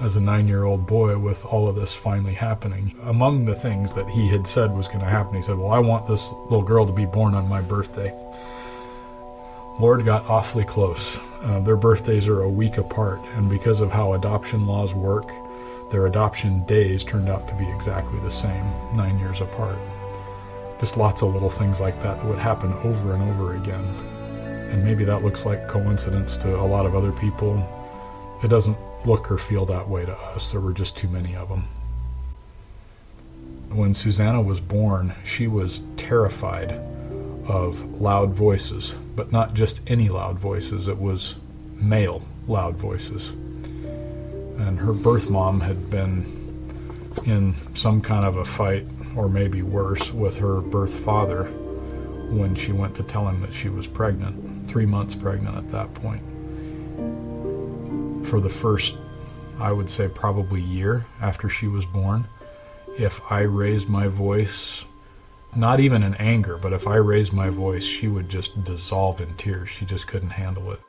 as 0.00 0.16
a 0.16 0.20
nine 0.20 0.46
year 0.46 0.64
old 0.64 0.86
boy 0.86 1.16
with 1.18 1.44
all 1.46 1.68
of 1.68 1.76
this 1.76 1.94
finally 1.94 2.34
happening. 2.34 2.94
Among 3.04 3.44
the 3.44 3.54
things 3.54 3.94
that 3.94 4.08
he 4.08 4.28
had 4.28 4.46
said 4.46 4.74
was 4.74 4.88
going 4.88 5.00
to 5.00 5.06
happen, 5.06 5.36
he 5.36 5.42
said, 5.42 5.56
Well, 5.56 5.70
I 5.70 5.78
want 5.78 6.06
this 6.06 6.32
little 6.44 6.62
girl 6.62 6.86
to 6.86 6.92
be 6.92 7.06
born 7.06 7.34
on 7.34 7.48
my 7.48 7.62
birthday. 7.62 8.14
Lord 9.78 10.04
got 10.06 10.26
awfully 10.26 10.64
close. 10.64 11.18
Uh, 11.42 11.60
their 11.60 11.76
birthdays 11.76 12.26
are 12.28 12.42
a 12.42 12.48
week 12.48 12.78
apart, 12.78 13.20
and 13.34 13.50
because 13.50 13.82
of 13.82 13.90
how 13.90 14.14
adoption 14.14 14.66
laws 14.66 14.94
work, 14.94 15.30
their 15.90 16.06
adoption 16.06 16.64
days 16.64 17.04
turned 17.04 17.28
out 17.28 17.46
to 17.48 17.54
be 17.54 17.68
exactly 17.68 18.18
the 18.20 18.30
same, 18.30 18.64
nine 18.94 19.18
years 19.18 19.42
apart. 19.42 19.78
Just 20.80 20.96
lots 20.96 21.22
of 21.22 21.32
little 21.32 21.50
things 21.50 21.80
like 21.80 22.00
that 22.02 22.18
that 22.18 22.26
would 22.26 22.38
happen 22.38 22.72
over 22.84 23.14
and 23.14 23.22
over 23.30 23.54
again. 23.56 23.84
And 24.70 24.82
maybe 24.82 25.04
that 25.04 25.22
looks 25.22 25.44
like 25.44 25.68
coincidence 25.68 26.36
to 26.38 26.58
a 26.58 26.64
lot 26.66 26.86
of 26.86 26.94
other 26.94 27.12
people. 27.12 27.62
It 28.42 28.48
doesn't 28.48 28.76
look 29.04 29.30
or 29.30 29.38
feel 29.38 29.66
that 29.66 29.88
way 29.88 30.04
to 30.06 30.16
us. 30.16 30.52
There 30.52 30.60
were 30.60 30.72
just 30.72 30.96
too 30.96 31.08
many 31.08 31.36
of 31.36 31.48
them. 31.48 31.64
When 33.70 33.94
Susanna 33.94 34.40
was 34.40 34.60
born, 34.60 35.14
she 35.22 35.46
was 35.46 35.82
terrified 35.96 36.72
of 37.46 38.00
loud 38.00 38.30
voices, 38.30 38.96
but 39.16 39.32
not 39.32 39.54
just 39.54 39.80
any 39.86 40.08
loud 40.08 40.38
voices, 40.38 40.86
it 40.86 40.98
was 40.98 41.36
male 41.72 42.22
loud 42.46 42.76
voices. 42.76 43.30
And 43.30 44.78
her 44.78 44.92
birth 44.92 45.28
mom 45.28 45.60
had 45.60 45.90
been 45.90 46.24
in 47.24 47.54
some 47.74 48.00
kind 48.00 48.24
of 48.24 48.36
a 48.36 48.44
fight, 48.44 48.86
or 49.16 49.28
maybe 49.28 49.62
worse, 49.62 50.12
with 50.12 50.38
her 50.38 50.60
birth 50.60 50.94
father 50.94 51.44
when 52.30 52.54
she 52.54 52.72
went 52.72 52.94
to 52.96 53.02
tell 53.02 53.26
him 53.28 53.40
that 53.40 53.52
she 53.52 53.68
was 53.68 53.86
pregnant, 53.86 54.68
three 54.68 54.86
months 54.86 55.14
pregnant 55.14 55.56
at 55.56 55.68
that 55.70 55.92
point. 55.94 56.22
For 58.26 58.40
the 58.40 58.50
first, 58.50 58.96
I 59.58 59.72
would 59.72 59.88
say, 59.88 60.08
probably 60.08 60.60
year 60.60 61.06
after 61.20 61.48
she 61.48 61.66
was 61.66 61.86
born, 61.86 62.26
if 62.98 63.20
I 63.30 63.40
raised 63.40 63.88
my 63.88 64.08
voice 64.08 64.84
not 65.56 65.80
even 65.80 66.02
in 66.02 66.14
anger, 66.16 66.56
but 66.56 66.72
if 66.72 66.86
I 66.86 66.96
raised 66.96 67.32
my 67.32 67.50
voice, 67.50 67.84
she 67.84 68.08
would 68.08 68.28
just 68.28 68.64
dissolve 68.64 69.20
in 69.20 69.34
tears. 69.36 69.70
She 69.70 69.84
just 69.84 70.06
couldn't 70.06 70.30
handle 70.30 70.72
it. 70.72 70.80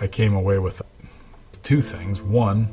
I 0.00 0.08
came 0.08 0.34
away 0.34 0.58
with 0.58 0.82
two 1.62 1.80
things. 1.80 2.20
One, 2.20 2.68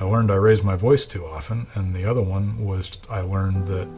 I 0.00 0.04
learned 0.04 0.30
I 0.30 0.36
raised 0.36 0.64
my 0.64 0.76
voice 0.76 1.06
too 1.06 1.26
often, 1.26 1.66
and 1.74 1.94
the 1.94 2.04
other 2.04 2.22
one 2.22 2.64
was 2.64 2.98
I 3.10 3.20
learned 3.20 3.66
that 3.68 3.88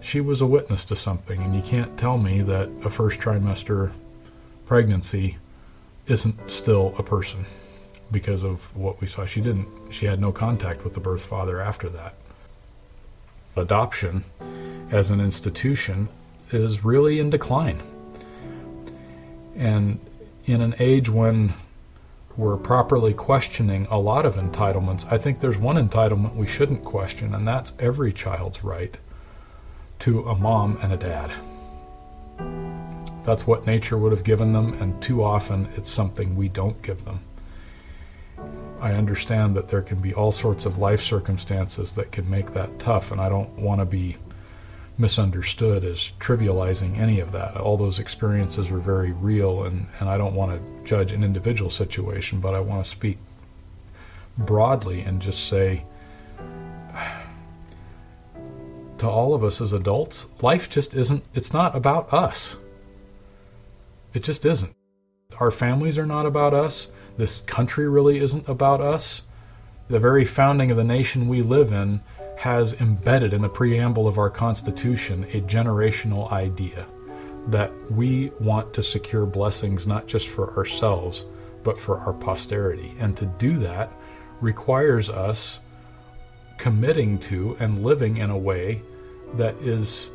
she 0.00 0.20
was 0.20 0.40
a 0.40 0.46
witness 0.46 0.84
to 0.86 0.96
something, 0.96 1.42
and 1.42 1.54
you 1.54 1.62
can't 1.62 1.98
tell 1.98 2.18
me 2.18 2.42
that 2.42 2.70
a 2.84 2.90
first 2.90 3.20
trimester 3.20 3.92
pregnancy 4.64 5.38
isn't 6.06 6.50
still 6.50 6.94
a 6.96 7.02
person 7.02 7.44
because 8.10 8.44
of 8.44 8.74
what 8.76 9.00
we 9.00 9.06
saw. 9.06 9.26
She 9.26 9.40
didn't, 9.40 9.68
she 9.90 10.06
had 10.06 10.20
no 10.20 10.32
contact 10.32 10.84
with 10.84 10.94
the 10.94 11.00
birth 11.00 11.24
father 11.24 11.60
after 11.60 11.88
that 11.90 12.14
adoption 13.58 14.24
as 14.90 15.10
an 15.10 15.20
institution 15.20 16.08
is 16.50 16.84
really 16.84 17.20
in 17.20 17.30
decline. 17.30 17.80
And 19.56 20.00
in 20.46 20.60
an 20.62 20.74
age 20.78 21.10
when 21.10 21.54
we're 22.36 22.56
properly 22.56 23.12
questioning 23.12 23.86
a 23.90 23.98
lot 23.98 24.24
of 24.24 24.36
entitlements, 24.36 25.12
I 25.12 25.18
think 25.18 25.40
there's 25.40 25.58
one 25.58 25.76
entitlement 25.76 26.36
we 26.36 26.46
shouldn't 26.46 26.84
question, 26.84 27.34
and 27.34 27.46
that's 27.46 27.72
every 27.80 28.12
child's 28.12 28.62
right 28.62 28.96
to 30.00 30.28
a 30.28 30.36
mom 30.36 30.78
and 30.80 30.92
a 30.92 30.96
dad. 30.96 31.32
That's 33.24 33.46
what 33.46 33.66
nature 33.66 33.98
would 33.98 34.12
have 34.12 34.24
given 34.24 34.52
them, 34.52 34.80
and 34.80 35.02
too 35.02 35.22
often 35.22 35.68
it's 35.76 35.90
something 35.90 36.36
we 36.36 36.48
don't 36.48 36.80
give 36.80 37.04
them. 37.04 37.20
I 38.80 38.92
understand 38.92 39.56
that 39.56 39.68
there 39.68 39.82
can 39.82 40.00
be 40.00 40.14
all 40.14 40.32
sorts 40.32 40.64
of 40.64 40.78
life 40.78 41.00
circumstances 41.00 41.92
that 41.94 42.12
can 42.12 42.28
make 42.30 42.52
that 42.52 42.78
tough, 42.78 43.10
and 43.10 43.20
I 43.20 43.28
don't 43.28 43.50
want 43.58 43.80
to 43.80 43.84
be 43.84 44.16
misunderstood 44.96 45.84
as 45.84 46.12
trivializing 46.18 46.98
any 46.98 47.20
of 47.20 47.32
that. 47.32 47.56
All 47.56 47.76
those 47.76 47.98
experiences 47.98 48.70
are 48.70 48.78
very 48.78 49.12
real, 49.12 49.64
and, 49.64 49.86
and 50.00 50.08
I 50.08 50.16
don't 50.18 50.34
want 50.34 50.52
to 50.52 50.84
judge 50.84 51.12
an 51.12 51.24
individual 51.24 51.70
situation, 51.70 52.40
but 52.40 52.54
I 52.54 52.60
want 52.60 52.84
to 52.84 52.90
speak 52.90 53.18
broadly 54.36 55.00
and 55.00 55.20
just 55.20 55.48
say 55.48 55.84
to 58.98 59.08
all 59.08 59.34
of 59.34 59.42
us 59.42 59.60
as 59.60 59.72
adults, 59.72 60.28
life 60.42 60.70
just 60.70 60.94
isn't, 60.94 61.24
it's 61.34 61.52
not 61.52 61.76
about 61.76 62.12
us. 62.12 62.56
It 64.14 64.22
just 64.22 64.44
isn't. 64.44 64.74
Our 65.38 65.50
families 65.50 65.98
are 65.98 66.06
not 66.06 66.26
about 66.26 66.54
us 66.54 66.90
this 67.18 67.40
country 67.40 67.88
really 67.88 68.20
isn't 68.20 68.48
about 68.48 68.80
us. 68.80 69.22
The 69.88 69.98
very 69.98 70.24
founding 70.24 70.70
of 70.70 70.76
the 70.76 70.84
nation 70.84 71.28
we 71.28 71.42
live 71.42 71.72
in 71.72 72.00
has 72.38 72.80
embedded 72.80 73.32
in 73.32 73.42
the 73.42 73.48
preamble 73.48 74.06
of 74.06 74.16
our 74.16 74.30
Constitution 74.30 75.24
a 75.24 75.40
generational 75.40 76.30
idea 76.30 76.86
that 77.48 77.72
we 77.90 78.30
want 78.38 78.72
to 78.74 78.82
secure 78.82 79.26
blessings 79.26 79.86
not 79.86 80.06
just 80.06 80.28
for 80.28 80.56
ourselves, 80.56 81.26
but 81.64 81.78
for 81.78 81.98
our 81.98 82.12
posterity. 82.12 82.94
And 83.00 83.16
to 83.16 83.26
do 83.26 83.58
that 83.58 83.92
requires 84.40 85.10
us 85.10 85.60
committing 86.56 87.18
to 87.18 87.56
and 87.58 87.82
living 87.82 88.18
in 88.18 88.30
a 88.30 88.38
way 88.38 88.82
that 89.34 89.56
is 89.56 90.10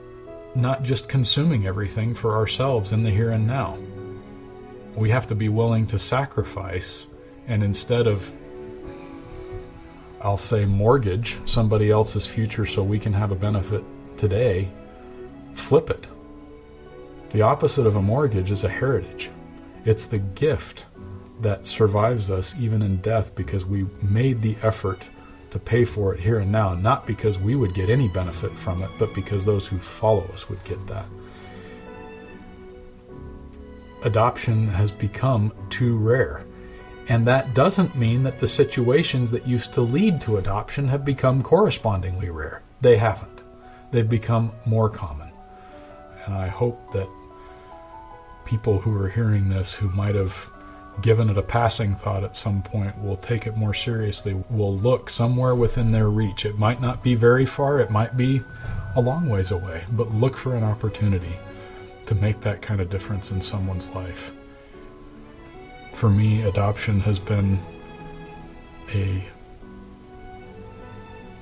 not 0.56 0.84
just 0.84 1.10
consuming 1.10 1.68
everything 1.68 2.14
for 2.14 2.36
ourselves 2.36 2.92
in 2.92 3.04
the 3.04 3.10
here 3.10 3.32
and 3.32 3.46
now 3.46 3.78
we 4.96 5.10
have 5.10 5.28
to 5.28 5.36
be 5.36 5.50
willing 5.50 5.88
to 5.88 6.00
sacrifice 6.00 7.08
and 7.48 7.64
instead 7.64 8.08
of 8.08 8.32
I'll 10.22 10.38
say 10.38 10.66
mortgage 10.66 11.38
somebody 11.46 11.92
else's 11.92 12.28
future 12.28 12.66
so 12.66 12.82
we 12.82 12.98
can 12.98 13.12
have 13.14 13.32
a 13.32 13.36
benefit 13.36 13.84
today, 14.18 14.70
flip 15.54 15.90
it. 15.90 16.08
The 17.32 17.42
opposite 17.42 17.86
of 17.86 17.98
a 17.98 18.02
mortgage 18.02 18.50
is 18.50 18.64
a 18.64 18.70
heritage. 18.70 19.30
It's 19.84 20.06
the 20.06 20.20
gift 20.20 20.86
that 21.42 21.68
survives 21.68 22.32
us 22.32 22.56
even 22.58 22.82
in 22.82 22.98
death 22.98 23.36
because 23.36 23.66
we 23.66 23.86
made 24.02 24.42
the 24.42 24.56
effort 24.62 25.02
to 25.52 25.60
pay 25.60 25.84
for 25.84 26.14
it 26.14 26.22
here 26.22 26.40
and 26.40 26.52
now, 26.52 26.74
not 26.74 27.06
because 27.06 27.38
we 27.38 27.56
would 27.56 27.74
get 27.74 27.90
any 27.90 28.08
benefit 28.08 28.52
from 28.52 28.82
it, 28.82 28.90
but 28.98 29.14
because 29.14 29.44
those 29.44 29.68
who 29.68 29.78
follow 29.78 30.24
us 30.34 30.48
would 30.48 30.64
get 30.64 30.88
that 30.88 31.06
adoption 34.04 34.68
has 34.68 34.92
become 34.92 35.54
too 35.70 35.98
rare. 35.98 36.46
And 37.10 37.28
that 37.28 37.54
doesn't 37.54 37.96
mean 37.96 38.24
that 38.24 38.40
the 38.40 38.48
situations 38.48 39.32
that 39.32 39.48
used 39.48 39.74
to 39.74 39.82
lead 39.82 40.22
to 40.22 40.38
adoption 40.38 40.88
have 40.88 41.04
become 41.04 41.44
correspondingly 41.44 42.30
rare. 42.30 42.62
They 42.82 42.98
haven't. 42.98 43.44
They've 43.92 44.10
become 44.10 44.52
more 44.66 44.90
common. 44.90 45.30
And 46.26 46.34
I 46.34 46.48
hope 46.48 46.94
that 46.94 47.10
people 48.46 48.80
who 48.80 48.96
are 49.02 49.10
hearing 49.10 49.50
this 49.50 49.74
who 49.74 49.90
might 49.90 50.16
have 50.16 50.50
given 51.02 51.30
it 51.30 51.38
a 51.38 51.44
passing 51.44 51.96
thought 51.96 52.24
at 52.24 52.38
some 52.38 52.62
point 52.62 53.02
will 53.04 53.18
take 53.18 53.48
it 53.48 53.58
more 53.58 53.74
seriously, 53.74 54.34
will 54.50 54.78
look 54.78 55.10
somewhere 55.10 55.56
within 55.56 55.92
their 55.92 56.10
reach. 56.10 56.46
It 56.46 56.58
might 56.58 56.80
not 56.80 57.04
be 57.04 57.16
very 57.16 57.46
far, 57.46 57.80
it 57.80 57.90
might 57.90 58.16
be 58.16 58.42
a 58.96 59.02
long 59.02 59.28
ways 59.28 59.52
away, 59.52 59.86
but 59.92 60.14
look 60.14 60.38
for 60.38 60.56
an 60.56 60.64
opportunity 60.64 61.36
to 62.06 62.16
make 62.16 62.42
that 62.42 62.62
kind 62.62 62.82
of 62.82 62.90
difference 62.90 63.32
in 63.32 63.42
someone's 63.42 63.90
life. 63.92 64.32
For 65.94 66.10
me, 66.10 66.42
adoption 66.42 67.00
has 67.02 67.20
been 67.20 67.60
a 68.94 69.24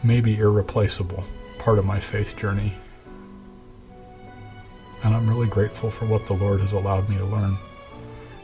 maybe 0.04 0.38
irreplaceable 0.38 1.24
part 1.60 1.80
of 1.80 1.86
my 1.86 2.00
faith 2.00 2.36
journey. 2.38 2.74
And 5.04 5.16
I'm 5.16 5.28
really 5.28 5.48
grateful 5.48 5.90
for 5.90 6.06
what 6.06 6.28
the 6.28 6.34
Lord 6.34 6.62
has 6.62 6.74
allowed 6.74 7.10
me 7.10 7.18
to 7.18 7.26
learn 7.26 7.58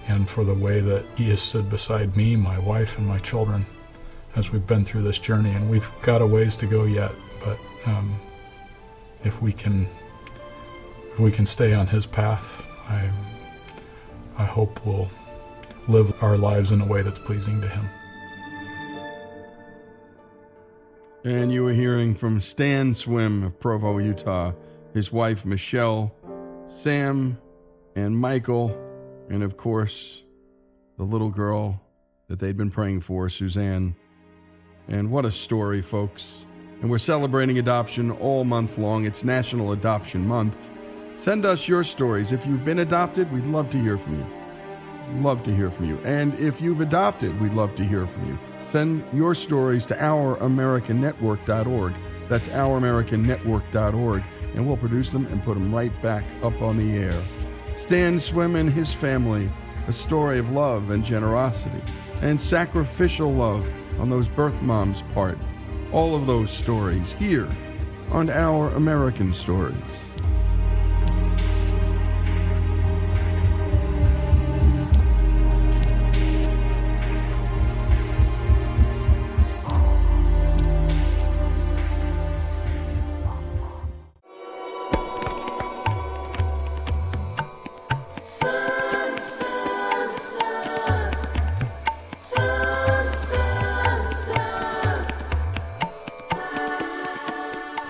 and 0.08 0.28
for 0.30 0.44
the 0.44 0.54
way 0.54 0.80
that 0.80 1.04
He 1.16 1.30
has 1.30 1.42
stood 1.42 1.70
beside 1.70 2.16
me, 2.16 2.36
my 2.36 2.58
wife, 2.58 2.98
and 2.98 3.06
my 3.06 3.20
children 3.20 3.66
as 4.36 4.52
we've 4.52 4.66
been 4.66 4.86
through 4.86 5.02
this 5.02 5.20
journey. 5.20 5.52
And 5.52 5.70
we've 5.70 5.90
got 6.02 6.22
a 6.22 6.28
ways 6.28 6.56
to 6.58 6.68
go 6.68 6.86
yet, 6.86 7.12
but 7.44 7.58
um, 7.86 8.16
if 9.24 9.42
we 9.42 9.52
can 9.52 9.88
we 11.20 11.32
can 11.32 11.46
stay 11.46 11.74
on 11.74 11.88
His 11.88 12.06
path, 12.06 12.66
I, 12.90 13.10
I 14.38 14.46
hope 14.46 14.86
we'll 14.86 15.10
live 15.88 16.12
our 16.22 16.38
lives 16.38 16.72
in 16.72 16.82
a 16.82 16.86
way 16.86 17.02
that's 17.02 17.20
pleasing 17.20 17.62
to 17.62 17.68
Him. 17.68 17.90
And 21.24 21.52
you 21.52 21.64
were 21.64 21.74
hearing 21.74 22.16
from 22.16 22.40
Stan 22.40 22.94
Swim 22.94 23.44
of 23.44 23.60
Provo, 23.60 23.98
Utah, 23.98 24.54
his 24.94 25.12
wife 25.12 25.46
Michelle, 25.46 26.14
Sam, 26.80 27.38
and 27.96 28.18
Michael, 28.18 28.78
and 29.30 29.44
of 29.44 29.58
course, 29.58 30.22
the 30.98 31.04
little 31.04 31.30
girl 31.30 31.82
that 32.28 32.40
they'd 32.40 32.56
been 32.56 32.72
praying 32.72 33.02
for, 33.02 33.30
Suzanne. 33.30 33.96
And 34.88 35.12
what 35.12 35.26
a 35.26 35.32
story, 35.32 35.82
folks. 35.82 36.46
And 36.82 36.90
we're 36.90 36.98
celebrating 36.98 37.60
adoption 37.60 38.12
all 38.12 38.44
month 38.44 38.78
long. 38.78 39.06
It's 39.06 39.24
National 39.24 39.72
Adoption 39.72 40.26
Month. 40.28 40.72
Send 41.18 41.46
us 41.46 41.68
your 41.68 41.84
stories. 41.84 42.32
If 42.32 42.46
you've 42.46 42.64
been 42.64 42.80
adopted, 42.80 43.30
we'd 43.32 43.48
love 43.48 43.70
to 43.72 43.80
hear 43.80 43.98
from 43.98 44.20
you. 44.20 44.26
Love 45.22 45.44
to 45.44 45.54
hear 45.54 45.70
from 45.70 45.90
you. 45.90 45.98
And 46.04 46.34
if 46.40 46.62
you've 46.62 46.80
adopted, 46.82 47.40
we'd 47.42 47.54
love 47.54 47.76
to 47.76 47.84
hear 47.84 48.06
from 48.06 48.28
you. 48.28 48.38
Send 48.72 49.04
your 49.14 49.34
stories 49.34 49.86
to 49.88 49.96
ouramericannetwork.org. 49.96 51.94
That's 52.30 52.50
ouramericannetwork.org. 52.50 54.24
And 54.54 54.68
we'll 54.68 54.78
produce 54.78 55.12
them 55.12 55.26
and 55.28 55.44
put 55.44 55.60
them 55.60 55.74
right 55.74 56.02
back 56.02 56.24
up 56.44 56.62
on 56.62 56.78
the 56.78 56.98
air. 56.98 57.24
Stan 57.80 58.20
Swim 58.20 58.56
and 58.56 58.72
his 58.72 58.94
family, 58.94 59.50
a 59.88 59.94
story 59.94 60.40
of 60.40 60.52
love 60.52 60.92
and 60.92 61.04
generosity 61.04 61.82
and 62.22 62.40
sacrificial 62.40 63.34
love 63.34 63.70
on 64.00 64.10
those 64.10 64.28
birth 64.28 64.62
moms' 64.62 65.02
part. 65.14 65.38
All 65.92 66.16
of 66.16 66.28
those 66.28 66.52
stories 66.52 67.14
here 67.14 67.50
on 68.12 68.30
Our 68.30 68.70
American 68.70 69.34
Stories. 69.34 70.07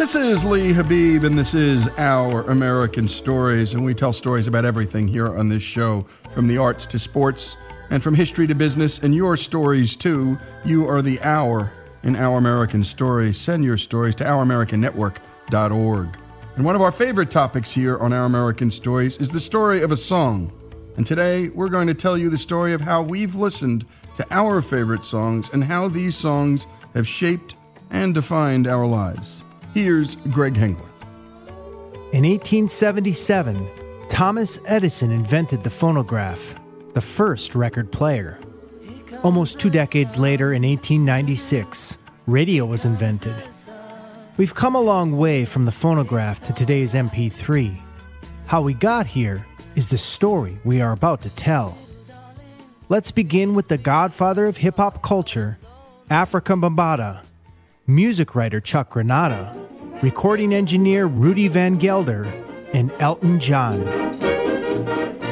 This 0.08 0.16
is 0.16 0.45
Lee 0.45 0.72
Habib, 0.72 1.26
and 1.26 1.38
this 1.38 1.53
is 1.53 1.89
Our 1.97 2.43
American 2.43 3.10
Stories, 3.10 3.74
and 3.74 3.84
we 3.84 3.93
tell 3.93 4.14
stories 4.14 4.47
about 4.47 4.64
everything 4.64 5.05
here 5.05 5.28
on 5.38 5.49
this 5.49 5.62
show, 5.62 6.05
from 6.34 6.47
the 6.47 6.58
arts 6.58 6.86
to 6.86 6.97
sports, 6.97 7.58
and 7.89 8.01
from 8.01 8.16
history 8.16 8.47
to 8.47 8.55
business, 8.55 8.99
and 8.99 9.14
your 9.14 9.36
stories 9.36 9.97
too. 9.97 10.39
You 10.64 10.88
are 10.88 11.01
the 11.01 11.20
Our 11.24 11.74
in 12.03 12.16
Our 12.16 12.38
American 12.38 12.86
Stories. 12.86 13.38
Send 13.38 13.66
your 13.66 13.76
stories 13.76 14.16
to 14.16 14.24
ouramericannetwork.org. 14.24 16.18
And 16.55 16.64
one 16.64 16.76
of 16.78 16.82
our 16.82 16.93
favorite 16.93 17.30
topics 17.30 17.70
here 17.70 17.97
on 17.97 18.14
Our 18.14 18.24
American 18.24 18.72
Stories 18.72 19.18
is 19.18 19.30
the 19.30 19.41
story 19.41 19.82
of 19.82 19.91
a 19.91 19.97
song. 19.97 20.53
And 20.95 21.05
today 21.05 21.49
we're 21.49 21.68
going 21.68 21.88
to 21.88 21.93
tell 21.93 22.18
you 22.18 22.30
the 22.30 22.38
story 22.38 22.72
of 22.72 22.80
how 22.80 23.01
we've 23.01 23.36
listened 23.36 23.86
to 24.16 24.26
our 24.32 24.62
favorite 24.62 25.03
songs 25.03 25.49
and 25.51 25.66
how 25.66 25.89
these 25.89 26.16
songs 26.16 26.66
have 26.93 27.05
shaped 27.05 27.55
and 27.89 28.14
defined 28.14 28.68
our 28.68 28.88
lives. 28.88 29.43
Here's 29.78 30.15
Greg 30.15 30.55
Hengler. 30.55 30.89
In 32.11 32.23
1877, 32.23 33.67
Thomas 34.09 34.57
Edison 34.65 35.11
invented 35.11 35.63
the 35.63 35.69
phonograph, 35.69 36.55
the 36.95 36.99
first 36.99 37.53
record 37.53 37.91
player. 37.91 38.39
Almost 39.21 39.59
two 39.59 39.69
decades 39.69 40.17
later, 40.17 40.51
in 40.53 40.63
1896, 40.63 41.95
radio 42.25 42.65
was 42.65 42.86
invented. 42.86 43.36
We've 44.38 44.55
come 44.55 44.73
a 44.73 44.82
long 44.82 45.15
way 45.15 45.45
from 45.45 45.65
the 45.65 45.71
phonograph 45.71 46.41
to 46.45 46.53
today's 46.53 46.95
MP3. 46.95 47.80
How 48.47 48.63
we 48.63 48.73
got 48.73 49.05
here 49.05 49.45
is 49.75 49.89
the 49.89 49.97
story 49.99 50.57
we 50.63 50.82
are 50.82 50.93
about 50.93 51.21
to 51.21 51.30
tell. 51.30 51.78
Let's 52.89 53.11
begin 53.11 53.53
with 53.53 53.67
the 53.67 53.78
godfather 53.78 54.47
of 54.47 54.57
hip 54.57 54.78
hop 54.78 55.03
culture, 55.03 55.59
Afrika 56.09 56.59
Bambaataa, 56.59 57.23
music 57.86 58.34
writer 58.34 58.59
Chuck 58.59 58.93
Granata, 58.93 59.66
recording 60.02 60.54
engineer 60.54 61.08
Rudy 61.08 61.48
Van 61.48 61.78
Gelder, 61.78 62.26
and 62.74 62.91
Elton 63.00 63.39
John. 63.39 63.84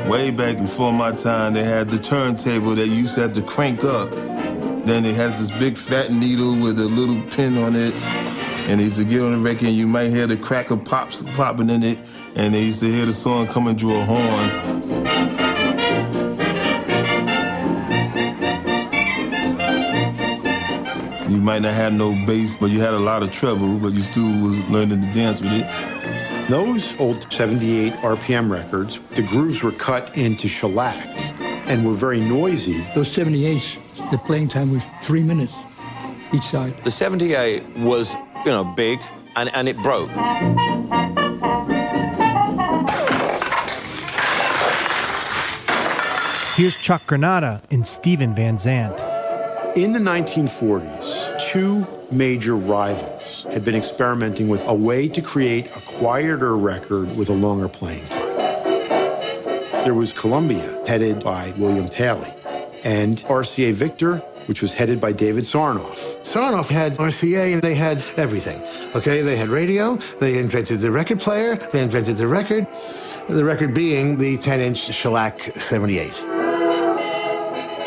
Way 0.10 0.32
back 0.32 0.58
before 0.58 0.92
my 0.92 1.12
time, 1.12 1.54
they 1.54 1.64
had 1.64 1.90
the 1.90 2.00
turntable 2.00 2.74
that 2.76 2.88
used 2.88 3.16
to 3.16 3.22
have 3.22 3.34
to 3.34 3.42
crank 3.42 3.84
up. 3.84 4.10
Then 4.86 5.06
it 5.06 5.16
has 5.16 5.40
this 5.40 5.52
big 5.52 5.78
fat 5.78 6.12
needle 6.12 6.56
with 6.56 6.80
a 6.80 6.86
little 6.86 7.22
pin 7.30 7.58
on 7.58 7.76
it. 7.76 7.94
And 8.68 8.80
they 8.80 8.86
used 8.86 8.96
to 8.98 9.06
get 9.06 9.22
on 9.22 9.32
the 9.32 9.38
record, 9.38 9.68
and 9.68 9.78
you 9.78 9.88
might 9.88 10.10
hear 10.10 10.26
the 10.26 10.38
cracker 10.38 10.78
pops 10.78 11.24
popping 11.36 11.70
in 11.70 11.84
it. 11.84 12.00
And 12.36 12.54
they 12.54 12.64
used 12.64 12.80
to 12.80 12.92
hear 12.92 13.06
the 13.06 13.14
song 13.14 13.48
coming 13.48 13.78
through 13.78 14.00
a 14.00 14.06
horn. 14.06 15.45
Might 21.46 21.62
not 21.62 21.76
have 21.76 21.94
no 21.94 22.12
bass, 22.26 22.58
but 22.58 22.72
you 22.72 22.80
had 22.80 22.96
a 22.96 23.00
lot 23.00 23.22
of 23.22 23.30
treble, 23.30 23.78
but 23.78 23.94
you 23.94 24.02
still 24.02 24.44
was 24.44 24.60
learning 24.62 25.00
to 25.00 25.12
dance 25.12 25.42
with 25.42 25.52
it. 25.54 26.50
Those 26.50 27.00
old 27.00 27.32
78 27.32 27.94
RPM 27.94 28.50
records, 28.50 29.00
the 29.14 29.22
grooves 29.22 29.62
were 29.62 29.72
cut 29.72 30.18
into 30.18 30.48
shellac 30.48 31.08
and 31.70 31.86
were 31.86 31.94
very 31.94 32.20
noisy. 32.20 32.82
Those 32.96 33.16
78s, 33.16 34.10
the 34.10 34.18
playing 34.18 34.48
time 34.48 34.72
was 34.72 34.86
three 35.04 35.22
minutes 35.22 35.56
each 36.34 36.42
side. 36.42 36.76
The 36.84 36.90
78 36.90 37.78
was, 37.78 38.16
you 38.44 38.52
know, 38.52 38.64
big 38.64 39.00
and, 39.36 39.54
and 39.54 39.70
it 39.70 39.78
broke. 39.84 40.10
Here's 46.56 46.76
Chuck 46.78 47.06
Granata 47.06 47.62
and 47.70 47.86
Steven 47.86 48.34
Van 48.34 48.58
Zandt. 48.58 49.00
In 49.78 49.92
the 49.92 50.00
1940s, 50.00 51.35
two 51.56 51.88
major 52.12 52.54
rivals 52.54 53.44
had 53.44 53.64
been 53.64 53.76
experimenting 53.76 54.50
with 54.50 54.62
a 54.66 54.74
way 54.74 55.08
to 55.08 55.22
create 55.22 55.66
a 55.68 55.80
quieter 55.86 56.58
record 56.58 57.16
with 57.16 57.30
a 57.30 57.34
longer 57.34 57.70
playing 57.70 58.06
time. 58.08 58.36
There 59.82 59.94
was 59.94 60.12
Columbia, 60.12 60.84
headed 60.86 61.24
by 61.24 61.54
William 61.56 61.88
Paley, 61.88 62.34
and 62.84 63.20
RCA 63.20 63.72
Victor, 63.72 64.18
which 64.48 64.62
was 64.62 64.74
headed 64.74 65.00
by 65.00 65.14
David 65.14 65.46
Sarnoff. 65.46 66.18
Sarnoff 66.24 66.70
had 66.70 66.98
RCA 66.98 67.54
and 67.54 67.62
they 67.62 67.74
had 67.74 68.04
everything. 68.18 68.62
Okay, 68.94 69.22
they 69.22 69.38
had 69.38 69.48
radio, 69.48 69.96
they 70.20 70.38
invented 70.38 70.82
the 70.82 70.92
record 70.92 71.20
player, 71.20 71.56
they 71.72 71.82
invented 71.82 72.18
the 72.18 72.28
record, 72.28 72.68
the 73.30 73.46
record 73.46 73.74
being 73.74 74.18
the 74.18 74.36
10 74.40 74.60
inch 74.60 74.94
shellac 74.94 75.40
78. 75.40 76.14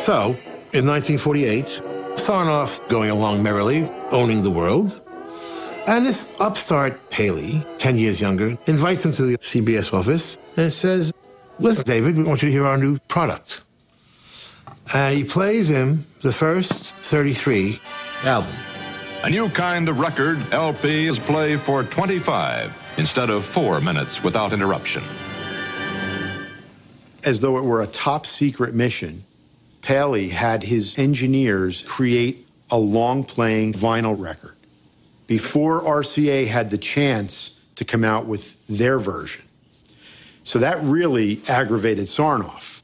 So, 0.00 0.38
in 0.72 0.86
1948, 0.86 1.82
Sarnoff 2.18 2.86
going 2.88 3.10
along 3.10 3.42
merrily, 3.42 3.88
owning 4.10 4.42
the 4.42 4.50
world. 4.50 5.00
And 5.86 6.04
this 6.04 6.30
upstart 6.38 7.10
Paley, 7.10 7.64
10 7.78 7.96
years 7.96 8.20
younger, 8.20 8.58
invites 8.66 9.04
him 9.04 9.12
to 9.12 9.22
the 9.22 9.38
CBS 9.38 9.94
office 9.94 10.36
and 10.56 10.70
says, 10.70 11.12
Listen, 11.58 11.84
David, 11.84 12.16
we 12.16 12.24
want 12.24 12.42
you 12.42 12.48
to 12.48 12.52
hear 12.52 12.66
our 12.66 12.76
new 12.76 12.98
product. 13.08 13.62
And 14.92 15.16
he 15.16 15.24
plays 15.24 15.68
him 15.68 16.06
the 16.22 16.32
first 16.32 16.94
33 16.96 17.80
album. 18.24 18.52
A 19.24 19.30
new 19.30 19.48
kind 19.48 19.88
of 19.88 19.98
record, 19.98 20.38
LP, 20.52 21.06
is 21.06 21.18
play 21.18 21.56
for 21.56 21.82
25 21.84 22.72
instead 22.98 23.30
of 23.30 23.44
four 23.44 23.80
minutes 23.80 24.22
without 24.22 24.52
interruption. 24.52 25.02
As 27.24 27.40
though 27.40 27.58
it 27.58 27.64
were 27.64 27.82
a 27.82 27.86
top 27.86 28.26
secret 28.26 28.74
mission, 28.74 29.24
Paley 29.88 30.28
had 30.28 30.64
his 30.64 30.98
engineers 30.98 31.80
create 31.80 32.46
a 32.70 32.76
long 32.76 33.24
playing 33.24 33.72
vinyl 33.72 34.20
record 34.20 34.54
before 35.26 35.80
RCA 35.80 36.46
had 36.46 36.68
the 36.68 36.76
chance 36.76 37.58
to 37.76 37.86
come 37.86 38.04
out 38.04 38.26
with 38.26 38.66
their 38.66 38.98
version. 38.98 39.46
So 40.42 40.58
that 40.58 40.78
really 40.82 41.40
aggravated 41.48 42.04
Sarnoff. 42.04 42.82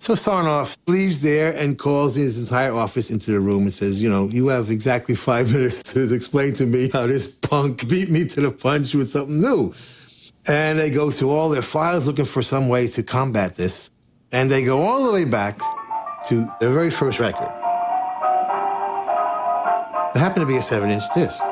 So 0.00 0.14
Sarnoff 0.14 0.76
leaves 0.88 1.22
there 1.22 1.52
and 1.52 1.78
calls 1.78 2.16
his 2.16 2.40
entire 2.40 2.74
office 2.74 3.12
into 3.12 3.30
the 3.30 3.38
room 3.38 3.62
and 3.62 3.72
says, 3.72 4.02
You 4.02 4.10
know, 4.10 4.26
you 4.26 4.48
have 4.48 4.72
exactly 4.72 5.14
five 5.14 5.52
minutes 5.52 5.84
to 5.92 6.12
explain 6.12 6.54
to 6.54 6.66
me 6.66 6.90
how 6.92 7.06
this 7.06 7.28
punk 7.28 7.88
beat 7.88 8.10
me 8.10 8.26
to 8.26 8.40
the 8.40 8.50
punch 8.50 8.92
with 8.96 9.08
something 9.08 9.40
new. 9.40 9.72
And 10.48 10.80
they 10.80 10.90
go 10.90 11.12
through 11.12 11.30
all 11.30 11.48
their 11.48 11.62
files 11.62 12.08
looking 12.08 12.24
for 12.24 12.42
some 12.42 12.66
way 12.66 12.88
to 12.88 13.04
combat 13.04 13.54
this. 13.54 13.88
And 14.32 14.50
they 14.50 14.64
go 14.64 14.82
all 14.82 15.06
the 15.06 15.12
way 15.12 15.24
back 15.24 15.60
to 16.28 16.46
their 16.60 16.70
very 16.70 16.90
first 16.90 17.20
record. 17.20 17.50
It 20.14 20.18
happened 20.18 20.42
to 20.42 20.46
be 20.46 20.56
a 20.56 20.62
seven 20.62 20.90
inch 20.90 21.04
disc. 21.14 21.42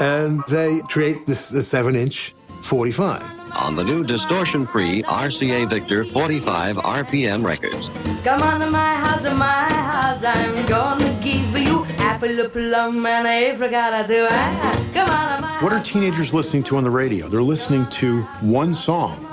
And 0.00 0.42
they 0.48 0.80
create 0.88 1.26
this, 1.26 1.48
this 1.48 1.68
seven 1.68 1.96
inch 1.96 2.34
45. 2.62 3.22
On 3.52 3.76
the 3.76 3.84
new 3.84 4.04
distortion 4.04 4.66
free 4.66 5.02
RCA 5.04 5.68
Victor 5.70 6.04
45 6.04 6.76
RPM 6.76 7.44
records. 7.44 7.88
Come 8.24 8.42
on 8.42 8.60
to 8.60 8.70
my 8.70 8.94
house, 8.96 9.24
my 9.24 9.72
house. 9.72 10.24
I'm 10.24 10.66
gonna 10.66 11.18
give 11.22 11.56
you 11.56 11.84
apple, 11.98 12.48
plum, 12.48 13.06
and 13.06 13.26
apricot 13.26 14.08
too. 14.08 14.26
Come 14.92 15.08
on 15.08 15.36
to 15.36 15.42
my 15.42 15.62
What 15.62 15.72
are 15.72 15.82
teenagers 15.82 16.34
listening 16.34 16.64
to 16.64 16.76
on 16.76 16.84
the 16.84 16.90
radio? 16.90 17.28
They're 17.28 17.42
listening 17.42 17.86
to 18.00 18.22
one 18.40 18.74
song, 18.74 19.24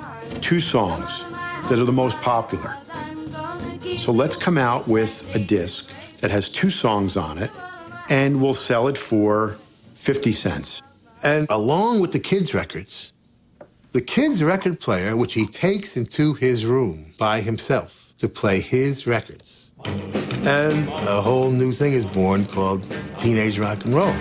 two 0.41 0.59
songs 0.59 1.25
that 1.67 1.79
are 1.79 1.85
the 1.85 1.91
most 1.91 2.19
popular. 2.21 2.75
So 3.97 4.11
let's 4.11 4.35
come 4.35 4.57
out 4.57 4.87
with 4.87 5.35
a 5.35 5.39
disc 5.39 5.93
that 6.19 6.31
has 6.31 6.49
two 6.49 6.69
songs 6.69 7.17
on 7.17 7.37
it, 7.37 7.51
and 8.09 8.41
we'll 8.41 8.53
sell 8.53 8.87
it 8.87 8.97
for 8.97 9.57
50 9.95 10.31
cents. 10.31 10.81
And 11.23 11.47
along 11.49 11.99
with 11.99 12.11
the 12.11 12.19
kids' 12.19 12.53
records, 12.53 13.13
the 13.91 14.01
kids' 14.01 14.41
record 14.43 14.79
player, 14.79 15.17
which 15.17 15.33
he 15.33 15.45
takes 15.45 15.97
into 15.97 16.33
his 16.33 16.65
room 16.65 17.05
by 17.19 17.41
himself 17.41 18.13
to 18.17 18.29
play 18.29 18.59
his 18.59 19.05
records. 19.05 19.73
And 19.83 20.87
a 20.89 21.21
whole 21.21 21.51
new 21.51 21.71
thing 21.71 21.93
is 21.93 22.05
born 22.05 22.45
called 22.45 22.85
teenage 23.17 23.59
rock 23.59 23.83
and 23.85 23.93
roll. 23.93 24.13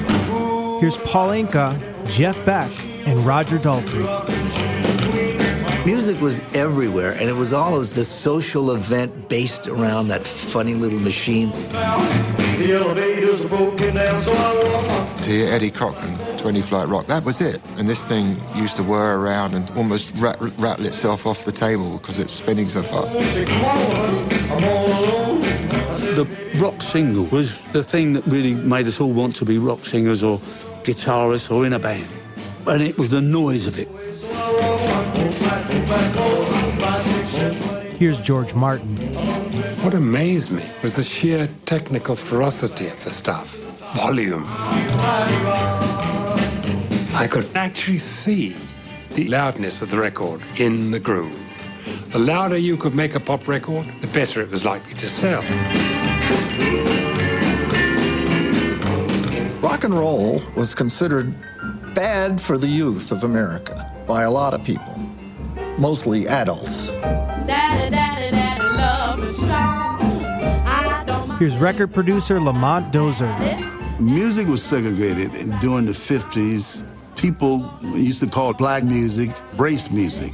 Here's 0.80 0.96
Paul 0.98 1.28
Anka, 1.28 1.78
Jeff 2.08 2.42
Beck, 2.44 2.70
and 3.06 3.26
Roger 3.26 3.58
Daltrey. 3.58 4.89
Music 5.86 6.20
was 6.20 6.40
everywhere, 6.54 7.12
and 7.12 7.28
it 7.28 7.34
was 7.34 7.52
always 7.54 7.94
the 7.94 8.04
social 8.04 8.72
event 8.72 9.28
based 9.30 9.66
around 9.66 10.08
that 10.08 10.26
funny 10.26 10.74
little 10.74 10.98
machine. 11.00 11.50
The 11.70 12.72
elevators 12.74 13.46
broken 13.46 13.94
down, 13.94 14.20
so 14.20 14.32
I 14.32 14.54
walk. 14.54 15.16
To 15.22 15.30
hear 15.30 15.50
Eddie 15.52 15.70
Cochran, 15.70 16.14
20 16.36 16.60
Flight 16.60 16.88
Rock, 16.88 17.06
that 17.06 17.24
was 17.24 17.40
it. 17.40 17.60
And 17.78 17.88
this 17.88 18.04
thing 18.04 18.36
used 18.54 18.76
to 18.76 18.82
whir 18.82 19.18
around 19.18 19.54
and 19.54 19.70
almost 19.70 20.14
rat- 20.16 20.38
rattle 20.58 20.84
itself 20.84 21.26
off 21.26 21.46
the 21.46 21.52
table 21.52 21.96
because 21.96 22.18
it's 22.18 22.32
spinning 22.32 22.68
so 22.68 22.82
fast. 22.82 23.14
The 26.14 26.26
rock 26.60 26.82
single 26.82 27.24
was 27.26 27.64
the 27.72 27.82
thing 27.82 28.12
that 28.12 28.26
really 28.26 28.54
made 28.54 28.86
us 28.86 29.00
all 29.00 29.12
want 29.12 29.34
to 29.36 29.46
be 29.46 29.56
rock 29.58 29.84
singers 29.84 30.22
or 30.22 30.38
guitarists 30.82 31.50
or 31.50 31.64
in 31.64 31.72
a 31.72 31.78
band. 31.78 32.06
And 32.66 32.82
it 32.82 32.98
was 32.98 33.10
the 33.10 33.22
noise 33.22 33.66
of 33.66 33.78
it. 33.78 33.88
Here's 37.98 38.20
George 38.20 38.54
Martin. 38.54 38.96
What 39.84 39.94
amazed 39.94 40.50
me 40.50 40.64
was 40.82 40.96
the 40.96 41.04
sheer 41.04 41.48
technical 41.66 42.16
ferocity 42.16 42.88
of 42.88 43.04
the 43.04 43.10
stuff. 43.10 43.58
Volume. 43.94 44.44
I 47.12 47.28
could 47.30 47.46
actually 47.54 47.98
see 47.98 48.56
the 49.14 49.28
loudness 49.28 49.82
of 49.82 49.90
the 49.90 49.98
record 49.98 50.40
in 50.56 50.90
the 50.90 51.00
groove. 51.00 51.38
The 52.10 52.18
louder 52.18 52.56
you 52.56 52.76
could 52.76 52.94
make 52.94 53.14
a 53.14 53.20
pop 53.20 53.46
record, 53.48 53.86
the 54.00 54.06
better 54.06 54.40
it 54.40 54.50
was 54.50 54.64
likely 54.64 54.94
to 54.94 55.08
sell. 55.08 55.42
Rock 59.60 59.84
and 59.84 59.92
roll 59.92 60.40
was 60.56 60.74
considered 60.74 61.34
bad 61.94 62.40
for 62.40 62.56
the 62.56 62.66
youth 62.66 63.12
of 63.12 63.24
America 63.24 63.90
by 64.06 64.22
a 64.22 64.30
lot 64.30 64.54
of 64.54 64.64
people, 64.64 64.79
mostly 65.80 66.28
adults. 66.28 66.88
Daddy, 66.88 67.90
daddy, 67.90 68.30
daddy, 68.30 68.62
love 68.62 69.18
me 69.18 69.28
strong. 69.28 70.22
I 70.66 71.02
don't 71.06 71.28
mind. 71.28 71.40
Here's 71.40 71.56
record 71.56 71.92
producer 71.94 72.38
Lamont 72.40 72.92
Dozier. 72.92 73.58
Music 73.98 74.46
was 74.46 74.62
segregated 74.62 75.34
and 75.36 75.58
during 75.60 75.86
the 75.86 75.92
50s. 75.92 76.86
People 77.16 77.68
used 77.82 78.20
to 78.20 78.28
call 78.28 78.50
it 78.50 78.58
black 78.58 78.84
music 78.84 79.30
brace 79.56 79.90
music. 79.90 80.32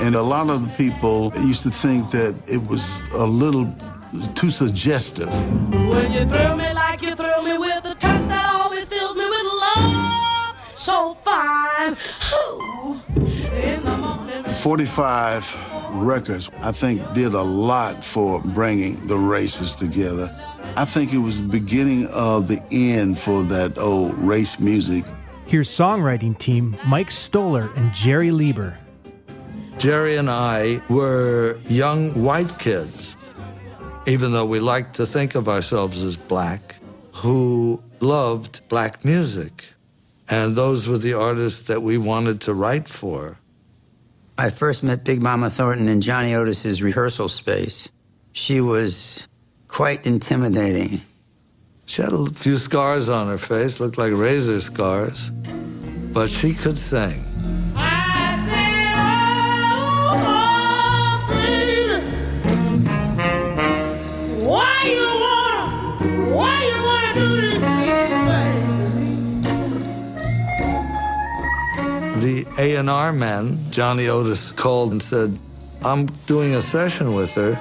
And 0.00 0.14
a 0.14 0.22
lot 0.22 0.50
of 0.50 0.62
the 0.62 0.68
people 0.76 1.32
used 1.36 1.62
to 1.62 1.70
think 1.70 2.10
that 2.10 2.34
it 2.46 2.62
was 2.70 3.00
a 3.14 3.26
little 3.26 3.72
too 4.34 4.50
suggestive. 4.50 5.28
When 5.70 6.12
you 6.12 6.26
thrill 6.26 6.56
me 6.56 6.72
like 6.72 7.02
you 7.02 7.14
thrill 7.14 7.42
me 7.42 7.58
with 7.58 7.84
a 7.84 7.94
touch 7.94 8.20
that 8.28 8.54
always 8.54 8.88
fills 8.88 9.16
me 9.16 9.24
with 9.24 9.44
love 9.44 10.34
so 10.74 11.14
fine. 11.14 11.92
Ooh, 11.92 11.94
in 11.94 11.98
the 12.50 12.58
morning. 12.58 12.73
45 14.64 15.92
Records, 15.92 16.50
I 16.62 16.72
think, 16.72 17.12
did 17.12 17.34
a 17.34 17.42
lot 17.42 18.02
for 18.02 18.40
bringing 18.40 18.96
the 19.06 19.16
races 19.18 19.74
together. 19.74 20.34
I 20.74 20.86
think 20.86 21.12
it 21.12 21.18
was 21.18 21.42
the 21.42 21.48
beginning 21.48 22.06
of 22.06 22.48
the 22.48 22.62
end 22.72 23.18
for 23.18 23.42
that 23.42 23.76
old 23.76 24.14
race 24.14 24.58
music. 24.58 25.04
Here's 25.44 25.68
songwriting 25.68 26.38
team 26.38 26.78
Mike 26.86 27.10
Stoller 27.10 27.68
and 27.76 27.92
Jerry 27.92 28.30
Leiber. 28.30 28.78
Jerry 29.76 30.16
and 30.16 30.30
I 30.30 30.80
were 30.88 31.58
young 31.68 32.22
white 32.24 32.58
kids, 32.58 33.18
even 34.06 34.32
though 34.32 34.46
we 34.46 34.60
liked 34.60 34.96
to 34.96 35.04
think 35.04 35.34
of 35.34 35.46
ourselves 35.46 36.02
as 36.02 36.16
black, 36.16 36.76
who 37.12 37.82
loved 38.00 38.66
black 38.70 39.04
music. 39.04 39.74
And 40.30 40.56
those 40.56 40.88
were 40.88 40.96
the 40.96 41.12
artists 41.12 41.60
that 41.68 41.82
we 41.82 41.98
wanted 41.98 42.40
to 42.40 42.54
write 42.54 42.88
for. 42.88 43.38
I 44.36 44.50
first 44.50 44.82
met 44.82 45.04
Big 45.04 45.22
Mama 45.22 45.48
Thornton 45.48 45.88
in 45.88 46.00
Johnny 46.00 46.34
Otis's 46.34 46.82
rehearsal 46.82 47.28
space. 47.28 47.88
She 48.32 48.60
was 48.60 49.28
quite 49.68 50.06
intimidating. 50.06 51.02
She 51.86 52.02
had 52.02 52.12
a 52.12 52.26
few 52.26 52.56
scars 52.56 53.08
on 53.08 53.28
her 53.28 53.38
face, 53.38 53.78
looked 53.78 53.96
like 53.96 54.12
razor 54.12 54.60
scars, 54.60 55.30
but 56.12 56.28
she 56.28 56.52
could 56.52 56.78
sing. 56.78 57.33
The 72.24 72.46
A&R 72.56 73.12
man, 73.12 73.58
Johnny 73.70 74.08
Otis, 74.08 74.50
called 74.50 74.92
and 74.92 75.02
said, 75.02 75.38
I'm 75.84 76.06
doing 76.24 76.54
a 76.54 76.62
session 76.62 77.12
with 77.12 77.34
her, 77.34 77.52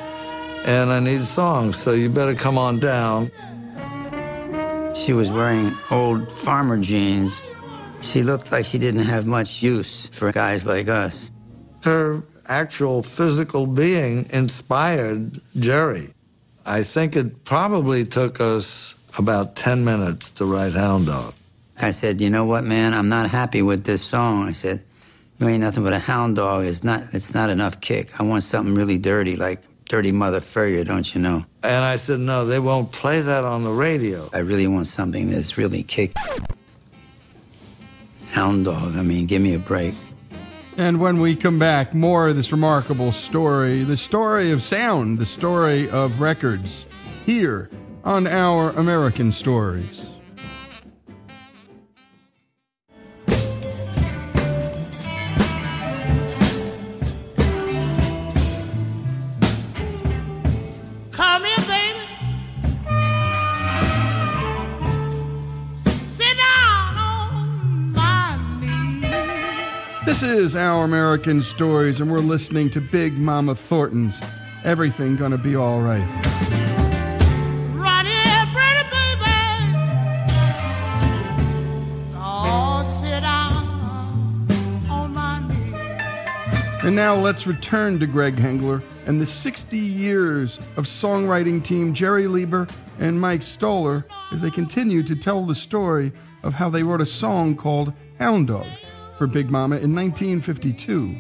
and 0.66 0.90
I 0.90 1.02
need 1.02 1.26
songs, 1.26 1.78
so 1.78 1.92
you 1.92 2.10
better 2.10 2.34
come 2.34 2.58
on 2.58 2.80
down. 2.80 3.30
She 4.96 5.12
was 5.12 5.34
wearing 5.34 5.74
old 5.92 6.32
farmer 6.32 6.78
jeans. 6.78 7.42
She 8.00 8.24
looked 8.24 8.54
like 8.54 8.64
she 8.64 8.78
didn't 8.78 9.04
have 9.04 9.26
much 9.26 9.62
use 9.62 10.08
for 10.08 10.32
guys 10.32 10.66
like 10.66 10.88
us. 10.88 11.30
Her 11.84 12.24
actual 12.48 13.04
physical 13.04 13.68
being 13.68 14.28
inspired 14.32 15.42
Jerry. 15.60 16.14
I 16.66 16.84
think 16.84 17.18
it 17.18 17.44
probably 17.44 18.06
took 18.06 18.40
us 18.40 18.96
about 19.18 19.58
10 19.58 19.84
minutes 19.84 20.32
to 20.32 20.46
write 20.46 20.72
Hound 20.72 21.08
Dog. 21.08 21.34
I 21.82 21.92
said, 21.92 22.22
you 22.22 22.30
know 22.30 22.46
what, 22.46 22.64
man? 22.64 22.94
I'm 22.94 23.10
not 23.10 23.30
happy 23.30 23.62
with 23.62 23.84
this 23.84 24.02
song. 24.04 24.48
I 24.48 24.52
said, 24.52 24.84
you 25.40 25.48
ain't 25.48 25.62
nothing 25.62 25.84
but 25.84 25.94
a 25.94 26.00
hound 26.00 26.36
dog. 26.36 26.66
It's 26.66 26.84
not, 26.84 27.04
it's 27.14 27.34
not 27.34 27.50
enough 27.50 27.82
kick. 27.82 28.20
I 28.20 28.24
want 28.24 28.44
something 28.44 28.76
really 28.76 29.00
dirty, 29.00 29.36
like 29.36 29.62
Dirty 29.86 30.12
Mother 30.12 30.40
Furrier, 30.40 30.84
don't 30.84 31.14
you 31.14 31.20
know? 31.20 31.46
And 31.64 31.84
I 31.84 31.98
said, 31.98 32.20
no, 32.20 32.46
they 32.46 32.60
won't 32.60 32.92
play 32.92 33.22
that 33.22 33.44
on 33.44 33.64
the 33.64 33.72
radio. 33.72 34.30
I 34.34 34.40
really 34.40 34.68
want 34.68 34.88
something 34.88 35.30
that's 35.30 35.58
really 35.58 35.84
kick. 35.84 36.14
Hound 38.32 38.66
dog, 38.66 38.96
I 38.96 39.02
mean, 39.02 39.26
give 39.26 39.42
me 39.42 39.54
a 39.54 39.60
break. 39.60 39.96
And 40.78 41.00
when 41.00 41.20
we 41.20 41.36
come 41.36 41.60
back, 41.60 41.94
more 41.94 42.30
of 42.30 42.36
this 42.36 42.52
remarkable 42.52 43.12
story 43.12 43.84
the 43.84 43.98
story 43.98 44.52
of 44.52 44.64
sound, 44.64 45.20
the 45.20 45.26
story 45.26 45.88
of 45.90 46.20
records, 46.20 46.88
here 47.26 47.70
on 48.04 48.26
Our 48.26 48.72
American 48.72 49.32
Stories. 49.32 50.13
Is 70.54 70.58
Our 70.58 70.86
American 70.86 71.42
Stories, 71.42 72.00
and 72.00 72.12
we're 72.12 72.20
listening 72.20 72.70
to 72.72 72.80
Big 72.80 73.18
Mama 73.18 73.56
Thornton's 73.56 74.22
Everything 74.64 75.16
Gonna 75.16 75.40
Be 75.40 75.56
Alright. 75.56 76.08
Run 77.74 78.06
here, 78.06 78.46
pretty 78.54 78.84
baby. 78.92 79.32
Sit 82.86 83.22
down 83.22 83.66
on 84.92 85.14
my 85.16 85.40
knee. 85.48 86.88
And 86.88 86.96
now 86.96 87.16
let's 87.16 87.48
return 87.48 88.00
to 88.00 88.06
Greg 88.06 88.36
Hengler 88.36 88.84
and 89.08 89.20
the 89.20 89.26
60 89.26 89.76
years 89.76 90.58
of 90.78 90.86
songwriting 90.86 91.64
team 91.64 91.96
Jerry 91.96 92.28
Leiber 92.28 92.68
and 93.00 93.20
Mike 93.20 93.42
Stoller 93.42 94.06
as 94.32 94.42
they 94.42 94.52
continue 94.52 95.02
to 95.02 95.16
tell 95.16 95.48
the 95.48 95.56
story 95.56 96.12
of 96.44 96.54
how 96.54 96.70
they 96.70 96.84
wrote 96.84 97.02
a 97.02 97.08
song 97.08 97.56
called 97.56 97.92
Hound 98.20 98.50
Dog 98.50 98.68
for 99.18 99.28
Big 99.28 99.50
Mama 99.50 99.78
in 99.78 99.96
1952. 99.96 101.16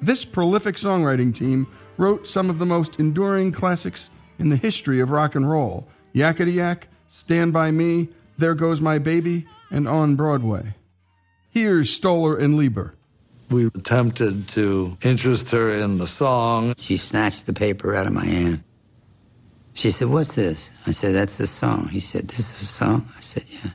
This 0.00 0.24
prolific 0.24 0.76
songwriting 0.76 1.34
team 1.34 1.66
wrote 1.96 2.26
some 2.26 2.50
of 2.50 2.58
the 2.58 2.66
most 2.66 2.98
enduring 2.98 3.52
classics 3.52 4.10
in 4.38 4.48
the 4.48 4.56
history 4.56 5.00
of 5.00 5.10
rock 5.10 5.34
and 5.34 5.48
roll 5.48 5.88
Yakety 6.14 6.54
Yak, 6.54 6.88
Stand 7.08 7.52
By 7.52 7.70
Me, 7.70 8.08
There 8.36 8.54
Goes 8.54 8.80
My 8.80 8.98
Baby, 8.98 9.46
and 9.70 9.88
On 9.88 10.16
Broadway. 10.16 10.74
Here's 11.50 11.90
Stoller 11.90 12.36
and 12.36 12.56
Leiber. 12.56 12.94
We 13.50 13.66
attempted 13.66 14.48
to 14.48 14.96
interest 15.02 15.50
her 15.50 15.70
in 15.70 15.98
the 15.98 16.06
song. 16.06 16.74
She 16.78 16.96
snatched 16.96 17.46
the 17.46 17.52
paper 17.52 17.94
out 17.94 18.06
of 18.06 18.12
my 18.12 18.24
hand. 18.24 18.64
She 19.74 19.90
said, 19.90 20.08
What's 20.08 20.34
this? 20.34 20.70
I 20.86 20.90
said, 20.92 21.14
That's 21.14 21.38
the 21.38 21.46
song. 21.46 21.88
He 21.88 22.00
said, 22.00 22.22
This 22.22 22.40
is 22.40 22.62
a 22.62 22.66
song? 22.66 23.04
I 23.16 23.20
said, 23.20 23.44
Yeah. 23.48 23.70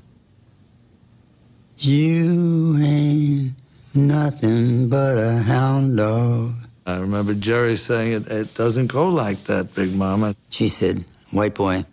You 1.79 2.75
ain't 2.81 3.53
nothing 3.93 4.89
but 4.89 5.15
a 5.15 5.37
hound 5.43 5.97
dog. 5.97 6.53
I 6.87 6.97
remember 6.97 7.35
Jerry 7.35 7.75
saying 7.75 8.13
it, 8.13 8.27
it 8.31 8.55
doesn't 8.55 8.87
go 8.87 9.07
like 9.09 9.43
that, 9.43 9.75
Big 9.75 9.93
Mama. 9.93 10.35
She 10.49 10.69
said, 10.69 11.05
White 11.29 11.53
boy, 11.53 11.85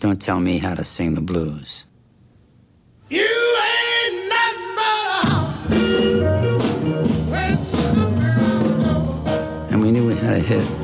don't 0.00 0.20
tell 0.20 0.38
me 0.38 0.58
how 0.58 0.74
to 0.74 0.84
sing 0.84 1.14
the 1.14 1.22
blues. 1.22 1.86
You 3.08 3.22
ain't 3.22 4.28
nothing 4.28 4.74
but 4.76 5.14
a 9.70 9.72
And 9.72 9.82
we 9.82 9.92
knew 9.92 10.06
we 10.08 10.14
had 10.16 10.36
a 10.36 10.40
hit. 10.40 10.81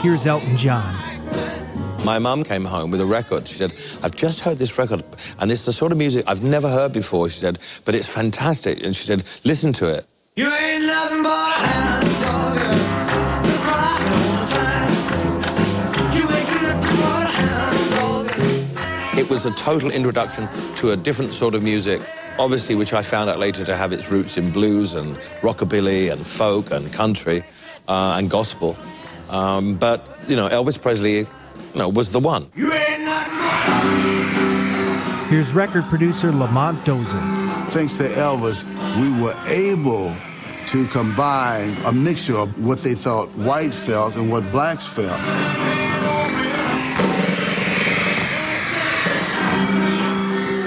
Here's 0.00 0.26
Elton 0.26 0.56
John. 0.56 0.94
My 2.04 2.20
mum 2.20 2.44
came 2.44 2.64
home 2.64 2.92
with 2.92 3.00
a 3.00 3.04
record. 3.06 3.48
She 3.48 3.54
said, 3.54 3.72
I've 4.00 4.14
just 4.14 4.38
heard 4.38 4.56
this 4.56 4.78
record, 4.78 5.02
and 5.40 5.50
it's 5.50 5.66
the 5.66 5.72
sort 5.72 5.90
of 5.90 5.98
music 5.98 6.24
I've 6.28 6.44
never 6.44 6.68
heard 6.68 6.92
before. 6.92 7.28
She 7.28 7.40
said, 7.40 7.58
but 7.84 7.96
it's 7.96 8.06
fantastic. 8.06 8.80
And 8.84 8.94
she 8.94 9.04
said, 9.04 9.24
listen 9.44 9.72
to 9.74 9.88
it. 9.92 10.06
You 10.36 10.52
ain't 10.52 10.84
nothing 10.84 11.24
but 11.24 11.30
a 11.30 11.66
hound 11.66 12.04
dog. 12.22 12.56
You 13.44 13.52
cry 13.58 13.98
all 14.14 14.38
the 14.40 14.52
time. 14.54 14.92
You 16.14 16.22
ain't 16.30 16.62
nothing 16.62 16.96
but 16.96 17.26
a 17.26 17.30
hound 17.42 18.30
dog. 18.30 19.18
It 19.18 19.28
was 19.28 19.46
a 19.46 19.50
total 19.50 19.90
introduction 19.90 20.48
to 20.76 20.92
a 20.92 20.96
different 20.96 21.34
sort 21.34 21.56
of 21.56 21.64
music, 21.64 22.00
obviously, 22.38 22.76
which 22.76 22.92
I 22.92 23.02
found 23.02 23.28
out 23.30 23.40
later 23.40 23.64
to 23.64 23.74
have 23.74 23.92
its 23.92 24.12
roots 24.12 24.36
in 24.38 24.52
blues 24.52 24.94
and 24.94 25.16
rockabilly 25.42 26.12
and 26.12 26.24
folk 26.24 26.70
and 26.70 26.92
country 26.92 27.42
uh, 27.88 28.14
and 28.16 28.30
gospel. 28.30 28.76
Um, 29.30 29.74
but, 29.74 30.06
you 30.28 30.36
know, 30.36 30.48
Elvis 30.48 30.80
Presley, 30.80 31.18
you 31.18 31.26
know, 31.74 31.88
was 31.88 32.12
the 32.12 32.20
one. 32.20 32.50
Here's 35.28 35.52
record 35.52 35.84
producer 35.90 36.32
Lamont 36.32 36.84
Dozier. 36.84 37.20
Thanks 37.68 37.98
to 37.98 38.04
Elvis, 38.04 38.64
we 38.98 39.22
were 39.22 39.36
able 39.46 40.16
to 40.68 40.86
combine 40.88 41.76
a 41.84 41.92
mixture 41.92 42.36
of 42.36 42.58
what 42.62 42.78
they 42.78 42.94
thought 42.94 43.28
white 43.36 43.74
felt 43.74 44.16
and 44.16 44.30
what 44.30 44.50
blacks 44.50 44.86
felt. 44.86 45.20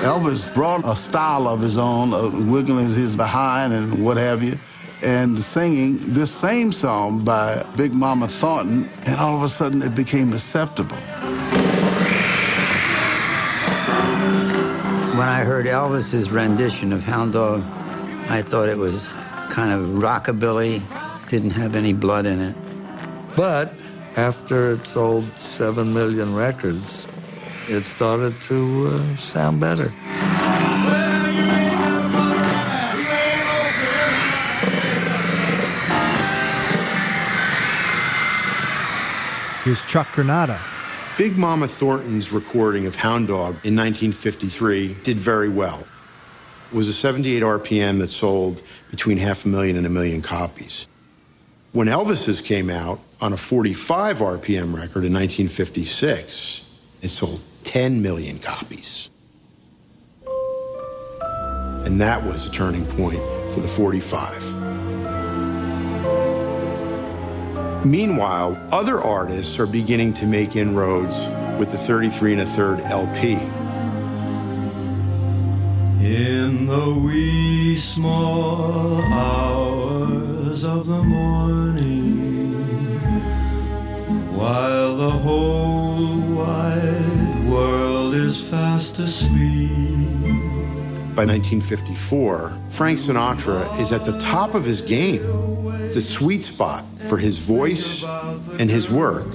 Elvis 0.01 0.51
brought 0.53 0.83
a 0.85 0.95
style 0.95 1.47
of 1.47 1.61
his 1.61 1.77
own, 1.77 2.13
uh, 2.13 2.29
wiggling 2.51 2.85
his 2.85 3.15
behind 3.15 3.73
and 3.73 4.03
what 4.03 4.17
have 4.17 4.43
you, 4.43 4.53
and 5.03 5.39
singing 5.39 5.97
this 5.97 6.31
same 6.31 6.71
song 6.71 7.23
by 7.23 7.65
Big 7.75 7.93
Mama 7.93 8.27
Thornton, 8.27 8.89
and 9.05 9.15
all 9.15 9.35
of 9.35 9.43
a 9.43 9.49
sudden 9.49 9.81
it 9.81 9.95
became 9.95 10.29
acceptable. 10.29 10.97
When 15.17 15.29
I 15.29 15.43
heard 15.43 15.65
Elvis's 15.65 16.31
rendition 16.31 16.93
of 16.93 17.03
Hound 17.03 17.33
Dog, 17.33 17.61
I 18.29 18.41
thought 18.41 18.69
it 18.69 18.77
was 18.77 19.13
kind 19.49 19.73
of 19.73 20.01
rockabilly, 20.01 20.81
didn't 21.27 21.51
have 21.51 21.75
any 21.75 21.93
blood 21.93 22.25
in 22.25 22.39
it. 22.39 22.55
But 23.35 23.73
after 24.15 24.73
it 24.73 24.85
sold 24.85 25.25
7 25.37 25.93
million 25.93 26.35
records, 26.35 27.07
it 27.67 27.85
started 27.85 28.39
to 28.41 28.87
uh, 28.87 29.17
sound 29.17 29.59
better. 29.59 29.91
Here's 39.63 39.83
Chuck 39.83 40.07
Granata. 40.13 40.59
Big 41.19 41.37
Mama 41.37 41.67
Thornton's 41.67 42.31
recording 42.31 42.87
of 42.87 42.95
Hound 42.95 43.27
Dog 43.27 43.49
in 43.63 43.75
1953 43.75 44.95
did 45.03 45.17
very 45.17 45.49
well. 45.49 45.85
It 46.71 46.75
was 46.75 46.87
a 46.87 46.93
78 46.93 47.43
RPM 47.43 47.99
that 47.99 48.07
sold 48.07 48.63
between 48.89 49.19
half 49.19 49.45
a 49.45 49.47
million 49.47 49.77
and 49.77 49.85
a 49.85 49.89
million 49.89 50.23
copies. 50.23 50.87
When 51.73 51.87
Elvis's 51.87 52.41
came 52.41 52.71
out 52.71 53.01
on 53.19 53.33
a 53.33 53.37
45 53.37 54.17
RPM 54.17 54.73
record 54.73 55.05
in 55.05 55.13
1956, 55.13 56.65
it 57.03 57.09
sold 57.09 57.41
10 57.63 58.01
million 58.01 58.39
copies. 58.39 59.11
And 61.85 62.01
that 62.01 62.23
was 62.23 62.47
a 62.47 62.51
turning 62.51 62.85
point 62.87 63.21
for 63.51 63.59
the 63.59 63.67
45. 63.67 64.60
Meanwhile, 67.83 68.59
other 68.71 69.01
artists 69.01 69.57
are 69.57 69.65
beginning 69.65 70.13
to 70.13 70.27
make 70.27 70.55
inroads 70.55 71.27
with 71.57 71.71
the 71.71 71.79
33 71.79 72.33
and 72.33 72.41
a 72.41 72.45
third 72.45 72.79
LP. 72.81 73.33
In 75.99 76.67
the 76.67 77.01
wee 77.03 77.75
small 77.77 79.01
hours 79.01 80.63
of 80.63 80.85
the 80.85 81.01
morning, 81.01 82.99
while 84.37 84.95
the 84.97 85.09
whole 85.09 86.19
wide 86.35 87.49
world 87.49 88.13
is 88.13 88.39
fast 88.39 88.99
asleep. 88.99 90.20
By 91.13 91.25
1954, 91.25 92.57
Frank 92.69 92.97
Sinatra 92.97 93.77
is 93.81 93.91
at 93.91 94.05
the 94.05 94.17
top 94.19 94.55
of 94.55 94.63
his 94.63 94.79
game, 94.79 95.21
the 95.89 95.99
sweet 95.99 96.41
spot 96.41 96.85
for 97.09 97.17
his 97.17 97.37
voice 97.37 98.01
and 98.57 98.69
his 98.69 98.89
work. 98.89 99.27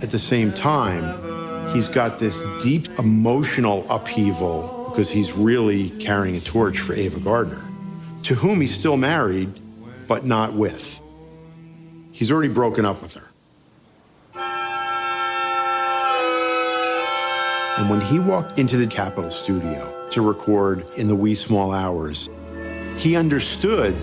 At 0.00 0.10
the 0.10 0.18
same 0.18 0.50
time, 0.50 1.68
he's 1.74 1.88
got 1.88 2.18
this 2.18 2.42
deep 2.62 2.88
emotional 2.98 3.84
upheaval 3.90 4.86
because 4.88 5.10
he's 5.10 5.34
really 5.34 5.90
carrying 6.00 6.36
a 6.36 6.40
torch 6.40 6.78
for 6.78 6.94
Ava 6.94 7.20
Gardner, 7.20 7.62
to 8.22 8.34
whom 8.34 8.62
he's 8.62 8.72
still 8.72 8.96
married, 8.96 9.52
but 10.08 10.24
not 10.24 10.54
with. 10.54 11.02
He's 12.12 12.32
already 12.32 12.48
broken 12.48 12.86
up 12.86 13.02
with 13.02 13.12
her. 13.12 13.28
And 17.76 17.90
when 17.90 18.00
he 18.00 18.18
walked 18.18 18.58
into 18.58 18.78
the 18.78 18.86
Capitol 18.86 19.30
studio 19.30 20.01
to 20.12 20.20
record 20.20 20.84
in 20.98 21.08
the 21.08 21.16
wee 21.16 21.34
small 21.34 21.72
hours, 21.72 22.28
he 22.98 23.16
understood 23.16 23.96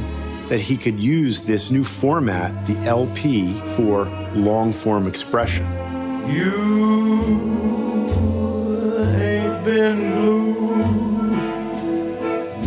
that 0.47 0.59
he 0.59 0.75
could 0.75 0.99
use 0.99 1.43
this 1.43 1.69
new 1.69 1.83
format, 1.83 2.65
the 2.65 2.75
LP, 2.87 3.53
for 3.75 4.05
long 4.33 4.71
form 4.71 5.07
expression. 5.07 5.65
You 6.27 6.51
ain't 8.99 9.63
been 9.63 10.13
blue. 10.19 10.53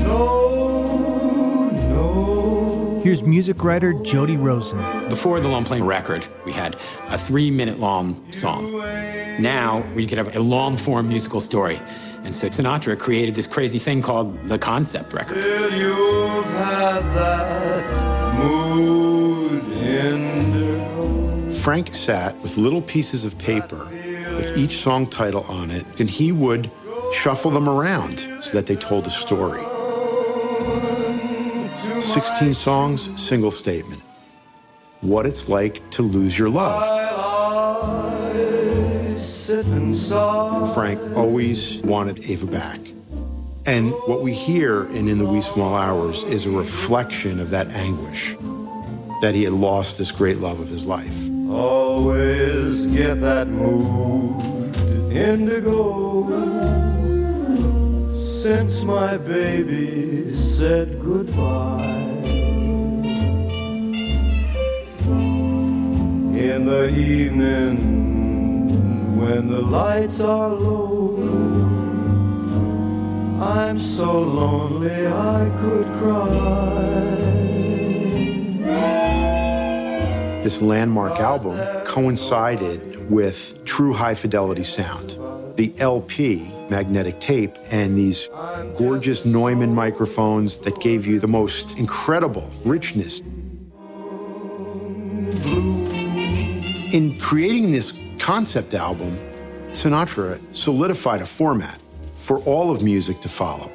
No, 0.05 1.69
no. 1.91 3.01
Here's 3.03 3.25
music 3.25 3.65
writer 3.65 3.93
Jody 3.93 4.37
Rosen. 4.37 5.09
Before 5.09 5.41
the 5.41 5.49
long 5.49 5.65
playing 5.65 5.85
record, 5.85 6.25
we 6.45 6.53
had 6.53 6.77
a 7.09 7.19
three 7.19 7.51
minute 7.51 7.81
long 7.81 8.31
song. 8.31 8.71
Now 9.41 9.85
we 9.97 10.07
could 10.07 10.19
have 10.19 10.37
a 10.37 10.41
long 10.41 10.77
form 10.77 11.09
musical 11.09 11.41
story. 11.41 11.81
And 12.25 12.35
so 12.35 12.49
Sinatra 12.49 12.99
created 12.99 13.35
this 13.35 13.47
crazy 13.47 13.79
thing 13.79 14.03
called 14.03 14.49
the 14.49 14.59
concept 14.59 15.13
record. 15.13 15.35
Till 15.35 15.73
you've 15.73 16.45
had 16.47 17.03
that 17.15 18.39
mood. 18.39 18.93
Frank 21.63 21.95
sat 21.95 22.37
with 22.41 22.57
little 22.57 22.83
pieces 22.83 23.25
of 23.25 23.39
paper 23.39 23.89
with 24.35 24.59
each 24.59 24.79
song 24.79 25.07
title 25.07 25.45
on 25.45 25.71
it, 25.71 25.85
and 26.01 26.11
he 26.11 26.33
would 26.33 26.69
shuffle 27.13 27.53
them 27.53 27.69
around 27.69 28.19
so 28.41 28.51
that 28.51 28.67
they 28.67 28.75
told 28.75 29.07
a 29.07 29.11
story. 29.11 29.63
16 32.01 32.55
songs, 32.55 33.21
single 33.21 33.53
statement. 33.53 34.03
What 35.03 35.25
it's 35.25 35.49
like 35.49 35.89
to 35.91 36.03
lose 36.03 36.37
your 36.37 36.49
love. 36.49 37.02
Frank 40.75 41.17
always 41.17 41.79
wanted 41.83 42.29
Ava 42.29 42.47
back. 42.47 42.81
And 43.67 43.93
what 44.07 44.23
we 44.23 44.33
hear 44.33 44.85
in 44.87 45.09
In 45.09 45.19
the 45.19 45.25
Wee 45.25 45.43
Small 45.43 45.75
Hours 45.75 46.25
is 46.25 46.47
a 46.47 46.51
reflection 46.51 47.39
of 47.39 47.51
that 47.51 47.69
anguish 47.69 48.37
that 49.21 49.35
he 49.35 49.45
had 49.45 49.53
lost 49.53 49.99
this 49.99 50.11
great 50.11 50.39
love 50.39 50.59
of 50.59 50.69
his 50.69 50.85
life. 50.85 51.31
Always 51.49 52.87
get 52.89 53.21
that 53.21 53.47
mood 53.47 54.77
indigo. 55.13 56.27
Since 58.43 58.83
my 58.83 59.17
baby 59.17 60.37
said 60.37 61.01
goodbye. 61.01 61.81
In 66.35 66.67
the 66.67 66.89
evening 66.89 68.12
when 69.23 69.47
the 69.47 69.61
lights 69.61 70.21
are 70.21 70.49
low. 70.49 71.17
I'm 73.41 73.79
so 73.79 74.21
lonely 74.21 75.07
I 75.07 75.49
could 75.61 75.87
cry. 75.99 76.43
This 80.43 80.61
landmark 80.61 81.21
album 81.21 81.57
coincided 81.85 83.09
with 83.09 83.65
true 83.65 83.93
high 83.93 84.17
fidelity 84.17 84.65
sound. 84.65 85.11
The 85.57 85.73
LP, 85.79 86.51
magnetic 86.69 87.21
tape, 87.21 87.57
and 87.71 87.97
these 87.97 88.29
gorgeous 88.77 89.25
Neumann 89.25 89.73
microphones 89.73 90.57
that 90.59 90.81
gave 90.81 91.07
you 91.07 91.21
the 91.21 91.29
most 91.29 91.79
incredible 91.79 92.51
richness. 92.65 93.21
In 96.93 97.17
creating 97.21 97.71
this 97.71 98.02
concept 98.23 98.73
album, 98.73 99.19
Sinatra 99.71 100.39
solidified 100.55 101.21
a 101.21 101.27
format 101.27 101.81
for 102.15 102.39
all 102.45 102.71
of 102.71 102.81
music 102.81 103.21
to 103.21 103.29
follow. 103.29 103.69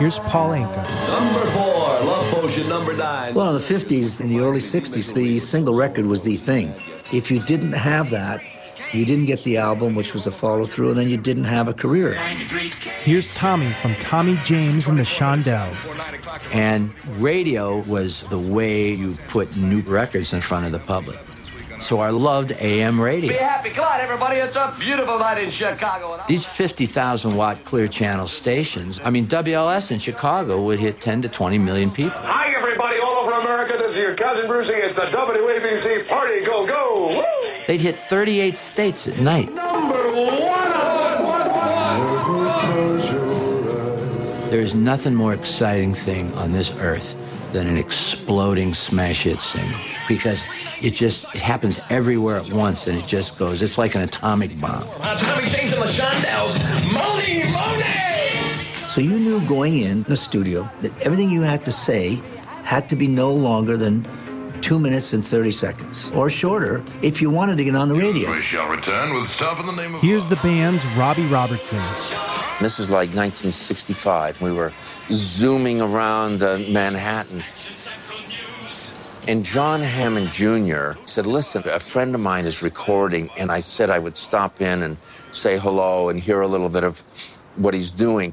Here's 0.00 0.18
Paul 0.18 0.50
Anka. 0.50 0.82
Number 1.06 1.46
four, 1.52 2.00
Love 2.02 2.34
Potion 2.34 2.68
number 2.68 2.96
nine. 2.96 3.32
Well, 3.32 3.54
in 3.54 3.62
the 3.62 3.74
50s, 3.74 4.20
in 4.20 4.28
the 4.28 4.40
early 4.40 4.58
60s, 4.58 5.14
the 5.14 5.38
single 5.38 5.74
record 5.74 6.06
was 6.06 6.24
the 6.24 6.36
thing. 6.36 6.74
If 7.12 7.30
you 7.30 7.38
didn't 7.44 7.74
have 7.74 8.10
that, 8.10 8.40
you 8.92 9.04
didn't 9.04 9.26
get 9.26 9.44
the 9.44 9.56
album, 9.56 9.94
which 9.94 10.12
was 10.12 10.26
a 10.26 10.30
follow 10.30 10.66
through, 10.66 10.90
and 10.90 10.98
then 10.98 11.08
you 11.08 11.16
didn't 11.16 11.44
have 11.44 11.68
a 11.68 11.74
career. 11.74 12.14
Here's 13.02 13.30
Tommy 13.32 13.72
from 13.74 13.94
Tommy 13.96 14.36
James 14.44 14.88
and 14.88 14.98
the 14.98 15.04
Shondells. 15.04 15.94
And 16.52 16.92
radio 17.20 17.78
was 17.80 18.22
the 18.24 18.38
way 18.38 18.92
you 18.92 19.16
put 19.28 19.56
new 19.56 19.82
records 19.82 20.32
in 20.32 20.40
front 20.40 20.66
of 20.66 20.72
the 20.72 20.80
public. 20.80 21.18
So 21.80 22.00
I 22.00 22.10
loved 22.10 22.52
AM 22.52 23.00
radio. 23.00 23.28
Be 23.28 23.34
radio. 23.34 23.48
happy. 23.48 23.70
Come 23.70 23.86
on, 23.86 24.00
everybody. 24.00 24.36
It's 24.36 24.54
a 24.54 24.74
beautiful 24.78 25.18
night 25.18 25.38
in 25.42 25.50
Chicago. 25.50 26.22
These 26.28 26.44
50,000 26.44 27.34
watt 27.34 27.64
clear 27.64 27.88
channel 27.88 28.26
stations, 28.26 29.00
I 29.02 29.08
mean, 29.08 29.26
WLS 29.28 29.90
in 29.90 29.98
Chicago 29.98 30.62
would 30.64 30.78
hit 30.78 31.00
10 31.00 31.22
to 31.22 31.28
20 31.28 31.56
million 31.58 31.90
people. 31.90 32.20
Hi, 32.20 32.52
everybody, 32.54 32.98
all 33.00 33.24
over 33.24 33.32
America. 33.32 33.74
This 33.78 33.92
is 33.92 33.96
your 33.96 34.14
cousin 34.16 34.44
Brucie. 34.50 34.76
It's 34.76 34.96
the 34.96 35.08
WABC 35.08 36.08
Party 36.08 36.44
Go 36.44 36.66
Go. 36.66 37.08
Woo! 37.16 37.39
They'd 37.70 37.80
hit 37.80 37.94
38 37.94 38.56
states 38.56 39.06
at 39.06 39.20
night. 39.20 39.46
There 44.50 44.60
is 44.60 44.74
nothing 44.74 45.14
more 45.14 45.32
exciting 45.32 45.94
thing 45.94 46.34
on 46.34 46.50
this 46.50 46.72
earth 46.78 47.14
than 47.52 47.68
an 47.68 47.76
exploding 47.76 48.74
smash 48.74 49.22
hit 49.22 49.40
single 49.40 49.78
because 50.08 50.42
it 50.82 50.94
just 50.94 51.32
it 51.32 51.42
happens 51.42 51.80
everywhere 51.90 52.38
at 52.38 52.50
once 52.50 52.88
and 52.88 52.98
it 52.98 53.06
just 53.06 53.38
goes. 53.38 53.62
It's 53.62 53.78
like 53.78 53.94
an 53.94 54.00
atomic 54.00 54.60
bomb. 54.60 54.82
So 58.88 59.00
you 59.00 59.20
knew 59.20 59.40
going 59.46 59.78
in 59.78 60.02
the 60.08 60.16
studio 60.16 60.68
that 60.80 60.90
everything 61.02 61.30
you 61.30 61.42
had 61.42 61.64
to 61.66 61.70
say 61.70 62.20
had 62.64 62.88
to 62.88 62.96
be 62.96 63.06
no 63.06 63.32
longer 63.32 63.76
than 63.76 64.04
two 64.62 64.78
minutes 64.78 65.12
and 65.12 65.24
30 65.24 65.50
seconds, 65.50 66.10
or 66.14 66.30
shorter 66.30 66.84
if 67.02 67.20
you 67.20 67.30
wanted 67.30 67.56
to 67.58 67.64
get 67.64 67.74
on 67.74 67.88
the 67.88 67.94
radio. 67.94 68.30
We 68.32 68.42
shall 68.42 68.68
return 68.68 69.14
with 69.14 69.26
stuff 69.28 69.60
in 69.60 69.66
the 69.66 69.72
name 69.72 69.94
of. 69.94 70.02
Here's 70.02 70.26
the 70.26 70.36
band's 70.36 70.84
Robbie 70.96 71.26
Robertson. 71.26 71.78
This 72.60 72.78
was 72.78 72.90
like 72.90 73.08
1965. 73.08 74.42
We 74.42 74.52
were 74.52 74.72
zooming 75.10 75.80
around 75.80 76.42
uh, 76.42 76.58
Manhattan. 76.68 77.42
And 79.28 79.44
John 79.44 79.80
Hammond 79.80 80.30
Jr. 80.32 80.92
said, 81.04 81.26
Listen, 81.26 81.62
a 81.68 81.78
friend 81.78 82.14
of 82.14 82.20
mine 82.20 82.46
is 82.46 82.62
recording, 82.62 83.30
and 83.38 83.52
I 83.52 83.60
said 83.60 83.90
I 83.90 83.98
would 83.98 84.16
stop 84.16 84.60
in 84.60 84.82
and 84.82 84.96
say 85.32 85.58
hello 85.58 86.08
and 86.08 86.18
hear 86.18 86.40
a 86.40 86.48
little 86.48 86.68
bit 86.68 86.84
of 86.84 87.00
what 87.56 87.74
he's 87.74 87.90
doing. 87.90 88.32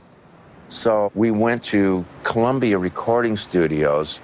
So 0.70 1.12
we 1.16 1.32
went 1.32 1.64
to 1.66 2.06
Columbia 2.24 2.78
Recording 2.78 3.38
Studios. 3.38 4.22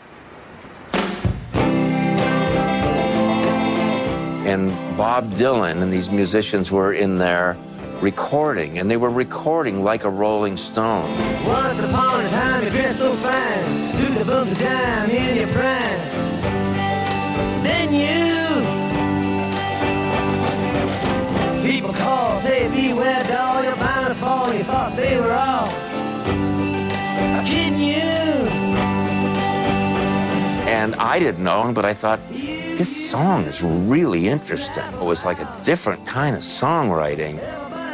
And 4.53 4.69
Bob 4.95 5.31
Dylan 5.31 5.81
and 5.81 5.91
these 5.91 6.11
musicians 6.11 6.71
were 6.71 6.93
in 6.93 7.17
there 7.17 7.57
recording, 8.01 8.77
and 8.77 8.91
they 8.91 8.97
were 8.97 9.09
recording 9.09 9.81
like 9.83 10.03
a 10.03 10.09
Rolling 10.11 10.57
Stone. 10.57 11.09
Once 11.43 11.81
upon 11.81 12.23
a 12.23 12.29
time, 12.29 12.63
you 12.63 12.69
dressed 12.69 12.99
so 12.99 13.15
fine, 13.15 13.97
took 13.97 14.13
the 14.15 14.23
bumps 14.23 14.51
of 14.51 14.59
time 14.59 15.09
in 15.09 15.37
your 15.37 15.47
prime. 15.47 15.99
Then 17.63 17.93
you, 17.95 18.43
people 21.67 21.91
call, 21.91 22.37
say 22.37 22.67
beware, 22.69 23.23
doll, 23.23 23.63
you're 23.63 23.75
bound 23.77 24.09
to 24.09 24.13
fall. 24.13 24.53
You 24.53 24.63
thought 24.65 24.95
they 24.95 25.17
were 25.17 25.31
all 25.31 25.67
kidding 27.43 27.79
you. 27.79 28.03
And 30.69 30.93
I 30.95 31.17
didn't 31.17 31.43
know 31.43 31.63
him, 31.63 31.73
but 31.73 31.85
I 31.85 31.95
thought, 31.95 32.19
this 32.77 33.11
song 33.11 33.43
is 33.43 33.61
really 33.61 34.27
interesting. 34.27 34.83
It 34.93 35.03
was 35.03 35.25
like 35.25 35.39
a 35.39 35.59
different 35.63 36.05
kind 36.05 36.35
of 36.35 36.41
songwriting. 36.41 37.37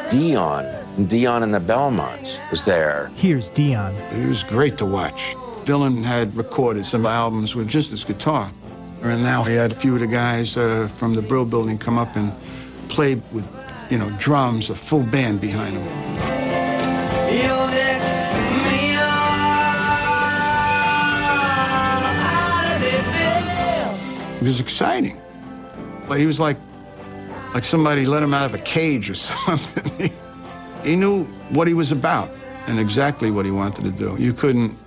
Dion, 0.09 0.65
Dion 1.07 1.43
and 1.43 1.53
the 1.53 1.59
Belmonts 1.59 2.39
was 2.49 2.63
there. 2.63 3.11
Here's 3.15 3.49
Dion. 3.49 3.93
It 4.13 4.27
was 4.27 4.43
great 4.43 4.77
to 4.77 4.85
watch. 4.85 5.35
Dylan 5.65 6.03
had 6.03 6.33
recorded 6.35 6.85
some 6.85 7.05
albums 7.05 7.55
with 7.55 7.67
just 7.67 7.91
his 7.91 8.05
guitar. 8.05 8.51
And 9.01 9.21
now 9.21 9.43
he 9.43 9.53
had 9.53 9.71
a 9.71 9.75
few 9.75 9.95
of 9.95 10.01
the 10.01 10.07
guys 10.07 10.57
uh, 10.57 10.87
from 10.87 11.13
the 11.13 11.21
Brill 11.21 11.45
Building 11.45 11.77
come 11.77 11.97
up 11.97 12.15
and 12.15 12.33
play 12.89 13.15
with, 13.31 13.45
you 13.89 13.97
know, 13.97 14.09
drums, 14.17 14.69
a 14.69 14.75
full 14.75 15.03
band 15.03 15.41
behind 15.41 15.77
them. 15.77 16.48
It 24.39 24.43
was 24.43 24.61
exciting. 24.61 25.19
But 26.07 26.19
he 26.19 26.25
was 26.25 26.39
like, 26.39 26.57
like 27.53 27.63
somebody 27.63 28.05
let 28.05 28.23
him 28.23 28.33
out 28.33 28.45
of 28.45 28.53
a 28.53 28.59
cage 28.59 29.09
or 29.09 29.15
something. 29.15 29.91
he, 29.97 30.13
he 30.89 30.95
knew 30.95 31.25
what 31.49 31.67
he 31.67 31.73
was 31.73 31.91
about 31.91 32.31
and 32.67 32.79
exactly 32.79 33.31
what 33.31 33.45
he 33.45 33.51
wanted 33.51 33.83
to 33.85 33.91
do. 33.91 34.15
You 34.17 34.33
couldn't 34.33 34.77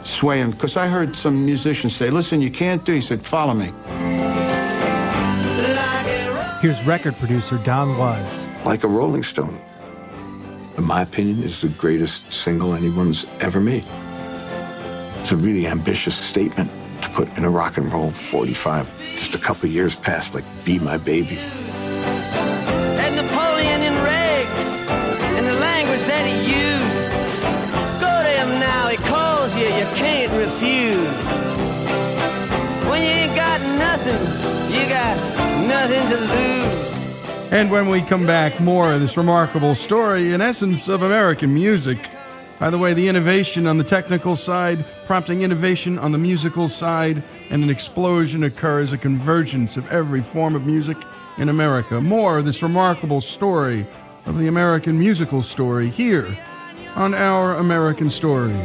sway 0.00 0.38
him. 0.38 0.50
Because 0.50 0.76
I 0.76 0.86
heard 0.86 1.16
some 1.16 1.44
musicians 1.44 1.96
say, 1.96 2.10
listen, 2.10 2.42
you 2.42 2.50
can't 2.50 2.84
do. 2.84 2.92
He 2.92 3.00
said, 3.00 3.22
follow 3.22 3.54
me. 3.54 3.70
Here's 6.60 6.84
record 6.84 7.14
producer 7.16 7.58
Don 7.58 7.96
Was. 7.96 8.46
like 8.64 8.82
a 8.84 8.88
Rolling 8.88 9.22
Stone. 9.22 9.60
In 10.76 10.84
my 10.84 11.02
opinion, 11.02 11.42
is 11.42 11.62
the 11.62 11.68
greatest 11.68 12.32
single 12.32 12.74
anyone's 12.74 13.24
ever 13.40 13.60
made. 13.60 13.84
It's 15.20 15.32
a 15.32 15.36
really 15.36 15.66
ambitious 15.66 16.16
statement 16.16 16.70
to 16.70 16.85
put 17.16 17.34
in 17.38 17.44
a 17.44 17.50
rock 17.50 17.78
and 17.78 17.90
roll 17.90 18.10
45, 18.10 18.90
just 19.14 19.34
a 19.34 19.38
couple 19.38 19.66
years 19.70 19.96
past, 19.96 20.34
like 20.34 20.44
Be 20.66 20.78
My 20.78 20.98
Baby. 20.98 21.38
And 21.38 23.16
Napoleon 23.16 23.80
in 23.80 23.94
rags 24.04 24.90
and 25.38 25.46
the 25.46 25.54
language 25.54 26.04
that 26.04 26.26
he 26.26 26.36
used. 26.44 27.08
Go 28.04 28.12
to 28.22 28.28
him 28.28 28.60
now, 28.60 28.88
he 28.88 28.98
calls 28.98 29.56
you, 29.56 29.64
you 29.64 29.86
can't 29.96 30.30
refuse. 30.30 31.22
When 32.86 33.00
you 33.00 33.08
ain't 33.08 33.34
got 33.34 33.62
nothing, 33.78 34.20
you 34.70 34.86
got 34.86 35.16
nothing 35.66 36.06
to 36.10 36.18
lose. 36.34 37.50
And 37.50 37.70
when 37.70 37.88
we 37.88 38.02
come 38.02 38.26
back, 38.26 38.60
more 38.60 38.92
of 38.92 39.00
this 39.00 39.16
remarkable 39.16 39.74
story, 39.74 40.34
in 40.34 40.42
essence, 40.42 40.86
of 40.86 41.00
American 41.00 41.54
music. 41.54 42.10
By 42.58 42.70
the 42.70 42.78
way, 42.78 42.94
the 42.94 43.06
innovation 43.06 43.66
on 43.66 43.76
the 43.76 43.84
technical 43.84 44.34
side, 44.34 44.82
prompting 45.04 45.42
innovation 45.42 45.98
on 45.98 46.12
the 46.12 46.18
musical 46.18 46.68
side, 46.68 47.22
and 47.50 47.62
an 47.62 47.68
explosion 47.68 48.44
occurs, 48.44 48.94
a 48.94 48.98
convergence 48.98 49.76
of 49.76 49.90
every 49.92 50.22
form 50.22 50.54
of 50.54 50.64
music 50.64 50.96
in 51.36 51.50
America. 51.50 52.00
More 52.00 52.38
of 52.38 52.46
this 52.46 52.62
remarkable 52.62 53.20
story 53.20 53.86
of 54.24 54.38
the 54.38 54.46
American 54.46 54.98
musical 54.98 55.42
story 55.42 55.90
here 55.90 56.34
on 56.94 57.12
Our 57.12 57.56
American 57.56 58.08
Stories. 58.08 58.56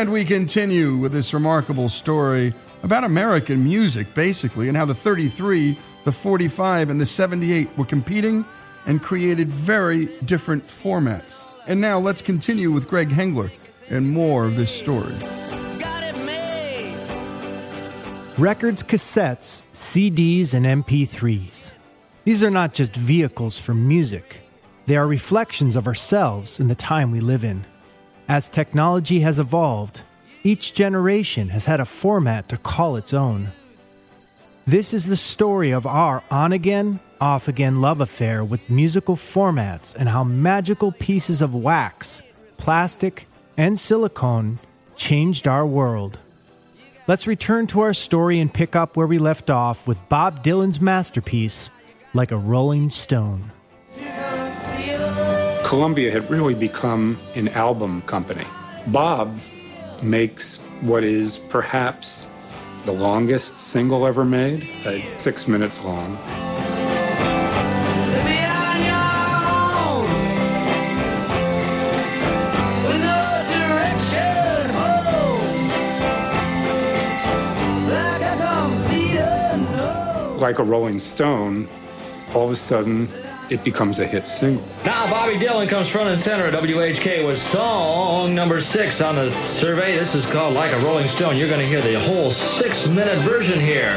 And 0.00 0.12
we 0.12 0.24
continue 0.24 0.96
with 0.96 1.12
this 1.12 1.34
remarkable 1.34 1.90
story 1.90 2.54
about 2.82 3.04
American 3.04 3.62
music, 3.62 4.14
basically, 4.14 4.68
and 4.68 4.74
how 4.74 4.86
the 4.86 4.94
33, 4.94 5.78
the 6.04 6.10
45, 6.10 6.88
and 6.88 6.98
the 6.98 7.04
78 7.04 7.68
were 7.76 7.84
competing 7.84 8.46
and 8.86 9.02
created 9.02 9.50
very 9.50 10.06
different 10.24 10.64
formats. 10.64 11.52
And 11.66 11.82
now 11.82 11.98
let's 11.98 12.22
continue 12.22 12.72
with 12.72 12.88
Greg 12.88 13.10
Hengler 13.10 13.50
and 13.90 14.10
more 14.10 14.46
of 14.46 14.56
this 14.56 14.74
story. 14.74 15.12
Records, 18.38 18.82
cassettes, 18.82 19.64
CDs, 19.74 20.54
and 20.54 20.64
MP3s. 20.64 21.72
These 22.24 22.42
are 22.42 22.50
not 22.50 22.72
just 22.72 22.96
vehicles 22.96 23.58
for 23.58 23.74
music, 23.74 24.40
they 24.86 24.96
are 24.96 25.06
reflections 25.06 25.76
of 25.76 25.86
ourselves 25.86 26.58
in 26.58 26.68
the 26.68 26.74
time 26.74 27.10
we 27.10 27.20
live 27.20 27.44
in. 27.44 27.66
As 28.30 28.48
technology 28.48 29.22
has 29.22 29.40
evolved, 29.40 30.04
each 30.44 30.72
generation 30.72 31.48
has 31.48 31.64
had 31.64 31.80
a 31.80 31.84
format 31.84 32.48
to 32.50 32.56
call 32.56 32.94
its 32.94 33.12
own. 33.12 33.50
This 34.64 34.94
is 34.94 35.08
the 35.08 35.16
story 35.16 35.72
of 35.72 35.84
our 35.84 36.22
on 36.30 36.52
again, 36.52 37.00
off 37.20 37.48
again 37.48 37.80
love 37.80 38.00
affair 38.00 38.44
with 38.44 38.70
musical 38.70 39.16
formats 39.16 39.96
and 39.96 40.08
how 40.08 40.22
magical 40.22 40.92
pieces 40.92 41.42
of 41.42 41.56
wax, 41.56 42.22
plastic, 42.56 43.26
and 43.56 43.76
silicone 43.80 44.60
changed 44.94 45.48
our 45.48 45.66
world. 45.66 46.20
Let's 47.08 47.26
return 47.26 47.66
to 47.66 47.80
our 47.80 47.92
story 47.92 48.38
and 48.38 48.54
pick 48.54 48.76
up 48.76 48.96
where 48.96 49.08
we 49.08 49.18
left 49.18 49.50
off 49.50 49.88
with 49.88 50.08
Bob 50.08 50.44
Dylan's 50.44 50.80
masterpiece, 50.80 51.68
Like 52.14 52.30
a 52.30 52.36
Rolling 52.36 52.90
Stone. 52.90 53.50
Columbia 55.70 56.10
had 56.10 56.28
really 56.28 56.56
become 56.56 57.16
an 57.36 57.46
album 57.50 58.02
company. 58.02 58.44
Bob 58.88 59.38
makes 60.02 60.56
what 60.80 61.04
is 61.04 61.38
perhaps 61.38 62.26
the 62.86 62.90
longest 62.90 63.56
single 63.56 64.04
ever 64.04 64.24
made, 64.24 64.68
uh, 64.84 64.98
six 65.16 65.46
minutes 65.46 65.84
long. 65.84 66.16
Like 80.40 80.58
a 80.58 80.64
Rolling 80.64 80.98
Stone, 80.98 81.68
all 82.34 82.46
of 82.46 82.50
a 82.50 82.56
sudden 82.56 83.06
it 83.50 83.62
becomes 83.64 83.98
a 83.98 84.06
hit 84.06 84.26
single. 84.26 84.62
Now 84.84 85.08
Bobby 85.10 85.34
Dylan 85.34 85.68
comes 85.68 85.88
front 85.88 86.08
and 86.10 86.20
center 86.20 86.46
at 86.46 86.54
WHK 86.54 87.26
with 87.26 87.40
song 87.40 88.34
number 88.34 88.60
six 88.60 89.00
on 89.00 89.16
the 89.16 89.30
survey. 89.46 89.96
This 89.96 90.14
is 90.14 90.24
called 90.30 90.54
Like 90.54 90.72
a 90.72 90.78
Rolling 90.80 91.08
Stone. 91.08 91.36
You're 91.36 91.48
going 91.48 91.60
to 91.60 91.66
hear 91.66 91.80
the 91.80 91.98
whole 92.00 92.30
six 92.32 92.86
minute 92.86 93.18
version 93.18 93.58
here. 93.60 93.92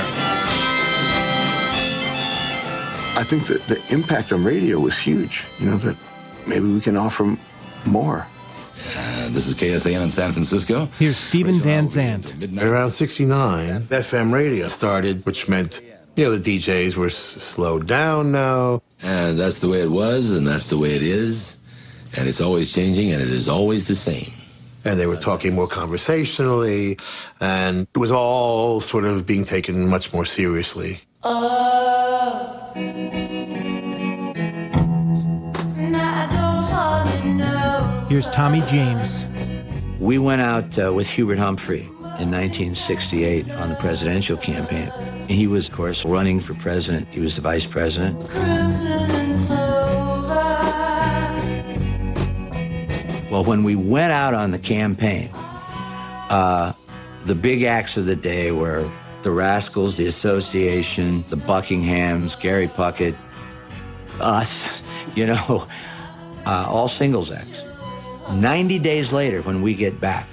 I 3.16 3.24
think 3.24 3.46
that 3.48 3.66
the 3.68 3.80
impact 3.94 4.34
on 4.34 4.44
radio 4.44 4.80
was 4.80 4.98
huge. 4.98 5.46
You 5.60 5.68
know, 5.68 5.78
that 5.78 5.96
maybe 6.48 6.66
we 6.74 6.82
can 6.82 6.98
offer 6.98 7.38
more. 7.86 8.28
Uh, 8.98 9.30
this 9.30 9.48
is 9.48 9.54
KSAN 9.54 10.02
in 10.02 10.10
San 10.10 10.32
Francisco. 10.34 10.90
Here's 10.98 11.18
Stephen 11.18 11.60
Van 11.60 11.88
Zandt. 11.88 12.34
Around 12.60 12.90
69, 12.90 13.82
FM 13.84 14.34
radio 14.34 14.66
started, 14.68 15.26
which 15.26 15.48
meant, 15.48 15.80
you 16.16 16.24
know, 16.26 16.36
the 16.36 16.58
DJs 16.58 16.98
were 16.98 17.06
s- 17.06 17.16
slowed 17.16 17.86
down 17.88 18.32
now. 18.32 18.82
And 19.04 19.38
that's 19.38 19.60
the 19.60 19.68
way 19.68 19.82
it 19.82 19.92
was, 19.92 20.32
and 20.32 20.48
that's 20.48 20.70
the 20.70 20.78
way 20.78 20.94
it 20.94 21.04
is. 21.04 21.58
And 22.18 22.30
it's 22.30 22.40
always 22.40 22.72
changing, 22.74 23.12
and 23.12 23.22
it 23.22 23.30
is 23.30 23.50
always 23.50 23.88
the 23.88 23.96
same. 23.96 24.32
And 24.86 24.98
they 24.98 25.08
were 25.08 25.18
talking 25.18 25.54
more 25.54 25.68
conversationally, 25.68 26.98
and 27.42 27.86
it 27.94 27.98
was 27.98 28.12
all 28.12 28.80
sort 28.80 29.04
of 29.04 29.26
being 29.26 29.44
taken 29.44 29.88
much 29.88 30.14
more 30.14 30.26
seriously. 30.26 31.02
Here's 38.10 38.30
Tommy 38.30 38.62
James. 38.62 39.26
We 40.00 40.18
went 40.20 40.42
out 40.42 40.78
uh, 40.78 40.94
with 40.94 41.10
Hubert 41.10 41.40
Humphrey 41.40 41.82
in 42.20 42.30
1968 42.30 43.50
on 43.52 43.70
the 43.70 43.76
presidential 43.76 44.38
campaign. 44.38 44.92
He 45.28 45.48
was, 45.48 45.70
of 45.70 45.76
course, 45.76 46.06
running 46.06 46.40
for 46.40 46.54
president. 46.54 47.08
He 47.10 47.20
was 47.20 47.36
the 47.36 47.42
vice 47.42 47.66
president. 47.66 48.18
Well, 53.32 53.44
when 53.44 53.64
we 53.64 53.76
went 53.76 54.12
out 54.12 54.34
on 54.34 54.52
the 54.52 54.60
campaign, 54.60 55.30
uh, 55.34 56.74
the 57.26 57.34
big 57.34 57.64
acts 57.64 57.98
of 57.98 58.06
the 58.06 58.16
day 58.16 58.52
were 58.52 58.90
the 59.24 59.32
Rascals, 59.32 59.98
the 59.98 60.06
Association, 60.06 61.26
the 61.30 61.38
Buckinghams, 61.38 62.40
Gary 62.40 62.68
Puckett, 62.68 63.16
us, 64.20 64.84
you 65.16 65.26
know, 65.26 65.68
uh, 66.46 66.66
all 66.68 66.88
singles 66.88 67.32
acts. 67.32 67.64
90 68.34 68.80
days 68.80 69.12
later, 69.12 69.42
when 69.42 69.62
we 69.62 69.74
get 69.74 70.00
back, 70.00 70.30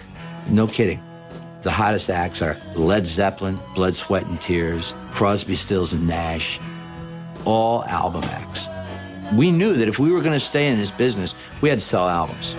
no 0.51 0.66
kidding, 0.66 1.03
the 1.62 1.70
hottest 1.70 2.08
acts 2.08 2.40
are 2.40 2.56
Led 2.74 3.06
Zeppelin, 3.06 3.58
Blood, 3.74 3.94
Sweat, 3.94 4.26
and 4.26 4.40
Tears, 4.40 4.94
Crosby, 5.11 5.54
Stills, 5.54 5.92
and 5.92 6.06
Nash, 6.06 6.58
all 7.44 7.84
album 7.84 8.24
acts. 8.24 8.68
We 9.34 9.50
knew 9.50 9.74
that 9.74 9.88
if 9.88 9.98
we 9.98 10.11
were 10.11 10.20
going 10.20 10.32
to 10.32 10.40
stay 10.40 10.68
in 10.68 10.78
this 10.78 10.90
business, 10.90 11.34
we 11.61 11.68
had 11.68 11.78
to 11.78 11.84
sell 11.84 12.08
albums. 12.08 12.56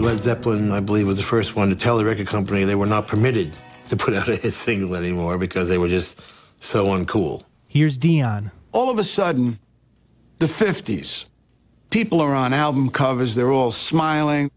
Led 0.00 0.20
Zeppelin, 0.20 0.72
I 0.72 0.80
believe, 0.80 1.06
was 1.06 1.18
the 1.18 1.24
first 1.24 1.54
one 1.56 1.68
to 1.68 1.76
tell 1.76 1.98
the 1.98 2.04
record 2.04 2.26
company 2.26 2.64
they 2.64 2.74
were 2.74 2.86
not 2.86 3.06
permitted 3.06 3.56
to 3.88 3.96
put 3.96 4.14
out 4.14 4.28
a 4.28 4.36
hit 4.36 4.52
single 4.52 4.96
anymore 4.96 5.38
because 5.38 5.68
they 5.68 5.78
were 5.78 5.88
just 5.88 6.22
so 6.62 6.86
uncool. 6.86 7.42
Here's 7.68 7.96
Dion. 7.96 8.50
All 8.72 8.90
of 8.90 8.98
a 8.98 9.04
sudden, 9.04 9.58
the 10.38 10.46
50s. 10.46 11.26
People 11.90 12.20
are 12.20 12.34
on 12.34 12.52
album 12.52 12.90
covers, 12.90 13.34
they're 13.34 13.52
all 13.52 13.70
smiling. 13.70 14.50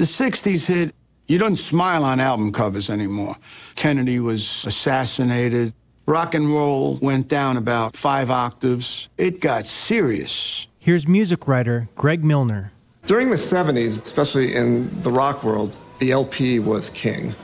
The 0.00 0.06
60s 0.06 0.64
hit, 0.64 0.94
you 1.28 1.36
don't 1.36 1.56
smile 1.56 2.04
on 2.04 2.20
album 2.20 2.52
covers 2.52 2.88
anymore. 2.88 3.36
Kennedy 3.74 4.18
was 4.18 4.64
assassinated. 4.64 5.74
Rock 6.06 6.32
and 6.32 6.50
roll 6.50 6.94
went 7.02 7.28
down 7.28 7.58
about 7.58 7.94
five 7.94 8.30
octaves. 8.30 9.10
It 9.18 9.42
got 9.42 9.66
serious. 9.66 10.68
Here's 10.78 11.06
music 11.06 11.46
writer 11.46 11.90
Greg 11.96 12.24
Milner. 12.24 12.72
During 13.02 13.28
the 13.28 13.36
70s, 13.36 14.00
especially 14.00 14.54
in 14.54 14.88
the 15.02 15.10
rock 15.10 15.44
world, 15.44 15.78
the 15.98 16.12
LP 16.12 16.60
was 16.60 16.88
king. 16.88 17.34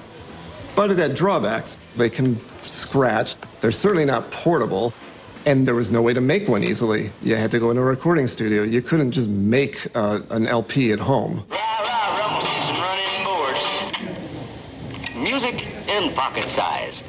But 0.74 0.90
it 0.90 0.96
had 0.96 1.14
drawbacks. 1.14 1.76
They 1.96 2.08
can 2.08 2.40
scratch, 2.62 3.36
they're 3.60 3.70
certainly 3.70 4.06
not 4.06 4.30
portable, 4.30 4.94
and 5.44 5.68
there 5.68 5.74
was 5.74 5.92
no 5.92 6.00
way 6.00 6.14
to 6.14 6.22
make 6.22 6.48
one 6.48 6.64
easily. 6.64 7.10
You 7.22 7.36
had 7.36 7.50
to 7.50 7.58
go 7.58 7.68
into 7.68 7.82
a 7.82 7.84
recording 7.84 8.26
studio. 8.26 8.62
You 8.62 8.80
couldn't 8.80 9.10
just 9.10 9.28
make 9.28 9.88
uh, 9.94 10.20
an 10.30 10.46
LP 10.46 10.92
at 10.92 11.00
home. 11.00 11.46
Music 15.26 15.56
in 15.88 16.14
pocket 16.14 16.48
size. 16.50 17.02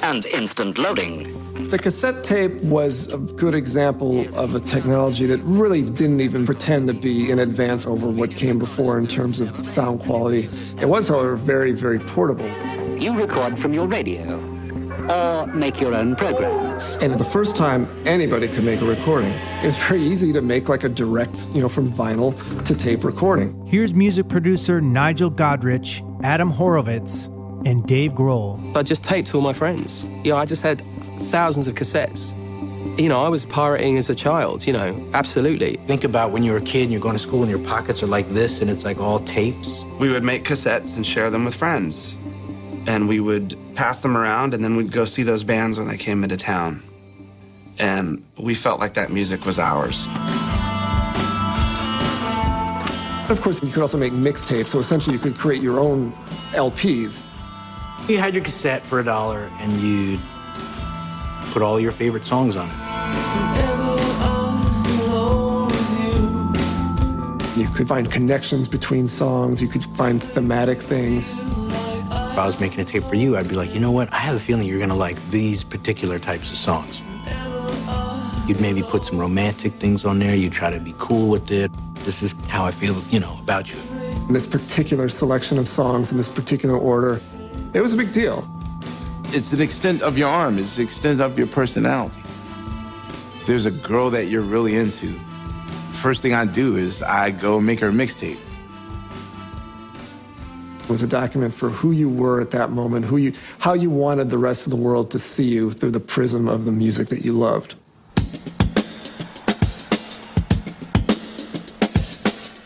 And 0.00 0.24
instant 0.24 0.78
loading. 0.78 1.68
The 1.68 1.78
cassette 1.78 2.24
tape 2.24 2.62
was 2.62 3.12
a 3.12 3.18
good 3.18 3.54
example 3.54 4.20
of 4.38 4.54
a 4.54 4.60
technology 4.60 5.26
that 5.26 5.40
really 5.42 5.82
didn't 5.90 6.22
even 6.22 6.46
pretend 6.46 6.88
to 6.88 6.94
be 6.94 7.30
in 7.30 7.40
advance 7.40 7.86
over 7.86 8.08
what 8.08 8.34
came 8.34 8.58
before 8.58 8.98
in 8.98 9.06
terms 9.06 9.40
of 9.40 9.62
sound 9.62 10.00
quality. 10.00 10.48
It 10.80 10.88
was, 10.88 11.08
however, 11.08 11.36
very, 11.36 11.72
very 11.72 11.98
portable. 11.98 12.48
You 12.98 13.14
record 13.14 13.58
from 13.58 13.74
your 13.74 13.86
radio. 13.86 14.55
Or 15.08 15.46
make 15.46 15.80
your 15.80 15.94
own 15.94 16.16
programs. 16.16 16.96
And 17.00 17.14
the 17.14 17.24
first 17.24 17.56
time 17.56 17.86
anybody 18.06 18.48
could 18.48 18.64
make 18.64 18.80
a 18.80 18.84
recording, 18.84 19.30
it's 19.62 19.76
very 19.76 20.00
easy 20.00 20.32
to 20.32 20.42
make 20.42 20.68
like 20.68 20.84
a 20.84 20.88
direct, 20.88 21.48
you 21.52 21.60
know, 21.60 21.68
from 21.68 21.92
vinyl 21.92 22.34
to 22.64 22.74
tape 22.74 23.04
recording. 23.04 23.64
Here's 23.66 23.94
music 23.94 24.28
producer 24.28 24.80
Nigel 24.80 25.30
Godrich, 25.30 26.02
Adam 26.24 26.52
Horovitz, 26.52 27.26
and 27.66 27.86
Dave 27.86 28.12
Grohl. 28.12 28.76
I 28.76 28.82
just 28.82 29.04
taped 29.04 29.34
all 29.34 29.40
my 29.40 29.52
friends. 29.52 30.04
You 30.24 30.32
know, 30.32 30.36
I 30.36 30.44
just 30.44 30.62
had 30.62 30.82
thousands 31.30 31.68
of 31.68 31.74
cassettes. 31.74 32.32
You 32.98 33.08
know, 33.08 33.22
I 33.22 33.28
was 33.28 33.44
pirating 33.44 33.98
as 33.98 34.08
a 34.08 34.14
child, 34.14 34.66
you 34.66 34.72
know, 34.72 35.10
absolutely. 35.12 35.76
Think 35.86 36.02
about 36.02 36.30
when 36.30 36.42
you 36.42 36.52
were 36.52 36.58
a 36.58 36.62
kid 36.62 36.84
and 36.84 36.92
you're 36.92 37.00
going 37.00 37.16
to 37.16 37.22
school 37.22 37.42
and 37.42 37.50
your 37.50 37.58
pockets 37.60 38.02
are 38.02 38.06
like 38.06 38.28
this 38.30 38.62
and 38.62 38.70
it's 38.70 38.84
like 38.84 38.98
all 38.98 39.18
tapes. 39.18 39.84
We 39.98 40.08
would 40.08 40.24
make 40.24 40.44
cassettes 40.44 40.96
and 40.96 41.04
share 41.04 41.28
them 41.28 41.44
with 41.44 41.54
friends. 41.54 42.16
And 42.86 43.08
we 43.08 43.20
would 43.20 43.54
pass 43.76 44.00
them 44.00 44.16
around 44.16 44.54
and 44.54 44.64
then 44.64 44.76
we'd 44.76 44.90
go 44.90 45.04
see 45.04 45.22
those 45.22 45.44
bands 45.44 45.78
when 45.78 45.86
they 45.86 45.98
came 45.98 46.22
into 46.24 46.36
town. 46.36 46.82
And 47.78 48.24
we 48.38 48.54
felt 48.54 48.80
like 48.80 48.94
that 48.94 49.12
music 49.12 49.44
was 49.44 49.58
ours. 49.58 50.06
Of 53.28 53.40
course, 53.42 53.62
you 53.62 53.70
could 53.70 53.82
also 53.82 53.98
make 53.98 54.12
mixtapes, 54.12 54.66
so 54.66 54.78
essentially 54.78 55.14
you 55.14 55.20
could 55.20 55.36
create 55.36 55.60
your 55.60 55.78
own 55.78 56.12
LPs. 56.52 57.22
You 58.08 58.18
had 58.18 58.34
your 58.34 58.44
cassette 58.44 58.82
for 58.82 59.00
a 59.00 59.04
dollar 59.04 59.50
and 59.60 59.72
you'd 59.74 60.20
put 61.50 61.60
all 61.60 61.78
your 61.78 61.92
favorite 61.92 62.24
songs 62.24 62.56
on 62.56 62.68
it. 62.68 62.74
You 67.56 67.62
You 67.62 67.68
could 67.74 67.88
find 67.88 68.10
connections 68.10 68.68
between 68.68 69.06
songs, 69.06 69.60
you 69.60 69.68
could 69.68 69.84
find 69.96 70.22
thematic 70.22 70.80
things. 70.80 71.55
If 72.36 72.40
I 72.40 72.46
was 72.46 72.60
making 72.60 72.80
a 72.80 72.84
tape 72.84 73.02
for 73.02 73.14
you, 73.14 73.34
I'd 73.38 73.48
be 73.48 73.54
like, 73.54 73.72
you 73.72 73.80
know 73.80 73.92
what? 73.92 74.12
I 74.12 74.18
have 74.18 74.36
a 74.36 74.38
feeling 74.38 74.68
you're 74.68 74.78
gonna 74.78 74.94
like 74.94 75.16
these 75.30 75.64
particular 75.64 76.18
types 76.18 76.50
of 76.50 76.58
songs. 76.58 77.00
You'd 78.46 78.60
maybe 78.60 78.82
put 78.82 79.04
some 79.04 79.18
romantic 79.18 79.72
things 79.72 80.04
on 80.04 80.18
there. 80.18 80.36
You'd 80.36 80.52
try 80.52 80.70
to 80.70 80.78
be 80.78 80.94
cool 80.98 81.30
with 81.30 81.50
it. 81.50 81.72
This 82.04 82.22
is 82.22 82.34
how 82.48 82.66
I 82.66 82.72
feel, 82.72 82.94
you 83.08 83.20
know, 83.20 83.38
about 83.40 83.72
you. 83.72 83.80
This 84.28 84.44
particular 84.44 85.08
selection 85.08 85.56
of 85.56 85.66
songs 85.66 86.12
in 86.12 86.18
this 86.18 86.28
particular 86.28 86.76
order, 86.76 87.22
it 87.72 87.80
was 87.80 87.94
a 87.94 87.96
big 87.96 88.12
deal. 88.12 88.46
It's 89.28 89.54
an 89.54 89.62
extent 89.62 90.02
of 90.02 90.18
your 90.18 90.28
arm. 90.28 90.58
It's 90.58 90.76
the 90.76 90.82
extent 90.82 91.22
of 91.22 91.38
your 91.38 91.46
personality. 91.46 92.20
If 92.20 93.46
there's 93.46 93.64
a 93.64 93.70
girl 93.70 94.10
that 94.10 94.26
you're 94.26 94.42
really 94.42 94.76
into, 94.76 95.06
first 95.90 96.20
thing 96.20 96.34
I 96.34 96.44
do 96.44 96.76
is 96.76 97.02
I 97.02 97.30
go 97.30 97.62
make 97.62 97.80
her 97.80 97.88
a 97.88 97.92
mixtape. 97.92 98.45
It 100.86 100.90
was 100.90 101.02
a 101.02 101.08
document 101.08 101.52
for 101.52 101.68
who 101.68 101.90
you 101.90 102.08
were 102.08 102.40
at 102.40 102.52
that 102.52 102.70
moment, 102.70 103.06
who 103.06 103.16
you, 103.16 103.32
how 103.58 103.72
you 103.72 103.90
wanted 103.90 104.30
the 104.30 104.38
rest 104.38 104.68
of 104.68 104.70
the 104.70 104.78
world 104.78 105.10
to 105.10 105.18
see 105.18 105.42
you 105.42 105.72
through 105.72 105.90
the 105.90 105.98
prism 105.98 106.46
of 106.46 106.64
the 106.64 106.70
music 106.70 107.08
that 107.08 107.24
you 107.24 107.32
loved. 107.32 107.74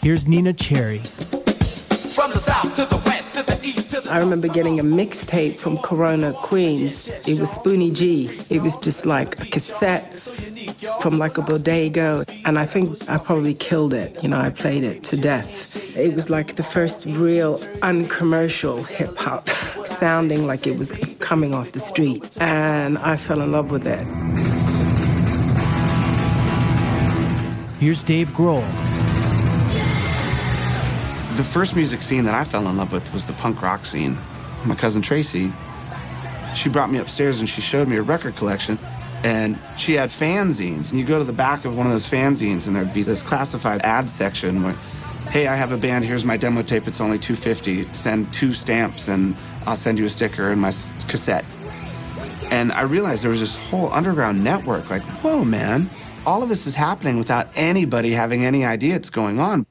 Here's 0.02 0.24
Neneh 0.24 0.54
Cherry. 0.58 0.98
From 2.12 2.32
the 2.32 2.38
south 2.38 2.74
to 2.74 2.84
the 2.84 2.98
west 3.06 3.32
to 3.32 3.42
the 3.42 3.58
east 3.66 3.88
to 3.94 4.02
the 4.02 4.12
I 4.12 4.18
remember 4.18 4.48
getting 4.48 4.78
a 4.78 4.84
mixtape 4.84 5.56
from 5.56 5.78
Corona, 5.78 6.34
Queens. 6.34 7.08
It 7.26 7.40
was 7.40 7.50
Spoonie 7.50 7.94
G. 7.94 8.42
It 8.50 8.60
was 8.60 8.76
just 8.76 9.06
like 9.06 9.40
a 9.40 9.46
cassette 9.46 10.18
from 11.00 11.18
like 11.18 11.38
a 11.38 11.42
bodega. 11.42 12.26
And 12.44 12.58
I 12.58 12.66
think 12.66 13.08
I 13.08 13.16
probably 13.16 13.54
killed 13.54 13.94
it. 13.94 14.22
You 14.22 14.28
know, 14.28 14.38
I 14.38 14.50
played 14.50 14.84
it 14.84 15.02
to 15.04 15.16
death. 15.16 15.89
It 16.00 16.14
was 16.14 16.30
like 16.30 16.56
the 16.56 16.62
first 16.62 17.04
real 17.04 17.62
uncommercial 17.82 18.82
hip 18.84 19.18
hop, 19.18 19.50
sounding 19.84 20.46
like 20.46 20.66
it 20.66 20.78
was 20.78 20.92
coming 21.18 21.52
off 21.52 21.72
the 21.72 21.78
street. 21.78 22.40
And 22.40 22.96
I 22.96 23.16
fell 23.16 23.42
in 23.42 23.52
love 23.52 23.70
with 23.70 23.86
it. 23.86 24.06
Here's 27.78 28.02
Dave 28.02 28.30
Grohl. 28.30 28.66
The 31.36 31.44
first 31.44 31.76
music 31.76 32.00
scene 32.00 32.24
that 32.24 32.34
I 32.34 32.44
fell 32.44 32.66
in 32.66 32.78
love 32.78 32.92
with 32.92 33.12
was 33.12 33.26
the 33.26 33.34
punk 33.34 33.60
rock 33.60 33.84
scene. 33.84 34.16
My 34.64 34.74
cousin 34.74 35.02
Tracy, 35.02 35.52
she 36.54 36.70
brought 36.70 36.90
me 36.90 36.98
upstairs 36.98 37.40
and 37.40 37.48
she 37.48 37.60
showed 37.60 37.88
me 37.88 37.96
a 37.96 38.02
record 38.02 38.36
collection. 38.36 38.78
And 39.22 39.58
she 39.76 39.92
had 39.92 40.08
fanzines. 40.08 40.92
And 40.92 40.98
you 40.98 41.04
go 41.04 41.18
to 41.18 41.24
the 41.24 41.32
back 41.34 41.66
of 41.66 41.76
one 41.76 41.84
of 41.84 41.92
those 41.92 42.08
fanzines 42.08 42.68
and 42.68 42.74
there'd 42.74 42.94
be 42.94 43.02
this 43.02 43.20
classified 43.20 43.82
ad 43.82 44.08
section 44.08 44.62
where, 44.62 44.74
hey, 45.30 45.46
I 45.46 45.54
have 45.54 45.70
a 45.70 45.76
band, 45.76 46.04
here's 46.04 46.24
my 46.24 46.36
demo 46.36 46.62
tape, 46.62 46.88
it's 46.88 47.00
only 47.00 47.18
250 47.18 47.84
Send 47.94 48.32
two 48.34 48.52
stamps 48.52 49.06
and 49.06 49.36
I'll 49.64 49.76
send 49.76 49.98
you 49.98 50.04
a 50.04 50.08
sticker 50.08 50.50
and 50.50 50.60
my 50.60 50.72
cassette. 51.08 51.44
And 52.50 52.72
I 52.72 52.82
realized 52.82 53.22
there 53.22 53.30
was 53.30 53.38
this 53.38 53.54
whole 53.70 53.92
underground 53.92 54.42
network. 54.42 54.90
Like, 54.90 55.02
whoa, 55.22 55.44
man, 55.44 55.88
all 56.26 56.42
of 56.42 56.48
this 56.48 56.66
is 56.66 56.74
happening 56.74 57.16
without 57.16 57.46
anybody 57.54 58.10
having 58.10 58.44
any 58.44 58.64
idea 58.64 58.96
it's 58.96 59.10
going 59.10 59.38
on. 59.38 59.66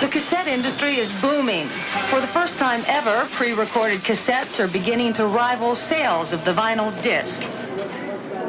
The 0.00 0.08
cassette 0.10 0.48
industry 0.48 0.96
is 0.96 1.12
booming. 1.20 1.66
For 2.08 2.20
the 2.20 2.26
first 2.26 2.58
time 2.58 2.82
ever, 2.86 3.26
pre-recorded 3.32 4.00
cassettes 4.00 4.58
are 4.58 4.68
beginning 4.68 5.12
to 5.14 5.26
rival 5.26 5.76
sales 5.76 6.32
of 6.32 6.42
the 6.46 6.52
vinyl 6.52 6.90
disc. 7.02 7.40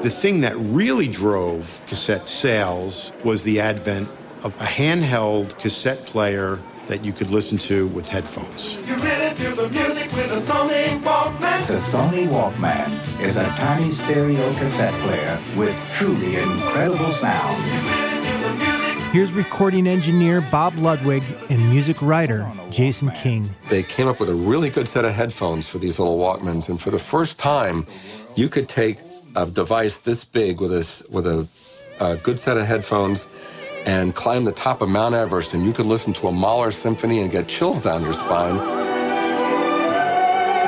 The 0.01 0.09
thing 0.09 0.39
that 0.41 0.55
really 0.55 1.07
drove 1.07 1.81
cassette 1.85 2.29
sales 2.29 3.11
was 3.25 3.43
the 3.43 3.59
advent 3.59 4.07
of 4.09 4.22
a 4.45 4.65
handheld 4.65 5.57
cassette 5.59 6.05
player 6.05 6.59
that 6.87 7.03
you 7.05 7.13
could 7.13 7.29
listen 7.29 7.57
to 7.57 7.87
with 7.87 8.07
headphones. 8.07 8.75
You 8.87 8.95
really 8.95 9.33
feel 9.35 9.55
the 9.55 9.69
music 9.69 10.11
with 10.11 10.31
a 10.31 10.35
Sony 10.53 11.01
Walkman. 11.01 11.65
The 11.67 11.75
Sony 11.75 12.27
Walkman 12.27 13.19
is 13.21 13.37
a 13.37 13.45
tiny 13.55 13.91
stereo 13.91 14.53
cassette 14.55 14.93
player 15.01 15.41
with 15.55 15.77
truly 15.93 16.35
incredible 16.35 17.09
sound. 17.11 17.61
Here's 19.13 19.31
recording 19.31 19.87
engineer 19.87 20.41
Bob 20.41 20.75
Ludwig 20.77 21.23
and 21.49 21.69
music 21.69 22.01
writer 22.01 22.51
Jason 22.71 23.11
King. 23.11 23.49
They 23.69 23.83
came 23.83 24.07
up 24.07 24.19
with 24.19 24.29
a 24.29 24.33
really 24.33 24.69
good 24.69 24.87
set 24.87 25.05
of 25.05 25.13
headphones 25.13 25.69
for 25.69 25.77
these 25.77 25.99
little 25.99 26.17
Walkmans, 26.17 26.67
and 26.67 26.81
for 26.81 26.89
the 26.89 26.99
first 26.99 27.37
time, 27.39 27.85
you 28.35 28.49
could 28.49 28.67
take 28.67 28.97
a 29.35 29.45
device 29.45 29.99
this 29.99 30.23
big 30.25 30.59
with 30.59 30.73
a 30.73 30.79
s- 30.79 31.03
with 31.09 31.27
a, 31.27 31.47
a 31.99 32.17
good 32.17 32.39
set 32.39 32.57
of 32.57 32.65
headphones 32.65 33.27
and 33.85 34.15
climb 34.15 34.43
the 34.45 34.51
top 34.51 34.81
of 34.81 34.89
Mount 34.89 35.15
Everest, 35.15 35.53
and 35.53 35.65
you 35.65 35.73
could 35.73 35.85
listen 35.85 36.13
to 36.13 36.27
a 36.27 36.31
Mahler 36.31 36.71
symphony 36.71 37.19
and 37.19 37.29
get 37.29 37.47
chills 37.47 37.83
down 37.83 38.01
your 38.01 38.13
spine. 38.13 38.55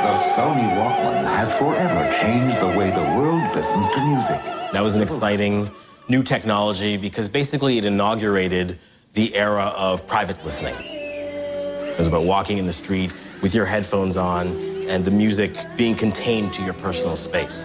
The 0.05 0.21
Sony 0.35 0.69
Walkman 0.75 1.23
has 1.23 1.55
forever 1.57 2.11
changed 2.21 2.59
the 2.59 2.67
way 2.67 2.91
the 2.91 3.03
world 3.17 3.41
listens 3.55 3.87
to 3.93 4.01
music. 4.05 4.41
That 4.71 4.83
was 4.83 4.95
an 4.95 5.01
exciting 5.01 5.71
new 6.07 6.23
technology 6.23 6.97
because 6.97 7.29
basically 7.29 7.77
it 7.77 7.85
inaugurated 7.85 8.77
the 9.13 9.33
era 9.35 9.73
of 9.77 10.05
private 10.05 10.43
listening. 10.43 10.75
It 10.75 11.97
was 11.97 12.07
about 12.07 12.25
walking 12.25 12.57
in 12.57 12.65
the 12.65 12.73
street 12.73 13.13
with 13.41 13.55
your 13.55 13.65
headphones 13.65 14.17
on 14.17 14.47
and 14.87 15.05
the 15.05 15.11
music 15.11 15.55
being 15.77 15.95
contained 15.95 16.53
to 16.53 16.63
your 16.63 16.73
personal 16.73 17.15
space. 17.15 17.63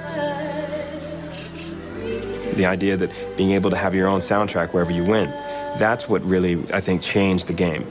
The 2.55 2.66
idea 2.66 2.97
that 2.97 3.11
being 3.37 3.53
able 3.53 3.70
to 3.70 3.77
have 3.77 3.95
your 3.95 4.09
own 4.09 4.20
soundtrack 4.20 4.73
wherever 4.73 4.93
you 4.93 5.05
went, 5.05 5.31
that's 5.79 6.09
what 6.09 6.23
really, 6.25 6.65
I 6.73 6.81
think, 6.81 7.03
changed 7.03 7.47
the 7.47 7.53
game. 7.53 7.87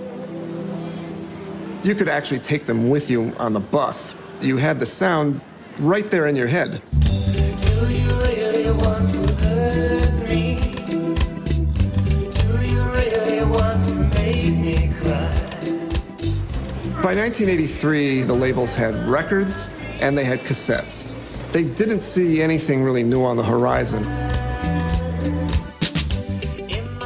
You 1.83 1.95
could 1.95 2.09
actually 2.09 2.39
take 2.39 2.65
them 2.65 2.89
with 2.89 3.09
you 3.09 3.33
on 3.39 3.53
the 3.53 3.59
bus. 3.59 4.15
You 4.41 4.57
had 4.57 4.79
the 4.79 4.85
sound 4.85 5.41
right 5.79 6.09
there 6.11 6.27
in 6.27 6.35
your 6.35 6.47
head. 6.47 6.81
By 17.01 17.15
1983, 17.15 18.23
the 18.23 18.33
labels 18.33 18.75
had 18.75 18.93
records 19.07 19.69
and 20.01 20.17
they 20.17 20.25
had 20.25 20.41
cassettes. 20.41 21.09
They 21.51 21.63
didn't 21.63 22.01
see 22.01 22.41
anything 22.41 22.83
really 22.83 23.03
new 23.03 23.23
on 23.23 23.37
the 23.37 23.43
horizon. 23.43 24.28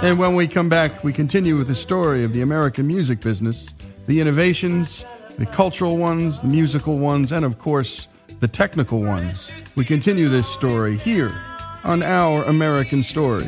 And 0.03 0.19
when 0.19 0.35
we 0.35 0.49
come 0.49 0.67
back, 0.67 1.01
we 1.05 1.13
continue 1.13 1.55
with 1.55 1.69
the 1.69 1.75
story 1.75 2.25
of 2.25 2.33
the 2.33 2.41
American 2.41 2.85
music 2.85 3.21
business, 3.21 3.73
the 4.05 4.19
innovations, 4.19 5.05
the 5.39 5.45
cultural 5.45 5.97
ones, 5.97 6.41
the 6.41 6.49
musical 6.49 6.97
ones, 6.97 7.31
and 7.31 7.45
of 7.45 7.57
course, 7.57 8.09
the 8.41 8.47
technical 8.49 9.01
ones. 9.01 9.49
We 9.77 9.85
continue 9.85 10.27
this 10.27 10.45
story 10.45 10.97
here 10.97 11.31
on 11.85 12.03
Our 12.03 12.43
American 12.43 13.01
Stories. 13.01 13.47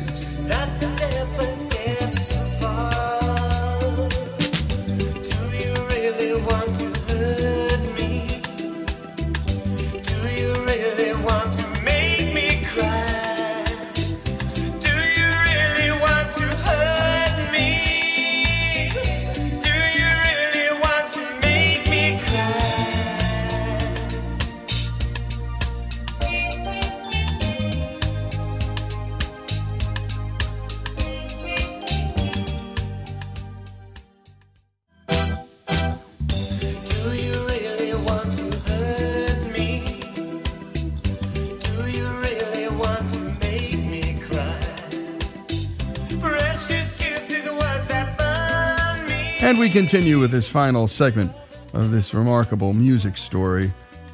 Continue 49.76 50.18
with 50.18 50.30
this 50.30 50.48
final 50.48 50.88
segment 50.88 51.30
of 51.74 51.90
this 51.90 52.14
remarkable 52.14 52.72
music 52.72 53.18
story. 53.18 53.70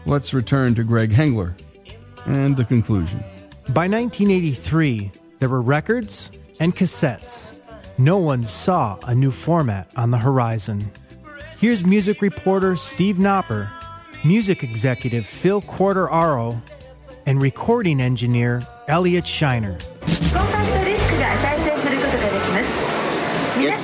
Let's 0.06 0.34
return 0.34 0.74
to 0.74 0.82
Greg 0.82 1.12
Hengler 1.12 1.54
and 2.26 2.56
the 2.56 2.64
conclusion. 2.64 3.20
By 3.68 3.86
1983, 3.86 5.12
there 5.38 5.48
were 5.48 5.62
records 5.62 6.32
and 6.58 6.74
cassettes. 6.74 7.60
No 7.96 8.18
one 8.18 8.42
saw 8.42 8.98
a 9.06 9.14
new 9.14 9.30
format 9.30 9.92
on 9.96 10.10
the 10.10 10.18
horizon. 10.18 10.82
Here's 11.58 11.84
music 11.84 12.22
reporter 12.22 12.74
Steve 12.74 13.18
Knopper, 13.18 13.70
music 14.24 14.64
executive 14.64 15.24
Phil 15.24 15.62
Quartararo, 15.62 16.60
and 17.26 17.40
recording 17.40 18.00
engineer 18.00 18.62
Elliot 18.88 19.26
Scheiner. 19.26 19.80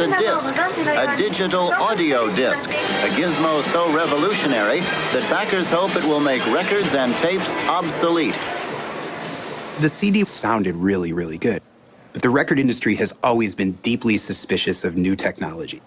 It's 0.01 0.13
a 0.13 0.19
disc, 0.21 0.55
a 0.87 1.17
digital 1.17 1.73
audio 1.73 2.33
disc, 2.37 2.71
a 2.71 3.09
gizmo 3.09 3.65
so 3.73 3.93
revolutionary 3.93 4.79
that 4.79 5.29
backers 5.29 5.69
hope 5.69 5.97
it 5.97 6.05
will 6.05 6.21
make 6.21 6.47
records 6.53 6.95
and 6.95 7.13
tapes 7.17 7.51
obsolete. 7.67 8.37
The 9.81 9.89
CD 9.89 10.25
sounded 10.25 10.77
really, 10.77 11.13
really 11.13 11.37
good. 11.37 11.63
But 12.13 12.23
the 12.23 12.31
record 12.31 12.61
industry 12.61 12.95
has 12.95 13.13
always 13.25 13.57
been 13.57 13.73
deeply 13.83 14.19
suspicious 14.19 14.85
of 14.85 14.97
new 14.97 15.17
technology. 15.17 15.81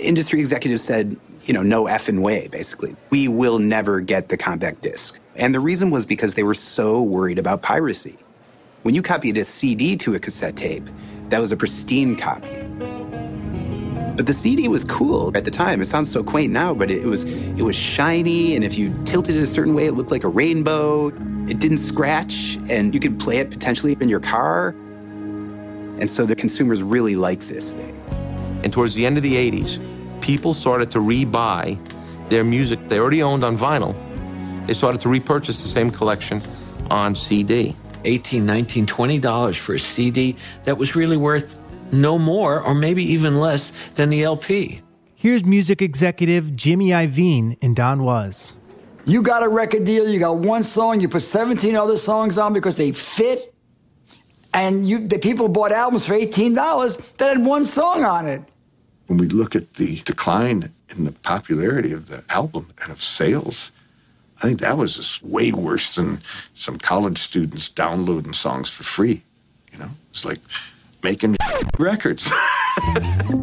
Industry 0.00 0.40
executives 0.40 0.80
said, 0.80 1.14
you 1.42 1.52
know, 1.52 1.62
no 1.62 1.84
effing 1.84 2.22
way, 2.22 2.48
basically. 2.48 2.96
We 3.10 3.28
will 3.28 3.58
never 3.58 4.00
get 4.00 4.30
the 4.30 4.38
compact 4.38 4.80
disc. 4.80 5.20
And 5.36 5.54
the 5.54 5.60
reason 5.60 5.90
was 5.90 6.06
because 6.06 6.32
they 6.32 6.44
were 6.44 6.54
so 6.54 7.02
worried 7.02 7.38
about 7.38 7.60
piracy. 7.60 8.16
When 8.84 8.94
you 8.94 9.02
copied 9.02 9.36
a 9.36 9.44
CD 9.44 9.96
to 9.96 10.14
a 10.14 10.18
cassette 10.18 10.56
tape, 10.56 10.88
that 11.30 11.40
was 11.40 11.52
a 11.52 11.56
pristine 11.56 12.16
copy. 12.16 12.62
But 14.16 14.26
the 14.26 14.34
CD 14.34 14.66
was 14.66 14.82
cool 14.82 15.30
at 15.36 15.44
the 15.44 15.50
time. 15.50 15.80
It 15.80 15.84
sounds 15.84 16.10
so 16.10 16.24
quaint 16.24 16.52
now, 16.52 16.74
but 16.74 16.90
it 16.90 17.06
was 17.06 17.22
it 17.24 17.62
was 17.62 17.76
shiny, 17.76 18.56
and 18.56 18.64
if 18.64 18.76
you 18.76 18.92
tilted 19.04 19.36
it 19.36 19.42
a 19.42 19.46
certain 19.46 19.74
way, 19.74 19.86
it 19.86 19.92
looked 19.92 20.10
like 20.10 20.24
a 20.24 20.28
rainbow. 20.28 21.08
It 21.46 21.60
didn't 21.60 21.78
scratch, 21.78 22.58
and 22.68 22.92
you 22.92 22.98
could 22.98 23.20
play 23.20 23.36
it 23.38 23.50
potentially 23.50 23.96
in 24.00 24.08
your 24.08 24.20
car. 24.20 24.70
And 26.00 26.10
so 26.10 26.26
the 26.26 26.34
consumers 26.34 26.82
really 26.82 27.14
liked 27.14 27.48
this 27.48 27.74
thing. 27.74 27.96
And 28.64 28.72
towards 28.72 28.94
the 28.94 29.06
end 29.06 29.16
of 29.16 29.22
the 29.22 29.34
80s, 29.34 29.80
people 30.20 30.52
started 30.52 30.90
to 30.92 30.98
rebuy 30.98 31.78
their 32.28 32.44
music 32.44 32.88
they 32.88 32.98
already 32.98 33.22
owned 33.22 33.44
on 33.44 33.56
vinyl. 33.56 33.94
They 34.66 34.74
started 34.74 35.00
to 35.02 35.08
repurchase 35.08 35.62
the 35.62 35.68
same 35.68 35.90
collection 35.90 36.42
on 36.90 37.14
CD. 37.14 37.76
18 38.04 38.44
19 38.44 38.86
20 38.86 39.18
dollars 39.18 39.56
for 39.56 39.74
a 39.74 39.78
cd 39.78 40.36
that 40.64 40.76
was 40.76 40.94
really 40.94 41.16
worth 41.16 41.54
no 41.92 42.18
more 42.18 42.60
or 42.60 42.74
maybe 42.74 43.02
even 43.02 43.38
less 43.38 43.72
than 43.94 44.08
the 44.10 44.22
lp 44.22 44.82
Here's 45.20 45.44
music 45.44 45.82
executive 45.82 46.54
Jimmy 46.54 46.90
Iovine 46.90 47.58
and 47.60 47.74
Don 47.74 48.04
Was. 48.04 48.54
You 49.04 49.20
got 49.20 49.42
a 49.42 49.48
record 49.48 49.84
deal, 49.84 50.08
you 50.08 50.20
got 50.20 50.36
one 50.36 50.62
song, 50.62 51.00
you 51.00 51.08
put 51.08 51.22
17 51.22 51.74
other 51.74 51.96
songs 51.96 52.38
on 52.38 52.52
because 52.52 52.76
they 52.76 52.92
fit, 52.92 53.52
and 54.54 54.88
you 54.88 55.04
the 55.04 55.18
people 55.18 55.48
bought 55.48 55.72
albums 55.72 56.06
for 56.06 56.12
$18 56.12 57.16
that 57.16 57.36
had 57.36 57.44
one 57.44 57.64
song 57.64 58.04
on 58.04 58.28
it. 58.28 58.42
When 59.08 59.18
we 59.18 59.26
look 59.26 59.56
at 59.56 59.74
the 59.74 60.00
decline 60.02 60.72
in 60.90 61.04
the 61.04 61.10
popularity 61.10 61.90
of 61.90 62.06
the 62.06 62.22
album 62.28 62.68
and 62.80 62.92
of 62.92 63.02
sales, 63.02 63.72
I 64.38 64.42
think 64.42 64.60
that 64.60 64.78
was 64.78 64.94
just 64.94 65.22
way 65.24 65.50
worse 65.50 65.96
than 65.96 66.20
some 66.54 66.78
college 66.78 67.18
students 67.18 67.68
downloading 67.68 68.32
songs 68.32 68.68
for 68.68 68.84
free. 68.84 69.22
You 69.72 69.78
know, 69.78 69.90
it's 70.10 70.24
like 70.24 70.38
making 71.02 71.36
records. 71.78 72.24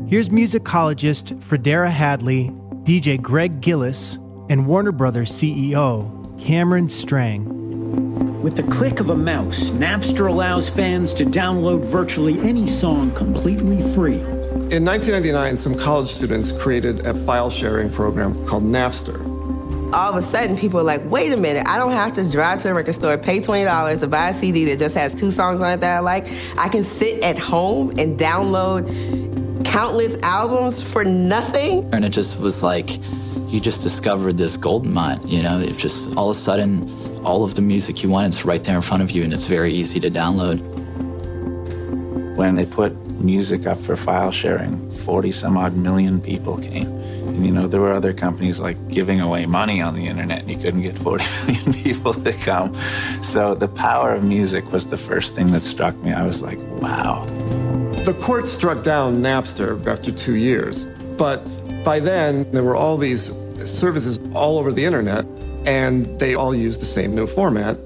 Here's 0.07 0.30
musicologist 0.30 1.38
Fredara 1.41 1.91
Hadley, 1.91 2.49
DJ 2.84 3.22
Greg 3.22 3.59
Gillis, 3.59 4.17
and 4.49 4.67
Warner 4.67 4.93
Brothers 4.93 5.31
CEO 5.31 6.41
Cameron 6.41 6.88
Strang. 6.88 8.41
With 8.41 8.55
the 8.55 8.63
click 8.63 9.01
of 9.01 9.09
a 9.09 9.15
mouse, 9.15 9.72
Napster 9.72 10.30
allows 10.30 10.69
fans 10.69 11.13
to 11.15 11.26
download 11.26 11.84
virtually 11.84 12.39
any 12.39 12.67
song 12.67 13.11
completely 13.11 13.81
free. 13.93 14.19
In 14.72 14.85
1999, 14.85 15.57
some 15.57 15.76
college 15.77 16.07
students 16.07 16.51
created 16.51 17.05
a 17.05 17.13
file 17.13 17.49
sharing 17.49 17.89
program 17.89 18.45
called 18.45 18.63
Napster. 18.63 19.35
All 19.95 20.09
of 20.09 20.17
a 20.17 20.22
sudden 20.22 20.57
people 20.57 20.80
are 20.80 20.84
like, 20.84 21.01
wait 21.09 21.31
a 21.31 21.38
minute, 21.38 21.65
I 21.65 21.77
don't 21.77 21.93
have 21.93 22.11
to 22.13 22.30
drive 22.30 22.61
to 22.63 22.72
a 22.72 22.73
record 22.73 22.95
store, 22.95 23.17
pay 23.17 23.39
$20 23.39 23.99
to 24.01 24.07
buy 24.07 24.30
a 24.30 24.34
CD 24.34 24.65
that 24.65 24.77
just 24.77 24.93
has 24.95 25.13
two 25.13 25.31
songs 25.31 25.61
on 25.61 25.72
it 25.72 25.80
that 25.80 25.97
I 25.97 25.99
like. 25.99 26.27
I 26.57 26.67
can 26.67 26.84
sit 26.84 27.23
at 27.23 27.38
home 27.38 27.91
and 27.97 28.19
download 28.19 28.85
countless 29.63 30.17
albums 30.22 30.81
for 30.81 31.05
nothing. 31.05 31.89
And 31.93 32.03
it 32.03 32.09
just 32.09 32.39
was 32.39 32.61
like, 32.61 32.99
you 33.47 33.61
just 33.61 33.81
discovered 33.81 34.38
this 34.38 34.57
golden 34.57 34.91
mine, 34.91 35.26
you 35.26 35.41
know? 35.41 35.59
It 35.59 35.77
just, 35.77 36.15
all 36.17 36.30
of 36.30 36.38
a 36.38 36.39
sudden, 36.39 36.89
all 37.23 37.45
of 37.45 37.55
the 37.55 37.61
music 37.61 38.03
you 38.03 38.09
want, 38.09 38.27
it's 38.27 38.43
right 38.43 38.63
there 38.63 38.76
in 38.76 38.81
front 38.81 39.01
of 39.01 39.11
you 39.11 39.23
and 39.23 39.34
it's 39.34 39.45
very 39.45 39.72
easy 39.72 40.01
to 40.01 40.11
download. 40.11 40.59
When 42.35 42.55
they 42.55 42.65
put 42.65 42.93
music 43.22 43.65
up 43.65 43.77
for 43.77 43.95
file 43.95 44.31
sharing, 44.31 44.91
40 44.91 45.31
some 45.31 45.55
odd 45.55 45.77
million 45.77 46.19
people 46.19 46.57
came. 46.57 47.05
And, 47.36 47.45
you 47.45 47.52
know, 47.52 47.68
there 47.68 47.82
were 47.82 47.91
other 47.91 48.14
companies 48.14 48.60
like 48.62 48.78
giving 48.88 49.20
away 49.20 49.45
money 49.45 49.82
on 49.82 49.94
the 49.94 50.07
internet 50.07 50.40
and 50.40 50.49
you 50.49 50.57
couldn't 50.57 50.82
get 50.82 50.98
40 51.06 51.24
million 51.48 51.74
people 51.74 52.14
to 52.14 52.32
come. 52.32 52.74
So 53.22 53.56
the 53.56 53.68
power 53.68 54.14
of 54.16 54.24
music 54.24 54.72
was 54.72 54.88
the 54.88 54.98
first 54.98 55.36
thing 55.36 55.48
that 55.52 55.64
struck 55.64 55.95
me. 55.98 56.14
I 56.14 56.26
was 56.26 56.41
like, 56.41 56.57
wow. 56.82 57.26
The 58.06 58.14
court 58.22 58.45
struck 58.48 58.84
down 58.84 59.22
Napster 59.22 59.86
after 59.88 60.12
two 60.12 60.36
years, 60.36 60.86
but 61.18 61.38
by 61.84 61.99
then 61.99 62.49
there 62.52 62.64
were 62.64 62.76
all 62.76 62.98
these 62.98 63.34
services 63.56 64.20
all 64.34 64.57
over 64.60 64.72
the 64.72 64.86
internet, 64.86 65.26
and 65.66 66.06
they 66.20 66.36
all 66.36 66.53
used 66.53 66.82
the 66.82 66.86
same 66.86 67.16
new 67.16 67.26
format, 67.26 67.78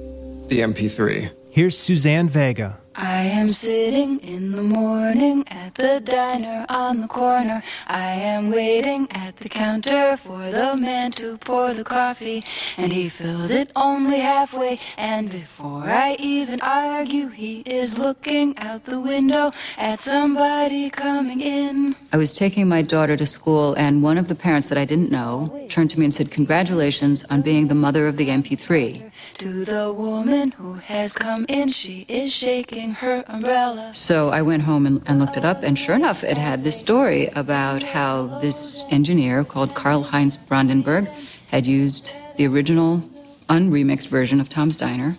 the 0.49 0.59
MP3. 0.59 1.31
Here's 1.49 1.77
Suzanne 1.77 2.27
Vega. 2.27 2.78
I 2.95 3.21
am 3.21 3.49
sitting 3.49 4.19
in 4.19 4.51
the 4.51 4.63
morning 4.63 5.45
at 5.47 5.75
the 5.75 6.01
diner 6.01 6.65
on 6.69 7.01
the 7.01 7.07
corner. 7.07 7.61
I 7.87 8.11
am 8.11 8.51
waiting 8.51 9.07
at 9.11 9.37
the 9.37 9.47
counter 9.47 10.17
for 10.17 10.49
the 10.49 10.75
man 10.75 11.11
to 11.13 11.37
pour 11.37 11.73
the 11.73 11.83
coffee, 11.83 12.43
and 12.77 12.91
he 12.91 13.07
fills 13.07 13.51
it 13.51 13.71
only 13.75 14.19
halfway. 14.19 14.79
And 14.97 15.31
before 15.31 15.83
I 15.83 16.17
even 16.19 16.59
argue, 16.61 17.29
he 17.29 17.61
is 17.61 17.97
looking 17.97 18.57
out 18.57 18.85
the 18.85 18.99
window 18.99 19.51
at 19.77 19.99
somebody 19.99 20.89
coming 20.89 21.41
in. 21.41 21.95
I 22.11 22.17
was 22.17 22.33
taking 22.33 22.67
my 22.67 22.81
daughter 22.81 23.15
to 23.15 23.25
school, 23.25 23.75
and 23.75 24.03
one 24.03 24.17
of 24.17 24.27
the 24.27 24.35
parents 24.35 24.67
that 24.69 24.77
I 24.77 24.85
didn't 24.85 25.11
know 25.11 25.67
turned 25.69 25.91
to 25.91 25.99
me 25.99 26.05
and 26.05 26.13
said, 26.13 26.31
Congratulations 26.31 27.23
on 27.25 27.41
being 27.43 27.67
the 27.67 27.75
mother 27.75 28.07
of 28.07 28.17
the 28.17 28.27
MP3. 28.29 29.08
To 29.39 29.65
the 29.65 29.93
woman 29.93 30.51
who 30.51 30.73
has 30.73 31.13
come 31.13 31.45
in, 31.47 31.69
she 31.69 32.05
is 32.07 32.33
shaking 32.33 32.91
her 32.93 33.23
umbrella. 33.27 33.93
So 33.93 34.29
I 34.29 34.41
went 34.41 34.63
home 34.63 34.85
and, 34.85 35.01
and 35.05 35.19
looked 35.19 35.37
it 35.37 35.45
up, 35.45 35.63
and 35.63 35.77
sure 35.77 35.95
enough, 35.95 36.23
it 36.23 36.37
had 36.37 36.63
this 36.63 36.77
story 36.77 37.27
about 37.35 37.83
how 37.83 38.39
this 38.39 38.85
engineer 38.91 39.43
called 39.43 39.69
Karlheinz 39.75 40.35
Brandenburg 40.47 41.07
had 41.51 41.65
used 41.67 42.15
the 42.37 42.47
original 42.47 43.01
unremixed 43.49 44.07
version 44.07 44.39
of 44.39 44.49
Tom's 44.49 44.75
Diner 44.75 45.17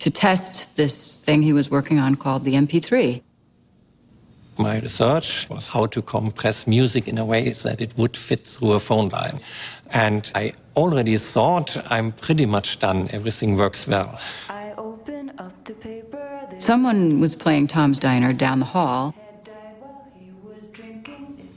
to 0.00 0.10
test 0.10 0.76
this 0.76 1.16
thing 1.16 1.42
he 1.42 1.52
was 1.52 1.70
working 1.70 1.98
on 1.98 2.16
called 2.16 2.44
the 2.44 2.54
MP3. 2.54 3.22
My 4.58 4.78
research 4.78 5.48
was 5.48 5.68
how 5.68 5.86
to 5.86 6.02
compress 6.02 6.66
music 6.66 7.08
in 7.08 7.16
a 7.16 7.24
way 7.24 7.50
that 7.50 7.80
it 7.80 7.96
would 7.96 8.16
fit 8.16 8.46
through 8.46 8.72
a 8.72 8.80
phone 8.80 9.08
line. 9.08 9.40
And 9.90 10.30
I 10.34 10.52
already 10.76 11.16
thought 11.16 11.76
I'm 11.90 12.12
pretty 12.12 12.46
much 12.46 12.78
done. 12.78 13.08
Everything 13.12 13.56
works 13.56 13.86
well. 13.86 14.18
Someone 16.58 17.20
was 17.20 17.34
playing 17.34 17.68
Tom's 17.68 17.98
Diner 17.98 18.32
down 18.32 18.58
the 18.58 18.66
hall. 18.66 19.14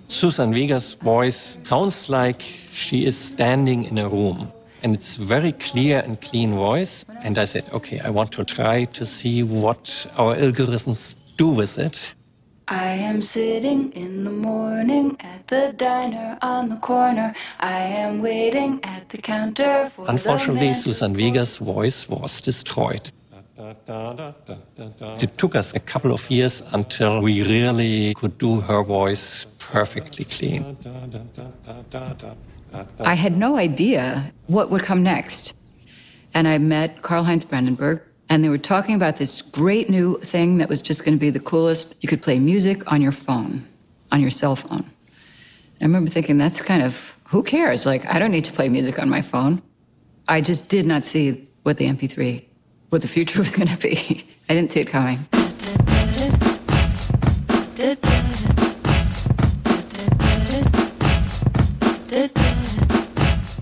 Susan 0.07 0.53
Vega's 0.53 0.93
voice 0.93 1.59
sounds 1.63 2.09
like 2.09 2.41
she 2.71 3.05
is 3.05 3.17
standing 3.17 3.83
in 3.83 3.97
a 3.97 4.07
room. 4.07 4.51
And 4.83 4.93
it's 4.93 5.15
very 5.15 5.53
clear 5.53 5.99
and 6.05 6.19
clean 6.21 6.53
voice. 6.53 7.05
And 7.21 7.37
I 7.37 7.45
said, 7.45 7.69
okay, 7.73 7.99
I 7.99 8.09
want 8.09 8.31
to 8.33 8.43
try 8.43 8.85
to 8.85 9.05
see 9.05 9.43
what 9.43 10.05
our 10.17 10.35
algorithms 10.35 11.15
do 11.37 11.47
with 11.47 11.79
it. 11.79 12.15
I 12.67 12.91
am 12.91 13.21
sitting 13.21 13.91
in 13.91 14.23
the 14.23 14.31
morning 14.31 15.17
at 15.19 15.47
the 15.47 15.73
diner 15.75 16.37
on 16.41 16.69
the 16.69 16.77
corner. 16.77 17.33
I 17.59 17.79
am 17.79 18.21
waiting 18.21 18.79
at 18.83 19.09
the 19.09 19.17
counter 19.17 19.91
for 19.95 20.05
Unfortunately, 20.07 20.59
the 20.59 20.65
man 20.65 20.73
Susan 20.73 21.13
Vega's 21.13 21.57
voice 21.57 22.07
was 22.07 22.39
destroyed. 22.39 23.11
It 23.57 25.37
took 25.37 25.55
us 25.55 25.73
a 25.73 25.79
couple 25.79 26.13
of 26.13 26.29
years 26.31 26.63
until 26.71 27.21
we 27.21 27.43
really 27.43 28.13
could 28.13 28.37
do 28.37 28.61
her 28.61 28.83
voice 28.83 29.45
perfectly 29.59 30.25
clean. 30.25 30.77
I 32.99 33.15
had 33.15 33.37
no 33.37 33.57
idea 33.57 34.31
what 34.47 34.69
would 34.69 34.83
come 34.83 35.03
next. 35.03 35.53
And 36.33 36.47
I 36.47 36.57
met 36.57 37.03
Karlheinz 37.03 37.47
Brandenburg, 37.47 38.01
and 38.33 38.43
they 38.43 38.49
were 38.49 38.57
talking 38.57 38.95
about 38.95 39.17
this 39.17 39.43
great 39.43 39.91
new 39.91 40.17
thing 40.17 40.57
that 40.57 40.67
was 40.67 40.81
just 40.81 41.05
going 41.05 41.13
to 41.13 41.19
be 41.19 41.29
the 41.29 41.39
coolest. 41.39 41.95
You 42.01 42.09
could 42.09 42.23
play 42.23 42.39
music 42.39 42.91
on 42.91 42.99
your 42.99 43.11
phone, 43.11 43.63
on 44.11 44.21
your 44.21 44.31
cell 44.31 44.55
phone. 44.55 44.89
I 45.79 45.83
remember 45.83 46.09
thinking, 46.09 46.39
that's 46.39 46.59
kind 46.59 46.81
of, 46.81 47.15
who 47.25 47.43
cares? 47.43 47.85
Like, 47.85 48.07
I 48.07 48.17
don't 48.17 48.31
need 48.31 48.45
to 48.45 48.51
play 48.51 48.69
music 48.69 48.97
on 48.97 49.07
my 49.07 49.21
phone. 49.21 49.61
I 50.27 50.41
just 50.41 50.67
did 50.67 50.87
not 50.87 51.05
see 51.05 51.47
what 51.61 51.77
the 51.77 51.85
MP3, 51.85 52.43
what 52.89 53.03
the 53.03 53.07
future 53.07 53.37
was 53.45 53.53
going 53.53 53.67
to 53.67 53.77
be. 53.77 54.25
I 54.49 54.55
didn't 54.55 54.71
see 54.71 54.79
it 54.79 54.87
coming. 54.87 55.27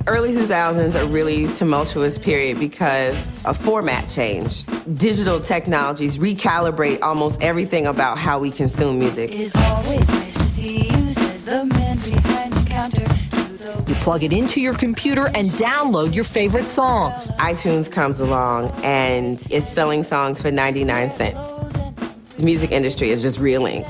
Early 0.08 0.32
2000s 0.32 0.96
a 0.96 1.06
really 1.08 1.48
tumultuous 1.56 2.18
period 2.18 2.60
because 2.60 3.14
a 3.46 3.54
format 3.54 4.10
change. 4.10 4.64
Digital 4.98 5.40
technologies 5.40 6.18
recalibrate 6.18 7.02
almost 7.02 7.42
everything 7.42 7.88
about 7.88 8.18
how 8.18 8.40
we 8.40 8.52
consume 8.52 9.00
music. 9.00 9.32
It's 9.34 9.56
always 9.56 10.10
nice 10.10 10.34
to 10.34 10.44
see 10.44 10.52
see 10.62 10.84
you, 10.84 11.10
says 11.10 11.46
the 11.46 11.66
man 11.66 11.98
behind 11.98 12.54
the 12.54 12.70
counter. 12.70 13.06
You 13.88 13.96
plug 13.96 14.24
it 14.24 14.32
into 14.32 14.62
your 14.62 14.74
computer 14.74 15.30
and 15.36 15.50
download 15.52 16.14
your 16.14 16.24
favorite 16.24 16.68
songs. 16.68 17.30
iTunes 17.40 17.92
comes 17.92 18.20
along 18.20 18.72
and 18.84 19.46
is 19.52 19.68
selling 19.68 20.04
songs 20.04 20.42
for 20.42 20.52
99 20.52 21.10
cents. 21.12 21.40
The 22.36 22.44
music 22.44 22.72
industry 22.72 23.10
is 23.10 23.22
just 23.22 23.40
reeling. 23.40 23.84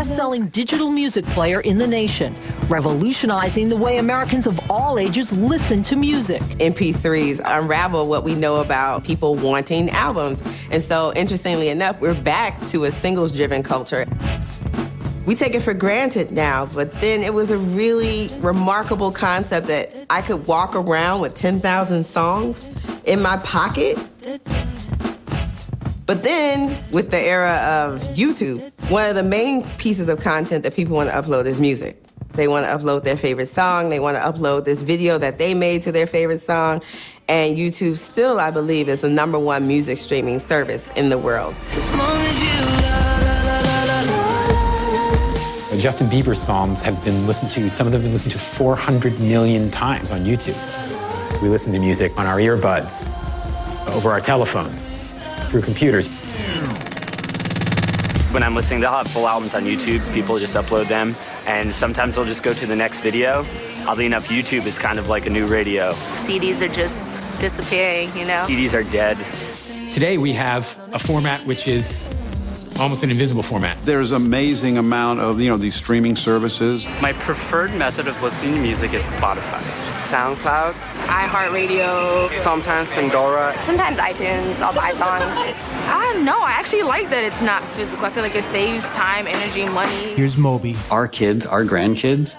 The 0.00 0.06
best 0.06 0.16
selling 0.16 0.46
digital 0.46 0.88
music 0.88 1.26
player 1.26 1.60
in 1.60 1.76
the 1.76 1.86
nation, 1.86 2.34
revolutionizing 2.70 3.68
the 3.68 3.76
way 3.76 3.98
Americans 3.98 4.46
of 4.46 4.58
all 4.70 4.98
ages 4.98 5.30
listen 5.36 5.82
to 5.82 5.94
music. 5.94 6.40
MP3s 6.40 7.38
unravel 7.44 8.08
what 8.08 8.24
we 8.24 8.34
know 8.34 8.62
about 8.62 9.04
people 9.04 9.34
wanting 9.34 9.90
albums. 9.90 10.42
And 10.70 10.82
so, 10.82 11.12
interestingly 11.16 11.68
enough, 11.68 12.00
we're 12.00 12.14
back 12.14 12.58
to 12.68 12.86
a 12.86 12.90
singles 12.90 13.30
driven 13.30 13.62
culture. 13.62 14.06
We 15.26 15.34
take 15.34 15.54
it 15.54 15.60
for 15.60 15.74
granted 15.74 16.30
now, 16.30 16.64
but 16.64 16.98
then 17.02 17.22
it 17.22 17.34
was 17.34 17.50
a 17.50 17.58
really 17.58 18.30
remarkable 18.38 19.12
concept 19.12 19.66
that 19.66 19.94
I 20.08 20.22
could 20.22 20.46
walk 20.46 20.74
around 20.74 21.20
with 21.20 21.34
10,000 21.34 22.04
songs 22.04 22.66
in 23.04 23.20
my 23.20 23.36
pocket. 23.36 23.98
But 26.10 26.24
then, 26.24 26.76
with 26.90 27.12
the 27.12 27.20
era 27.20 27.58
of 27.58 28.00
YouTube, 28.16 28.58
one 28.90 29.08
of 29.08 29.14
the 29.14 29.22
main 29.22 29.62
pieces 29.78 30.08
of 30.08 30.18
content 30.18 30.64
that 30.64 30.74
people 30.74 30.96
want 30.96 31.08
to 31.08 31.14
upload 31.14 31.46
is 31.46 31.60
music. 31.60 32.02
They 32.32 32.48
want 32.48 32.66
to 32.66 32.72
upload 32.72 33.04
their 33.04 33.16
favorite 33.16 33.48
song, 33.48 33.90
they 33.90 34.00
want 34.00 34.16
to 34.16 34.20
upload 34.20 34.64
this 34.64 34.82
video 34.82 35.18
that 35.18 35.38
they 35.38 35.54
made 35.54 35.82
to 35.82 35.92
their 35.92 36.08
favorite 36.08 36.42
song. 36.42 36.82
And 37.28 37.56
YouTube 37.56 37.96
still, 37.96 38.40
I 38.40 38.50
believe, 38.50 38.88
is 38.88 39.02
the 39.02 39.08
number 39.08 39.38
one 39.38 39.68
music 39.68 39.98
streaming 39.98 40.40
service 40.40 40.84
in 40.96 41.10
the 41.10 41.16
world. 41.16 41.54
Justin 45.78 46.08
Bieber 46.08 46.34
songs 46.34 46.82
have 46.82 47.04
been 47.04 47.24
listened 47.28 47.52
to, 47.52 47.70
some 47.70 47.86
of 47.86 47.92
them 47.92 48.00
have 48.00 48.08
been 48.08 48.14
listened 48.14 48.32
to 48.32 48.38
400 48.40 49.20
million 49.20 49.70
times 49.70 50.10
on 50.10 50.24
YouTube. 50.24 50.58
We 51.40 51.48
listen 51.48 51.72
to 51.72 51.78
music 51.78 52.18
on 52.18 52.26
our 52.26 52.38
earbuds, 52.38 53.08
over 53.94 54.10
our 54.10 54.20
telephones, 54.20 54.90
through 55.50 55.62
computers. 55.62 56.08
When 58.32 58.44
I'm 58.44 58.54
listening 58.54 58.82
to 58.82 59.04
full 59.08 59.26
albums 59.26 59.54
on 59.54 59.64
YouTube, 59.64 60.00
people 60.14 60.38
just 60.38 60.54
upload 60.54 60.86
them, 60.86 61.16
and 61.46 61.74
sometimes 61.74 62.14
they'll 62.14 62.24
just 62.24 62.44
go 62.44 62.54
to 62.54 62.66
the 62.66 62.76
next 62.76 63.00
video. 63.00 63.44
Oddly 63.86 64.06
enough, 64.06 64.28
YouTube 64.28 64.66
is 64.66 64.78
kind 64.78 64.98
of 65.00 65.08
like 65.08 65.26
a 65.26 65.30
new 65.30 65.46
radio. 65.46 65.92
CDs 66.14 66.60
are 66.62 66.72
just 66.72 67.08
disappearing, 67.40 68.16
you 68.16 68.24
know? 68.24 68.46
CDs 68.48 68.74
are 68.74 68.84
dead. 68.84 69.18
Today 69.90 70.18
we 70.18 70.32
have 70.34 70.78
a 70.92 70.98
format 70.98 71.44
which 71.44 71.66
is 71.66 72.06
almost 72.78 73.02
an 73.02 73.10
invisible 73.10 73.42
format. 73.42 73.76
There's 73.84 74.12
amazing 74.12 74.78
amount 74.78 75.18
of, 75.18 75.40
you 75.40 75.50
know, 75.50 75.56
these 75.56 75.74
streaming 75.74 76.14
services. 76.14 76.86
My 77.02 77.12
preferred 77.12 77.74
method 77.74 78.06
of 78.06 78.22
listening 78.22 78.54
to 78.54 78.60
music 78.60 78.94
is 78.94 79.02
Spotify. 79.02 79.60
SoundCloud, 80.10 80.72
iHeartRadio, 81.06 82.36
sometimes 82.40 82.90
Pandora, 82.90 83.56
sometimes 83.64 83.98
iTunes. 83.98 84.60
I'll 84.60 84.74
buy 84.74 84.90
songs. 84.90 85.22
I 85.22 86.10
don't 86.12 86.24
know. 86.24 86.40
I 86.40 86.50
actually 86.50 86.82
like 86.82 87.10
that 87.10 87.22
it's 87.22 87.40
not 87.40 87.64
physical. 87.64 88.04
I 88.04 88.10
feel 88.10 88.24
like 88.24 88.34
it 88.34 88.42
saves 88.42 88.90
time, 88.90 89.28
energy, 89.28 89.68
money. 89.68 90.14
Here's 90.14 90.36
Moby. 90.36 90.74
Our 90.90 91.06
kids, 91.06 91.46
our 91.46 91.64
grandkids, 91.64 92.34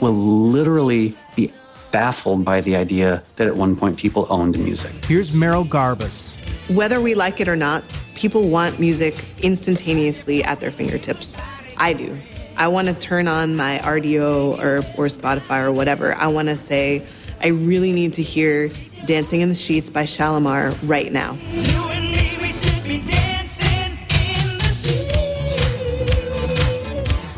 will 0.00 0.12
literally 0.12 1.16
be 1.34 1.52
baffled 1.90 2.44
by 2.44 2.60
the 2.60 2.76
idea 2.76 3.24
that 3.34 3.48
at 3.48 3.56
one 3.56 3.74
point 3.74 3.98
people 3.98 4.28
owned 4.30 4.56
music. 4.60 4.92
Here's 5.06 5.34
Merrill 5.34 5.64
Garbus. 5.64 6.32
Whether 6.70 7.00
we 7.00 7.16
like 7.16 7.40
it 7.40 7.48
or 7.48 7.56
not, 7.56 7.82
people 8.14 8.48
want 8.48 8.78
music 8.78 9.24
instantaneously 9.42 10.44
at 10.44 10.60
their 10.60 10.70
fingertips. 10.70 11.44
I 11.76 11.92
do. 11.92 12.16
I 12.56 12.68
want 12.68 12.88
to 12.88 12.94
turn 12.94 13.28
on 13.28 13.54
my 13.54 13.78
Rdio 13.82 14.58
or, 14.58 14.78
or 14.96 15.08
Spotify 15.08 15.62
or 15.62 15.72
whatever. 15.72 16.14
I 16.14 16.28
want 16.28 16.48
to 16.48 16.56
say, 16.56 17.02
I 17.40 17.48
really 17.48 17.92
need 17.92 18.12
to 18.14 18.22
hear 18.22 18.70
Dancing 19.04 19.40
in 19.40 19.48
the 19.48 19.54
Sheets 19.54 19.90
by 19.90 20.04
Shalamar 20.04 20.76
right 20.88 21.12
now. 21.12 21.36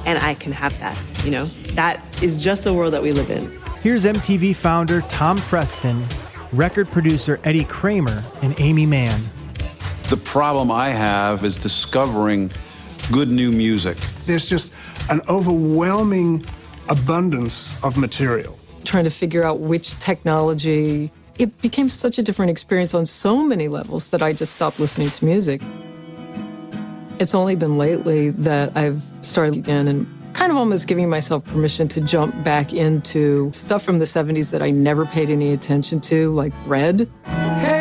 And 0.07 0.19
I 0.19 0.35
can 0.35 0.53
have 0.53 0.79
that, 0.81 0.99
you 1.25 1.31
know? 1.31 1.45
That 1.75 2.03
is 2.23 2.43
just 2.43 2.65
the 2.65 2.73
world 2.73 2.95
that 2.95 3.03
we 3.03 3.13
live 3.13 3.31
in. 3.31 3.61
Here's 3.83 4.05
MTV 4.05 4.57
founder 4.57 5.03
Tom 5.03 5.37
Freston, 5.37 6.05
record 6.53 6.91
producer 6.91 7.39
Eddie 7.45 7.65
Kramer, 7.65 8.25
and 8.41 8.59
Aimee 8.59 8.87
Mann. 8.87 9.21
The 10.09 10.17
problem 10.17 10.71
I 10.71 10.89
have 10.89 11.45
is 11.45 11.57
discovering 11.57 12.51
good 13.13 13.29
new 13.29 13.53
music. 13.53 13.99
There's 14.25 14.49
just 14.49 14.73
an 15.11 15.21
overwhelming 15.29 16.45
abundance 16.89 17.83
of 17.85 17.99
material. 17.99 18.58
Trying 18.89 19.05
to 19.05 19.11
figure 19.11 19.45
out 19.45 19.61
which 19.61 19.99
technology. 19.99 21.13
It 21.39 21.61
became 21.61 21.91
such 21.91 22.17
a 22.17 22.23
different 22.23 22.51
experience 22.51 22.95
on 22.95 23.05
so 23.05 23.45
many 23.45 23.69
levels 23.69 24.11
that 24.13 24.23
I 24.23 24.33
just 24.33 24.55
stopped 24.55 24.81
listening 24.81 25.11
to 25.11 25.25
music. 25.27 25.61
It's 27.21 27.35
only 27.35 27.55
been 27.55 27.77
lately 27.77 28.31
that 28.31 28.75
I've 28.75 29.03
started 29.21 29.57
again 29.57 29.89
and 29.89 30.07
kind 30.33 30.51
of 30.51 30.57
almost 30.57 30.87
giving 30.87 31.11
myself 31.11 31.45
permission 31.45 31.87
to 31.89 32.01
jump 32.01 32.43
back 32.43 32.73
into 32.73 33.53
stuff 33.53 33.83
from 33.83 33.99
the 33.99 34.07
70s 34.07 34.53
that 34.53 34.63
I 34.63 34.71
never 34.71 35.05
paid 35.05 35.29
any 35.29 35.53
attention 35.53 36.01
to, 36.09 36.31
like 36.31 36.55
Red. 36.65 37.11
Hey, 37.27 37.78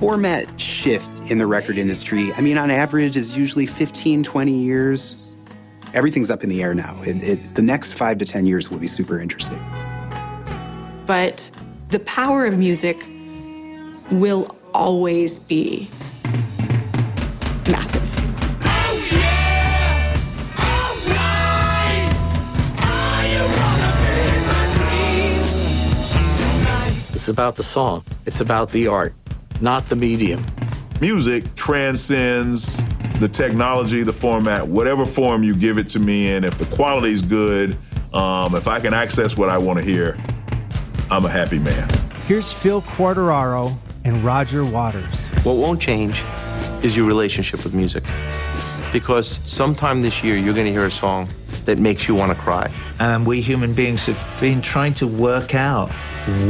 format 0.00 0.58
shift 0.58 1.30
in 1.30 1.36
the 1.36 1.46
record 1.46 1.76
industry, 1.76 2.32
I 2.32 2.40
mean, 2.40 2.56
on 2.56 2.70
average, 2.70 3.18
is 3.18 3.36
usually 3.36 3.66
15, 3.66 4.22
20 4.22 4.50
years. 4.50 5.16
Everything's 5.92 6.30
up 6.30 6.42
in 6.42 6.48
the 6.48 6.62
air 6.62 6.72
now. 6.72 6.98
It, 7.02 7.22
it, 7.22 7.54
the 7.54 7.60
next 7.60 7.92
five 7.92 8.16
to 8.16 8.24
10 8.24 8.46
years 8.46 8.70
will 8.70 8.78
be 8.78 8.86
super 8.86 9.20
interesting. 9.20 9.62
But 11.04 11.50
the 11.90 11.98
power 12.00 12.46
of 12.46 12.56
music 12.56 13.04
will 14.10 14.56
always 14.72 15.38
be 15.38 15.90
massive. 17.68 18.00
It's 27.12 27.28
about 27.28 27.56
the 27.56 27.62
song. 27.62 28.02
It's 28.24 28.40
about 28.40 28.70
the 28.70 28.86
art, 28.86 29.14
not 29.60 29.88
the 29.88 29.96
medium. 29.96 30.44
Music 31.00 31.54
transcends 31.54 32.82
the 33.20 33.28
technology, 33.28 34.02
the 34.02 34.12
format, 34.12 34.66
whatever 34.66 35.04
form 35.04 35.42
you 35.42 35.54
give 35.54 35.78
it 35.78 35.88
to 35.88 35.98
me 35.98 36.30
in. 36.30 36.44
If 36.44 36.58
the 36.58 36.66
quality 36.66 37.12
is 37.12 37.22
good, 37.22 37.76
um, 38.12 38.54
if 38.54 38.66
I 38.66 38.80
can 38.80 38.94
access 38.94 39.36
what 39.36 39.48
I 39.48 39.58
want 39.58 39.78
to 39.78 39.84
hear, 39.84 40.16
I'm 41.10 41.24
a 41.24 41.28
happy 41.28 41.58
man. 41.58 41.88
Here's 42.26 42.52
Phil 42.52 42.82
Quartararo 42.82 43.76
and 44.04 44.16
Roger 44.24 44.64
Waters. 44.64 45.26
What 45.42 45.56
won't 45.56 45.80
change 45.80 46.24
is 46.82 46.96
your 46.96 47.06
relationship 47.06 47.64
with 47.64 47.74
music. 47.74 48.04
Because 48.92 49.28
sometime 49.28 50.02
this 50.02 50.24
year, 50.24 50.36
you're 50.36 50.54
going 50.54 50.66
to 50.66 50.72
hear 50.72 50.86
a 50.86 50.90
song 50.90 51.28
that 51.64 51.78
makes 51.78 52.08
you 52.08 52.14
want 52.14 52.32
to 52.32 52.38
cry. 52.38 52.72
And 52.98 53.26
we 53.26 53.40
human 53.40 53.74
beings 53.74 54.06
have 54.06 54.40
been 54.40 54.60
trying 54.60 54.94
to 54.94 55.06
work 55.06 55.54
out 55.54 55.90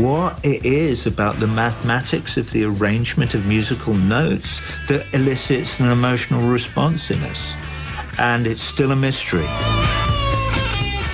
what 0.02 0.44
it 0.44 0.66
is 0.66 1.06
about 1.06 1.36
the 1.36 1.46
mathematics 1.46 2.36
of 2.36 2.50
the 2.50 2.64
arrangement 2.64 3.34
of 3.34 3.46
musical 3.46 3.94
notes 3.94 4.60
that 4.88 5.06
elicits 5.14 5.78
an 5.78 5.90
emotional 5.90 6.48
response 6.48 7.10
in 7.10 7.20
us. 7.22 7.54
And 8.18 8.46
it's 8.46 8.62
still 8.62 8.90
a 8.90 8.96
mystery. 8.96 9.46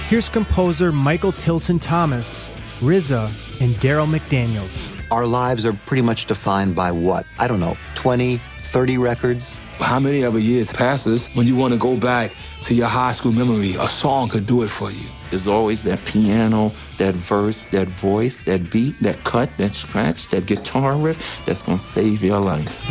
Here's 0.08 0.28
composer 0.28 0.90
Michael 0.90 1.32
Tilson 1.32 1.78
Thomas, 1.78 2.46
RZA, 2.80 3.30
and 3.60 3.74
Darryl 3.76 4.08
McDaniels. 4.08 4.88
Our 5.10 5.26
lives 5.26 5.66
are 5.66 5.72
pretty 5.72 6.02
much 6.02 6.26
defined 6.26 6.74
by 6.74 6.92
what? 6.92 7.26
I 7.38 7.48
don't 7.48 7.60
know, 7.60 7.76
20, 7.94 8.38
30 8.58 8.98
records? 8.98 9.58
How 9.78 10.00
many 10.00 10.22
of 10.22 10.34
a 10.34 10.40
years 10.40 10.72
passes 10.72 11.28
when 11.34 11.46
you 11.46 11.54
want 11.54 11.74
to 11.74 11.78
go 11.78 11.96
back 11.96 12.34
to 12.62 12.74
your 12.74 12.88
high 12.88 13.12
school 13.12 13.32
memory? 13.32 13.74
A 13.74 13.86
song 13.86 14.28
could 14.30 14.46
do 14.46 14.62
it 14.62 14.68
for 14.68 14.90
you. 14.90 15.06
There's 15.30 15.46
always 15.46 15.82
that 15.84 16.04
piano, 16.04 16.72
that 16.98 17.14
verse, 17.14 17.66
that 17.66 17.88
voice, 17.88 18.42
that 18.42 18.70
beat, 18.70 18.98
that 19.00 19.22
cut, 19.24 19.50
that 19.58 19.74
scratch, 19.74 20.28
that 20.28 20.46
guitar 20.46 20.96
riff 20.96 21.44
that's 21.44 21.62
going 21.62 21.78
to 21.78 21.84
save 21.84 22.22
your 22.22 22.40
life. 22.40 22.82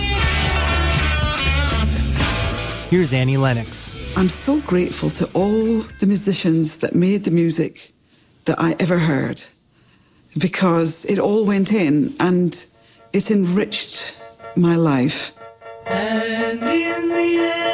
Here's 2.90 3.14
Annie 3.14 3.38
Lennox. 3.38 3.96
I'm 4.16 4.30
so 4.30 4.62
grateful 4.62 5.10
to 5.12 5.30
all 5.34 5.82
the 6.00 6.06
musicians 6.06 6.78
that 6.78 6.94
made 6.96 7.24
the 7.24 7.32
music 7.32 7.92
that 8.46 8.60
I 8.62 8.76
ever 8.80 9.00
heard 9.00 9.42
because 10.38 11.06
it 11.06 11.20
all 11.20 11.46
went 11.46 11.72
in 11.72 12.14
and 12.20 12.66
it 13.14 13.32
enriched 13.32 14.22
my 14.56 14.76
life. 14.76 15.34
And 15.86 16.60
in 16.64 17.10
the 17.10 17.36
end, 17.38 17.65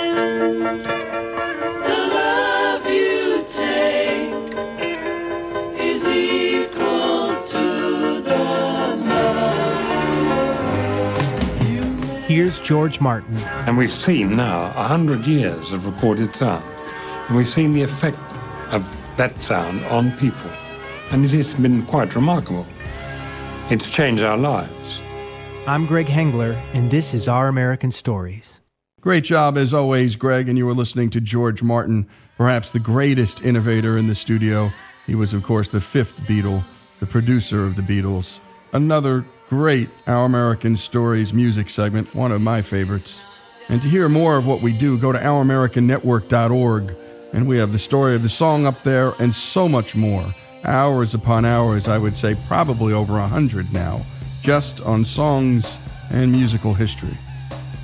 Here's 12.52 12.68
George 12.68 13.00
Martin. 13.00 13.38
And 13.66 13.78
we've 13.78 13.90
seen 13.90 14.36
now 14.36 14.74
a 14.76 14.84
hundred 14.84 15.26
years 15.26 15.72
of 15.72 15.86
recorded 15.86 16.36
sound. 16.36 16.66
And 17.30 17.38
we've 17.38 17.48
seen 17.48 17.72
the 17.72 17.82
effect 17.82 18.20
of 18.74 18.94
that 19.16 19.42
sound 19.42 19.86
on 19.86 20.12
people. 20.18 20.52
And 21.12 21.24
it 21.24 21.32
has 21.32 21.54
been 21.54 21.86
quite 21.86 22.14
remarkable. 22.14 22.66
It's 23.70 23.90
changed 23.90 24.22
our 24.22 24.36
lives. 24.36 25.02
I'm 25.66 25.86
Greg 25.86 26.08
Hengler, 26.08 26.62
and 26.74 26.92
this 26.92 27.14
is 27.14 27.30
Our 27.30 27.48
American 27.48 27.90
Stories. 27.90 28.60
Great 29.00 29.24
job, 29.24 29.58
as 29.58 29.74
always, 29.74 30.18
Greg. 30.18 30.50
And 30.50 30.58
you 30.58 30.66
were 30.66 30.74
listening 30.74 31.10
to 31.12 31.22
George 31.22 31.64
Martin, 31.64 32.06
perhaps 32.36 32.72
the 32.72 32.80
greatest 32.80 33.46
innovator 33.46 33.98
in 33.98 34.08
the 34.08 34.16
studio. 34.16 34.70
He 35.08 35.16
was, 35.16 35.34
of 35.34 35.44
course, 35.44 35.70
the 35.70 35.80
fifth 35.80 36.20
Beatle, 36.28 36.62
the 37.00 37.06
producer 37.06 37.64
of 37.64 37.78
the 37.78 37.82
Beatles. 37.82 38.42
Another 38.74 39.24
great 39.52 39.90
Our 40.08 40.24
American 40.24 40.78
Stories 40.78 41.34
music 41.34 41.70
segment, 41.70 42.16
one 42.16 42.32
of 42.32 42.40
my 42.40 42.62
favorites. 42.62 43.26
And 43.68 43.82
to 43.82 43.90
hear 43.90 44.08
more 44.08 44.38
of 44.38 44.48
what 44.48 44.62
we 44.62 44.72
do, 44.72 44.98
go 44.98 45.12
to 45.12 45.20
ouramericannetwork.org. 45.20 46.96
And 47.34 47.46
we 47.46 47.58
have 47.58 47.74
the 47.74 47.78
story 47.78 48.16
of 48.16 48.24
the 48.24 48.30
song 48.30 48.66
up 48.66 48.82
there 48.84 49.12
and 49.20 49.36
so 49.36 49.68
much 49.68 49.94
more. 49.94 50.34
Hours 50.64 51.14
upon 51.14 51.44
hours, 51.44 51.90
I 51.90 51.98
would 51.98 52.16
say 52.16 52.38
probably 52.48 52.94
over 52.94 53.18
a 53.18 53.28
hundred 53.28 53.74
now, 53.74 54.06
just 54.42 54.80
on 54.84 55.04
songs 55.04 55.78
and 56.12 56.32
musical 56.32 56.74
history. 56.74 57.18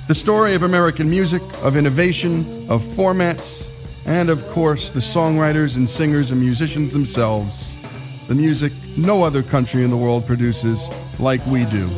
The 0.06 0.14
story 0.14 0.54
of 0.54 0.62
American 0.62 1.10
music, 1.10 1.42
of 1.62 1.76
innovation, 1.76 2.66
of 2.70 2.80
formats, 2.80 3.68
and 4.06 4.30
of 4.30 4.42
course 4.52 4.88
the 4.88 5.00
songwriters 5.00 5.76
and 5.76 5.86
singers 5.86 6.30
and 6.30 6.40
musicians 6.40 6.94
themselves. 6.94 7.67
The 8.28 8.34
music 8.34 8.74
no 8.98 9.22
other 9.22 9.42
country 9.42 9.84
in 9.84 9.88
the 9.88 9.96
world 9.96 10.26
produces 10.26 10.90
like 11.18 11.44
we 11.46 11.64
do. 11.64 11.88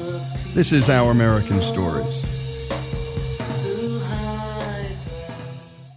This 0.54 0.70
is 0.70 0.88
Our 0.88 1.10
American 1.10 1.60
Stories. 1.60 2.19